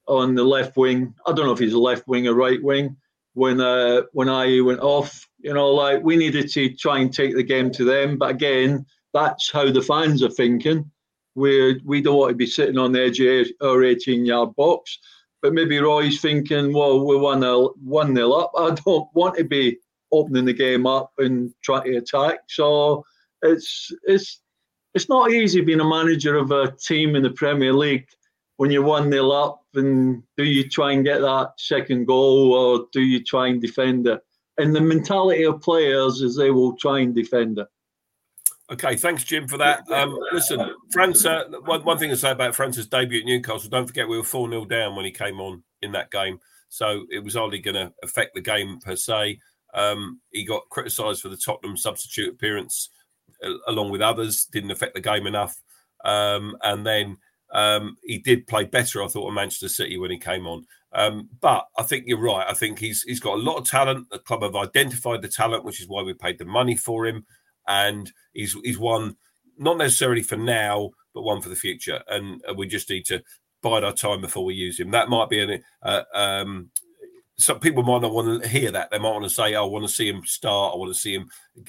on 0.09 0.35
the 0.35 0.43
left 0.43 0.77
wing. 0.79 1.15
I 1.27 1.33
don't 1.33 1.45
know 1.47 1.53
if 1.53 1.59
he's 1.59 1.75
a 1.75 1.79
left 1.79 2.09
wing 2.09 2.27
or 2.27 2.35
right 2.35 2.63
wing 2.63 2.97
when 3.35 3.61
uh, 3.61 4.03
when 4.13 4.29
I 4.29 4.61
went 4.61 4.81
off. 4.81 5.29
You 5.39 5.55
know, 5.55 5.71
like 5.71 6.03
we 6.03 6.17
needed 6.17 6.51
to 6.53 6.73
try 6.75 7.01
and 7.01 7.13
take 7.13 7.35
the 7.35 7.43
game 7.43 7.71
to 7.73 7.85
them. 7.85 8.17
But 8.17 8.31
again, 8.31 8.87
that's 9.13 9.51
how 9.51 9.71
the 9.71 9.83
fans 9.83 10.23
are 10.23 10.31
thinking. 10.31 10.91
We 11.35 11.81
we 11.85 12.01
don't 12.01 12.17
want 12.19 12.31
to 12.31 12.37
be 12.37 12.47
sitting 12.47 12.79
on 12.79 12.93
the 12.93 13.03
edge 13.03 13.21
of 13.21 13.49
our 13.63 13.83
18 13.83 14.25
yard 14.25 14.55
box. 14.57 14.99
But 15.41 15.55
maybe 15.55 15.79
Roy's 15.79 16.21
thinking, 16.21 16.73
well, 16.73 17.05
we're 17.05 17.19
one 17.19 17.41
nil 17.41 17.75
one 17.83 18.15
nil 18.15 18.35
up. 18.35 18.53
I 18.57 18.75
don't 18.85 19.09
want 19.15 19.37
to 19.39 19.45
be 19.45 19.79
opening 20.13 20.45
the 20.45 20.53
game 20.53 20.87
up 20.87 21.11
and 21.19 21.53
trying 21.63 21.85
to 21.85 21.97
attack. 21.97 22.41
So 22.49 23.05
it's 23.43 23.91
it's 24.05 24.41
it's 24.95 25.09
not 25.09 25.33
easy 25.33 25.63
being 25.63 25.81
a 25.81 25.89
manager 25.89 26.37
of 26.37 26.51
a 26.51 26.71
team 26.73 27.17
in 27.17 27.23
the 27.23 27.31
Premier 27.31 27.73
League 27.73 28.07
when 28.63 28.71
you're 28.71 28.85
one 28.85 29.11
nil 29.11 29.33
up. 29.33 29.65
And 29.75 30.23
do 30.37 30.45
you 30.45 30.69
try 30.69 30.93
and 30.93 31.05
get 31.05 31.21
that 31.21 31.55
second 31.57 32.07
goal, 32.07 32.53
or 32.53 32.87
do 32.93 33.01
you 33.01 33.25
try 33.25 33.49
and 33.49 33.61
defend 33.61 34.07
it? 34.07 34.21
And 34.57 34.73
the 34.73 34.81
mentality 34.81 35.43
of 35.43 35.61
players 35.61 36.21
is 36.21 36.37
they 36.37 36.53
will 36.53 36.77
try 36.77 37.01
and 37.01 37.13
defend 37.13 37.59
it. 37.59 37.67
Okay, 38.71 38.95
thanks, 38.95 39.25
Jim, 39.25 39.49
for 39.49 39.59
that. 39.59 39.83
Um, 39.91 40.17
listen, 40.33 40.61
França, 40.95 41.53
uh, 41.53 41.61
one, 41.63 41.83
one 41.83 41.99
thing 41.99 42.11
to 42.11 42.17
say 42.17 42.31
about 42.31 42.55
França's 42.55 42.87
debut 42.87 43.19
at 43.19 43.27
Newcastle, 43.27 43.69
don't 43.69 43.89
forget 43.89 44.07
we 44.07 44.17
were 44.17 44.23
4 44.23 44.49
0 44.49 44.65
down 44.67 44.95
when 44.95 45.07
he 45.07 45.11
came 45.11 45.41
on 45.41 45.65
in 45.83 45.91
that 45.91 46.13
game. 46.13 46.39
So 46.69 47.03
it 47.11 47.25
was 47.25 47.35
hardly 47.35 47.59
going 47.59 47.75
to 47.75 47.93
affect 48.05 48.37
the 48.37 48.41
game 48.41 48.79
per 48.79 48.95
se. 48.95 49.41
Um, 49.75 50.21
he 50.31 50.45
got 50.45 50.69
criticised 50.71 51.21
for 51.21 51.31
the 51.31 51.37
Tottenham 51.37 51.77
substitute 51.77 52.33
appearance 52.33 52.91
along 53.67 53.91
with 53.91 54.03
others, 54.03 54.45
didn't 54.45 54.71
affect 54.71 54.95
the 54.95 55.01
game 55.01 55.27
enough. 55.27 55.61
Um, 56.05 56.57
and 56.63 56.87
then 56.87 57.17
um, 57.53 57.97
he 58.03 58.19
did 58.19 58.47
play 58.47 58.65
better, 58.65 59.03
I 59.03 59.09
thought, 59.09 59.29
at 59.29 59.35
Manchester 59.35 59.69
City 59.69 59.99
when 59.99 60.11
he 60.11 60.19
came 60.19 60.47
on. 60.47 60.67
Um, 60.95 61.29
but 61.41 61.67
I 61.79 61.83
think 61.83 62.05
you're 62.07 62.19
right. 62.19 62.47
I 62.49 62.55
think 62.55 62.79
he's 62.79 63.03
he's 63.03 63.21
got 63.21 63.39
a 63.39 63.43
lot 63.43 63.57
of 63.59 63.69
talent. 63.69 64.09
The 64.11 64.19
club 64.19 64.43
have 64.43 64.57
identified 64.57 65.23
the 65.23 65.29
talent, 65.29 65.65
which 65.65 65.81
is 65.81 65.89
why 65.89 66.03
we 66.03 66.15
paid 66.15 66.39
the 66.39 66.45
money 66.45 66.77
for 66.77 67.07
him, 67.07 67.25
and 67.67 68.11
he's 68.33 68.57
he's 68.65 68.79
one 68.79 69.17
not 69.59 69.79
necessarily 69.79 70.23
for 70.23 70.37
now, 70.37 70.91
but 71.15 71.23
one 71.23 71.41
for 71.41 71.49
the 71.49 71.57
future. 71.57 72.03
And 72.09 72.43
we 72.57 72.67
just 72.67 72.91
need 72.91 73.05
to 73.07 73.23
bide 73.63 73.85
our 73.85 73.93
time 73.93 74.21
before 74.21 74.45
we 74.45 74.55
use 74.55 74.79
him. 74.81 74.91
That 74.91 75.09
might 75.09 75.29
be 75.29 75.41
an 75.41 75.63
uh, 75.83 76.03
um, 76.15 76.71
some 77.39 77.61
people 77.61 77.83
might 77.83 78.03
not 78.03 78.13
want 78.13 78.43
to 78.43 78.49
hear 78.49 78.71
that. 78.71 78.91
They 78.91 78.99
might 78.99 79.11
want 79.11 79.25
to 79.25 79.31
say, 79.31 79.55
oh, 79.55 79.65
"I 79.65 79.69
want 79.69 79.87
to 79.87 79.93
see 79.93 80.09
him 80.09 80.25
start. 80.25 80.75
I 80.75 80.77
want 80.77 80.93
to 80.93 80.99
see 80.99 81.15
him 81.15 81.29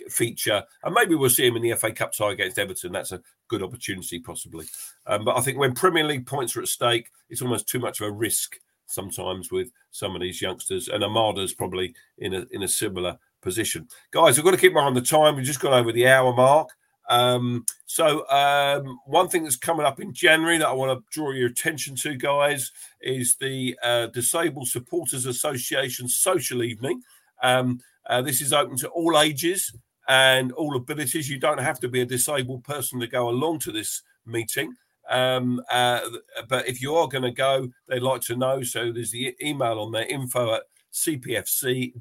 feature," 0.09 0.64
and 0.84 0.93
maybe 0.93 1.16
we'll 1.16 1.30
see 1.30 1.47
him 1.47 1.55
in 1.55 1.61
the 1.61 1.76
FA 1.76 1.91
Cup 1.91 2.14
tie 2.14 2.32
against 2.32 2.59
Everton. 2.59 2.91
That's 2.91 3.11
a 3.11 3.22
good 3.47 3.64
opportunity, 3.64 4.20
possibly. 4.20 4.66
Um, 5.07 5.26
but 5.26 5.38
I 5.38 5.41
think 5.41 5.57
when 5.57 5.74
Premier 5.74 6.03
League 6.03 6.28
points 6.28 6.55
are 6.55 6.61
at 6.61 6.68
stake, 6.68 7.09
it's 7.30 7.41
almost 7.41 7.68
too 7.68 7.80
much 7.80 8.01
of 8.01 8.07
a 8.07 8.11
risk 8.11 8.59
sometimes 8.88 9.51
with 9.51 9.72
some 9.91 10.16
of 10.16 10.22
these 10.22 10.41
youngsters. 10.41 10.88
And 10.88 11.03
Amada's 11.03 11.53
probably 11.53 11.95
in 12.18 12.34
a 12.34 12.45
in 12.51 12.64
a 12.64 12.68
similar 12.68 13.18
position. 13.41 13.88
Guys, 14.11 14.38
we've 14.38 14.45
got 14.45 14.51
to 14.51 14.57
keep 14.57 14.76
on 14.76 14.93
the 14.93 15.01
time. 15.01 15.36
We've 15.36 15.45
just 15.45 15.59
got 15.59 15.74
over 15.74 15.91
the 15.91 16.07
hour 16.07 16.34
mark. 16.34 16.70
Um, 17.09 17.65
so 17.85 18.27
um, 18.29 18.99
one 19.05 19.27
thing 19.29 19.43
that's 19.43 19.55
coming 19.55 19.85
up 19.85 19.99
in 19.99 20.13
January 20.13 20.57
that 20.57 20.67
I 20.67 20.73
want 20.73 20.97
to 20.97 21.03
draw 21.11 21.31
your 21.31 21.47
attention 21.47 21.95
to, 21.97 22.15
guys, 22.15 22.71
is 23.01 23.35
the 23.39 23.77
uh, 23.83 24.07
Disabled 24.07 24.67
Supporters 24.67 25.25
Association 25.25 26.07
Social 26.07 26.63
Evening. 26.63 27.01
Um, 27.41 27.81
uh, 28.05 28.21
this 28.21 28.41
is 28.41 28.53
open 28.53 28.77
to 28.77 28.87
all 28.89 29.19
ages 29.19 29.75
and 30.07 30.51
all 30.53 30.75
abilities. 30.75 31.29
You 31.29 31.39
don't 31.39 31.59
have 31.59 31.79
to 31.81 31.87
be 31.87 32.01
a 32.01 32.05
disabled 32.05 32.63
person 32.63 32.99
to 32.99 33.07
go 33.07 33.29
along 33.29 33.59
to 33.59 33.71
this 33.71 34.01
meeting. 34.25 34.73
Um, 35.09 35.61
uh, 35.69 36.01
but 36.47 36.67
if 36.67 36.81
you 36.81 36.95
are 36.95 37.07
going 37.07 37.23
to 37.23 37.31
go, 37.31 37.69
they'd 37.87 38.01
like 38.01 38.21
to 38.21 38.35
know. 38.35 38.63
So 38.63 38.91
there's 38.91 39.11
the 39.11 39.35
email 39.41 39.79
on 39.79 39.91
there 39.91 40.07
info 40.07 40.55
at 40.55 40.63
cpfcdsa.org. 40.93 41.97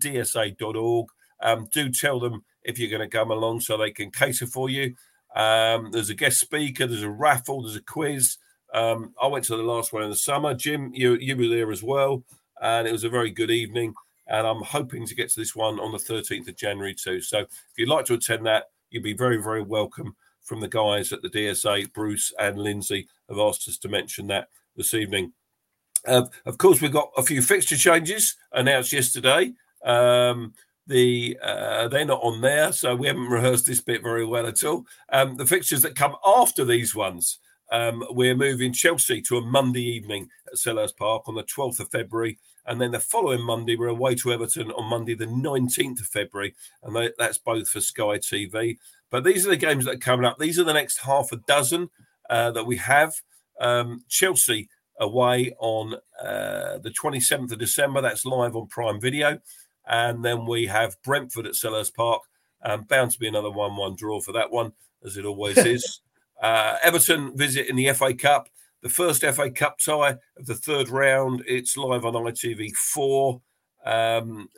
Um, 1.41 1.69
do 1.73 1.91
tell 1.91 2.21
them 2.21 2.45
if 2.65 2.79
you're 2.79 2.91
going 2.91 3.09
to 3.09 3.17
come 3.17 3.31
along 3.31 3.61
so 3.61 3.77
they 3.77 3.91
can 3.91 4.11
cater 4.11 4.47
for 4.47 4.69
you. 4.71 4.95
Um, 5.35 5.91
there's 5.91 6.11
a 6.11 6.15
guest 6.15 6.41
speaker, 6.41 6.87
there's 6.87 7.03
a 7.03 7.11
raffle, 7.11 7.63
there's 7.63 7.77
a 7.77 7.83
quiz. 7.83 8.37
Um, 8.75 9.15
I 9.21 9.27
went 9.27 9.45
to 9.47 9.57
the 9.57 9.63
last 9.63 9.93
one 9.93 10.03
in 10.03 10.11
the 10.11 10.17
summer. 10.17 10.55
Jim, 10.55 10.91
you, 10.95 11.15
you 11.15 11.37
were 11.37 11.55
there 11.55 11.71
as 11.71 11.83
well. 11.83 12.25
And 12.61 12.87
it 12.87 12.93
was 12.93 13.05
a 13.05 13.09
very 13.09 13.31
good 13.31 13.51
evening. 13.51 13.95
And 14.29 14.47
I'm 14.47 14.63
hoping 14.63 15.07
to 15.07 15.15
get 15.15 15.31
to 15.31 15.41
this 15.41 15.55
one 15.55 15.81
on 15.81 15.93
the 15.93 15.99
13th 15.99 16.49
of 16.49 16.57
January 16.57 16.95
too. 16.95 17.21
So 17.21 17.41
if 17.41 17.49
you'd 17.77 17.89
like 17.89 18.05
to 18.07 18.15
attend 18.15 18.47
that, 18.47 18.71
you'd 18.91 19.03
be 19.03 19.15
very, 19.15 19.43
very 19.43 19.63
welcome 19.63 20.15
from 20.43 20.61
the 20.61 20.69
guys 20.69 21.13
at 21.13 21.23
the 21.23 21.29
DSA. 21.29 21.93
Bruce 21.93 22.33
and 22.39 22.59
Lindsay 22.59 23.09
have 23.29 23.39
asked 23.39 23.69
us 23.69 23.79
to 23.79 23.89
mention 23.89 24.27
that 24.29 24.49
this 24.77 24.95
evening. 24.95 25.33
Uh, 26.07 26.27
of 26.47 26.59
course, 26.59 26.81
we've 26.81 26.93
got 26.93 27.11
a 27.17 27.23
few 27.23 27.43
fixture 27.43 27.77
changes 27.77 28.37
announced 28.53 28.93
yesterday. 28.93 29.53
Um, 29.85 30.55
the 30.87 31.39
uh, 31.43 31.89
they're 31.89 32.05
not 32.05 32.23
on 32.23 32.41
there, 32.41 32.73
so 32.73 32.95
we 32.95 33.07
haven't 33.07 33.29
rehearsed 33.29 33.67
this 33.67 33.81
bit 33.81 34.03
very 34.03 34.27
well 34.27 34.47
at 34.47 34.65
all. 34.65 34.85
Um, 35.11 35.37
the 35.37 35.47
fixtures 35.47 35.83
that 35.83 35.95
come 35.95 36.17
after 36.27 36.65
these 36.65 36.95
ones, 36.95 37.39
um, 37.71 38.05
we're 38.11 38.37
moving 38.37 38.73
Chelsea 38.73 39.23
to 39.23 39.39
a 39.39 39.43
Monday 39.43 39.83
evening 39.83 40.29
at 40.49 40.59
Selhurst 40.59 40.97
Park 40.97 41.29
on 41.29 41.35
the 41.35 41.45
12th 41.45 41.81
of 41.81 41.91
February, 41.91 42.39
and 42.67 42.81
then 42.81 42.91
the 42.91 43.01
following 43.01 43.43
Monday 43.43 43.77
we're 43.77 43.89
away 43.89 44.15
to 44.17 44.33
Everton 44.33 44.71
on 44.73 44.89
Monday 44.89 45.15
the 45.15 45.27
19th 45.27 46.01
of 46.01 46.07
February, 46.07 46.55
and 46.83 46.95
they, 46.95 47.11
that's 47.19 47.39
both 47.39 47.69
for 47.69 47.81
Sky 47.81 48.19
TV. 48.19 48.79
But 49.11 49.25
these 49.25 49.47
are 49.47 49.51
the 49.51 49.57
games 49.57 49.85
that 49.85 49.95
are 49.95 49.99
coming 49.99 50.27
up. 50.27 50.39
These 50.39 50.59
are 50.59 50.65
the 50.65 50.73
next 50.73 50.99
half 50.99 51.33
a 51.33 51.37
dozen 51.37 51.91
uh, 52.29 52.51
that 52.53 52.67
we 52.67 52.77
have. 52.79 53.13
Um, 53.61 54.05
Chelsea 54.09 54.69
away 54.99 55.55
on 55.59 55.95
uh, 56.21 56.79
the 56.79 56.91
27th 56.91 57.53
of 57.53 57.59
December. 57.59 58.01
That's 58.01 58.25
live 58.25 58.57
on 58.57 58.67
Prime 58.69 59.01
Video. 59.01 59.39
And 59.87 60.25
then 60.25 60.47
we 60.47 60.67
have 60.67 61.01
Brentford 61.03 61.47
at 61.47 61.55
Selhurst 61.55 61.95
Park. 61.95 62.23
Um, 62.65 62.83
bound 62.83 63.11
to 63.11 63.19
be 63.19 63.27
another 63.27 63.51
1 63.51 63.77
1 63.77 63.97
draw 63.97 64.21
for 64.21 64.33
that 64.33 64.51
one, 64.51 64.73
as 65.05 65.17
it 65.17 65.25
always 65.25 65.59
is. 65.67 66.01
Uh, 66.41 66.77
Everton 66.83 67.37
visit 67.37 67.69
in 67.69 67.77
the 67.77 67.93
FA 67.93 68.15
Cup, 68.15 68.49
the 68.83 68.89
first 68.89 69.23
FA 69.23 69.51
Cup 69.51 69.79
tie 69.79 70.17
of 70.37 70.47
the 70.47 70.55
third 70.55 70.89
round. 70.89 71.43
It's 71.47 71.77
live 71.77 72.05
on 72.05 72.15
ITV4. 72.15 73.41
Um, 73.85 74.49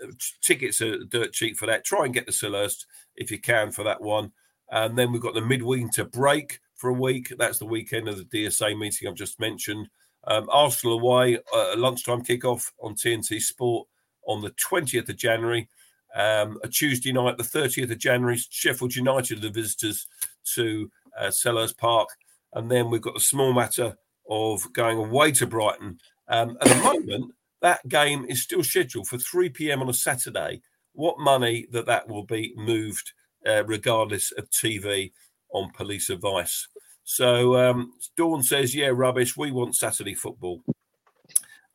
tickets 0.43 0.83
are 0.83 1.05
dirt 1.05 1.33
cheap 1.33 1.57
for 1.57 1.67
that. 1.67 1.85
Try 1.85 2.05
and 2.05 2.15
get 2.15 2.27
the 2.27 2.33
Selhurst 2.33 2.87
if 3.17 3.31
you 3.31 3.39
can 3.39 3.71
for 3.71 3.85
that 3.85 4.01
one. 4.01 4.33
And 4.71 4.99
then 4.99 5.13
we've 5.13 5.23
got 5.23 5.35
the 5.35 5.41
midwinter 5.41 6.05
break 6.05 6.61
for 6.75 6.91
a 6.91 6.95
week. 6.95 7.33
That's 7.39 7.59
the 7.59 7.67
weekend 7.67 8.09
of 8.09 8.19
the 8.19 8.25
DSA 8.25 8.79
meeting 8.79 9.09
I've 9.09 9.15
just 9.15 9.41
mentioned. 9.41 9.89
Um, 10.27 10.49
Arsenal 10.51 10.99
away, 10.99 11.39
uh, 11.55 11.75
lunchtime 11.77 12.25
kickoff 12.25 12.71
on 12.81 12.95
TNT 12.95 13.41
Sport 13.41 13.87
on 14.27 14.43
the 14.43 14.51
20th 14.53 15.09
of 15.09 15.17
January. 15.17 15.69
Um, 16.15 16.59
a 16.63 16.69
Tuesday 16.69 17.13
night, 17.13 17.37
the 17.37 17.43
30th 17.43 17.91
of 17.91 17.99
January, 17.99 18.39
Sheffield 18.51 18.95
United, 18.95 19.41
the 19.41 19.51
visitors 19.51 20.07
to 20.55 20.91
uh, 21.19 21.27
Selhurst 21.27 21.77
Park. 21.77 22.09
And 22.53 22.71
then 22.71 22.91
we've 22.91 23.01
got 23.01 23.15
the 23.15 23.21
small 23.21 23.53
matter 23.53 23.97
of 24.31 24.73
going 24.73 24.99
away 24.99 25.33
to 25.33 25.47
Brighton. 25.47 25.99
Um, 26.29 26.57
at 26.61 26.69
the 26.69 26.77
moment, 26.77 27.35
that 27.63 27.87
game 27.89 28.25
is 28.29 28.43
still 28.43 28.63
scheduled 28.63 29.09
for 29.09 29.19
3 29.19 29.49
p.m. 29.51 29.83
on 29.83 29.89
a 29.89 29.95
Saturday. 29.95 30.63
What 30.93 31.19
money 31.19 31.67
that 31.73 31.87
that 31.87 32.09
will 32.09 32.25
be 32.25 32.55
moved, 32.57 33.13
uh, 33.47 33.65
regardless 33.65 34.31
of 34.33 34.49
TV, 34.51 35.13
on 35.53 35.71
police 35.73 36.11
advice. 36.11 36.69
So 37.05 37.57
um, 37.57 37.93
Dawn 38.17 38.43
says, 38.43 38.75
"Yeah, 38.75 38.91
rubbish. 38.93 39.37
We 39.37 39.51
want 39.51 39.77
Saturday 39.77 40.15
football." 40.15 40.63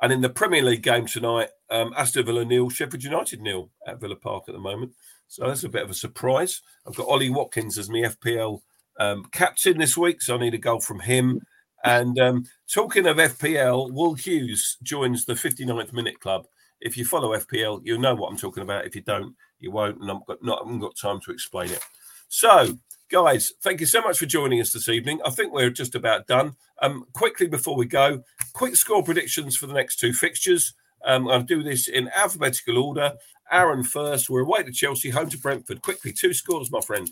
And 0.02 0.14
in 0.14 0.22
the 0.22 0.30
Premier 0.30 0.64
League 0.64 0.84
game 0.84 1.06
tonight, 1.06 1.50
um, 1.72 1.94
Aston 1.96 2.26
Villa 2.26 2.46
nil, 2.46 2.70
Sheffield 2.70 3.04
United 3.04 3.42
nil 3.42 3.70
at 3.88 4.00
Villa 4.00 4.16
Park 4.16 4.46
at 4.48 4.54
the 4.54 4.60
moment. 4.60 4.94
So 5.28 5.46
that's 5.46 5.64
a 5.64 5.70
bit 5.70 5.84
of 5.84 5.90
a 5.90 5.96
surprise. 5.96 6.62
I've 6.88 6.96
got 6.96 7.08
Ollie 7.08 7.30
Watkins 7.30 7.78
as 7.78 7.90
my 7.90 8.00
FPL 8.00 8.62
um, 9.00 9.26
captain 9.32 9.78
this 9.78 9.96
week, 9.98 10.22
so 10.22 10.36
I 10.36 10.40
need 10.40 10.56
a 10.56 10.60
goal 10.60 10.80
from 10.80 11.00
him. 11.00 11.42
And 11.84 12.20
um, 12.20 12.46
talking 12.72 13.06
of 13.06 13.18
FPL, 13.18 13.92
Will 13.94 14.16
Hughes 14.16 14.78
joins 14.84 15.26
the 15.26 15.34
59th 15.34 15.94
minute 15.94 16.20
club. 16.20 16.46
If 16.82 16.98
you 16.98 17.06
follow 17.06 17.38
FPL, 17.38 17.82
you'll 17.84 18.00
know 18.00 18.16
what 18.16 18.30
I'm 18.30 18.38
talking 18.38 18.64
about. 18.64 18.86
If 18.86 18.96
you 18.96 19.02
don't, 19.02 19.36
you 19.60 19.72
won't, 19.72 20.02
and 20.02 20.12
I've 20.12 20.26
got 20.26 20.44
not, 20.44 20.62
I 20.62 20.66
haven't 20.66 20.80
got 20.80 20.98
time 20.98 21.20
to 21.22 21.32
explain 21.32 21.70
it. 21.70 21.84
So 22.28 22.78
guys, 23.10 23.54
thank 23.62 23.80
you 23.80 23.86
so 23.86 24.02
much 24.02 24.20
for 24.20 24.28
joining 24.28 24.62
us 24.62 24.72
this 24.72 24.88
evening. 24.88 25.20
I 25.26 25.32
think 25.32 25.52
we're 25.52 25.72
just 25.72 25.96
about 25.96 26.28
done. 26.28 26.56
Um, 26.82 27.06
quickly 27.14 27.48
before 27.48 27.76
we 27.76 27.86
go, 27.86 28.24
quick 28.54 28.76
score 28.76 29.04
predictions 29.04 29.58
for 29.58 29.66
the 29.66 29.74
next 29.74 29.98
two 29.98 30.14
fixtures. 30.14 30.74
Um, 31.06 31.28
I'll 31.28 31.42
do 31.42 31.64
this 31.64 31.88
in 31.88 32.10
alphabetical 32.10 32.78
order. 32.78 33.14
Aaron 33.52 33.84
first. 33.84 34.30
We're 34.30 34.42
away 34.42 34.64
to 34.64 34.72
Chelsea, 34.72 35.10
home 35.10 35.30
to 35.30 35.38
Brentford. 35.38 35.82
Quickly, 35.82 36.14
two 36.14 36.34
scores, 36.34 36.72
my 36.72 36.82
friend. 36.82 37.12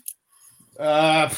Uh, 0.78 1.28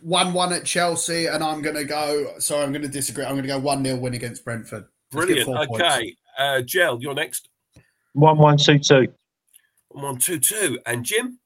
one 0.00 0.32
one 0.32 0.52
at 0.52 0.64
Chelsea, 0.64 1.26
and 1.26 1.44
I'm 1.44 1.60
going 1.60 1.76
to 1.76 1.84
go. 1.84 2.38
Sorry, 2.38 2.62
I'm 2.62 2.72
going 2.72 2.82
to 2.82 2.88
disagree. 2.88 3.24
I'm 3.24 3.32
going 3.32 3.42
to 3.42 3.48
go 3.48 3.58
one 3.58 3.84
0 3.84 3.98
win 3.98 4.14
against 4.14 4.44
Brentford. 4.44 4.86
Brilliant. 5.10 5.48
Okay, 5.48 6.16
uh, 6.38 6.62
Gel, 6.62 7.00
you're 7.00 7.14
next. 7.14 7.48
One 8.14 8.38
one 8.38 8.56
two 8.56 8.78
two. 8.78 9.08
One 9.88 10.04
one 10.04 10.18
two 10.18 10.38
two, 10.38 10.78
and 10.86 11.04
Jim. 11.04 11.38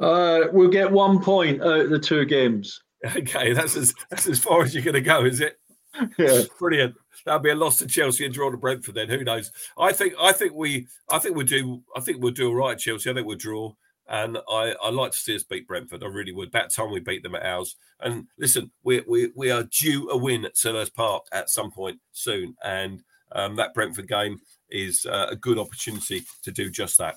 Uh, 0.00 0.48
we'll 0.52 0.70
get 0.70 0.90
one 0.90 1.22
point 1.22 1.62
out 1.62 1.80
of 1.80 1.90
the 1.90 1.98
two 1.98 2.24
games. 2.24 2.80
Okay, 3.16 3.52
that's 3.52 3.74
as 3.74 3.92
that's 4.10 4.28
as 4.28 4.38
far 4.38 4.62
as 4.62 4.72
you're 4.72 4.84
going 4.84 4.94
to 4.94 5.00
go, 5.00 5.24
is 5.24 5.40
it? 5.40 5.58
Yeah, 6.18 6.42
brilliant. 6.56 6.94
That'll 7.24 7.40
be 7.40 7.50
a 7.50 7.54
loss 7.54 7.78
to 7.78 7.86
Chelsea 7.86 8.24
and 8.24 8.34
draw 8.34 8.50
to 8.50 8.56
Brentford. 8.56 8.94
Then 8.94 9.08
who 9.08 9.24
knows? 9.24 9.52
I 9.78 9.92
think 9.92 10.14
I 10.20 10.32
think 10.32 10.54
we 10.54 10.86
I 11.10 11.18
think 11.18 11.36
we'll 11.36 11.46
do 11.46 11.82
I 11.96 12.00
think 12.00 12.22
we'll 12.22 12.32
do 12.32 12.48
all 12.48 12.54
right, 12.54 12.78
Chelsea. 12.78 13.10
I 13.10 13.14
think 13.14 13.26
we'll 13.26 13.36
draw. 13.36 13.74
And 14.08 14.36
I, 14.50 14.74
I 14.82 14.90
like 14.90 15.12
to 15.12 15.18
see 15.18 15.34
us 15.34 15.44
beat 15.44 15.66
Brentford. 15.66 16.02
I 16.02 16.08
really 16.08 16.32
would. 16.32 16.48
About 16.48 16.70
time 16.70 16.90
we 16.90 17.00
beat 17.00 17.22
them 17.22 17.36
at 17.36 17.46
ours. 17.46 17.76
And 18.00 18.26
listen, 18.38 18.70
we 18.82 19.02
we, 19.08 19.30
we 19.34 19.50
are 19.50 19.62
due 19.64 20.10
a 20.10 20.16
win 20.16 20.44
at 20.44 20.54
Selhurst 20.54 20.94
Park 20.94 21.24
at 21.32 21.50
some 21.50 21.70
point 21.70 22.00
soon. 22.12 22.56
And 22.62 23.02
um, 23.30 23.56
that 23.56 23.74
Brentford 23.74 24.08
game 24.08 24.40
is 24.70 25.06
uh, 25.06 25.28
a 25.30 25.36
good 25.36 25.58
opportunity 25.58 26.24
to 26.42 26.50
do 26.50 26.70
just 26.70 26.98
that. 26.98 27.16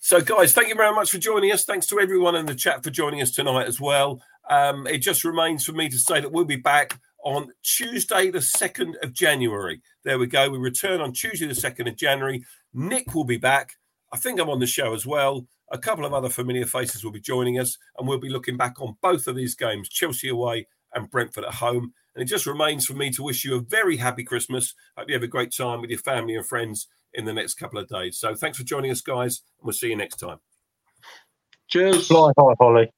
So, 0.00 0.20
guys, 0.20 0.52
thank 0.52 0.68
you 0.68 0.74
very 0.74 0.94
much 0.94 1.10
for 1.10 1.18
joining 1.18 1.52
us. 1.52 1.64
Thanks 1.64 1.86
to 1.86 2.00
everyone 2.00 2.34
in 2.34 2.46
the 2.46 2.54
chat 2.54 2.82
for 2.82 2.90
joining 2.90 3.22
us 3.22 3.30
tonight 3.30 3.68
as 3.68 3.80
well. 3.80 4.20
Um, 4.50 4.86
it 4.86 4.98
just 4.98 5.24
remains 5.24 5.64
for 5.64 5.72
me 5.72 5.88
to 5.88 5.98
say 5.98 6.20
that 6.20 6.32
we'll 6.32 6.44
be 6.44 6.56
back 6.56 6.98
on 7.22 7.52
Tuesday, 7.62 8.30
the 8.30 8.38
2nd 8.38 8.94
of 9.02 9.12
January. 9.12 9.80
There 10.04 10.18
we 10.18 10.26
go. 10.26 10.50
We 10.50 10.58
return 10.58 11.00
on 11.00 11.12
Tuesday, 11.12 11.46
the 11.46 11.54
2nd 11.54 11.88
of 11.88 11.96
January. 11.96 12.44
Nick 12.74 13.14
will 13.14 13.24
be 13.24 13.36
back. 13.36 13.76
I 14.12 14.18
think 14.18 14.40
I'm 14.40 14.50
on 14.50 14.60
the 14.60 14.66
show 14.66 14.94
as 14.94 15.06
well. 15.06 15.46
A 15.70 15.78
couple 15.78 16.04
of 16.04 16.12
other 16.12 16.28
familiar 16.28 16.66
faces 16.66 17.02
will 17.02 17.12
be 17.12 17.20
joining 17.20 17.58
us, 17.58 17.78
and 17.96 18.06
we'll 18.06 18.18
be 18.18 18.28
looking 18.28 18.56
back 18.56 18.80
on 18.80 18.96
both 19.00 19.26
of 19.26 19.36
these 19.36 19.54
games 19.54 19.88
Chelsea 19.88 20.28
away 20.28 20.66
and 20.94 21.10
Brentford 21.10 21.44
at 21.44 21.54
home. 21.54 21.94
And 22.14 22.22
it 22.22 22.26
just 22.26 22.46
remains 22.46 22.84
for 22.84 22.92
me 22.92 23.10
to 23.12 23.22
wish 23.22 23.44
you 23.44 23.56
a 23.56 23.60
very 23.60 23.96
happy 23.96 24.22
Christmas. 24.22 24.74
Hope 24.98 25.08
you 25.08 25.14
have 25.14 25.22
a 25.22 25.28
great 25.28 25.54
time 25.56 25.80
with 25.80 25.88
your 25.88 26.00
family 26.00 26.36
and 26.36 26.44
friends 26.44 26.88
in 27.14 27.24
the 27.24 27.32
next 27.32 27.54
couple 27.54 27.78
of 27.78 27.88
days. 27.88 28.18
So 28.18 28.34
thanks 28.34 28.58
for 28.58 28.64
joining 28.64 28.90
us, 28.90 29.00
guys, 29.00 29.42
and 29.58 29.66
we'll 29.66 29.72
see 29.72 29.88
you 29.88 29.96
next 29.96 30.16
time. 30.16 30.38
Cheers. 31.68 32.06
Fly 32.06 32.32
high, 32.38 32.54
Holly. 32.60 32.92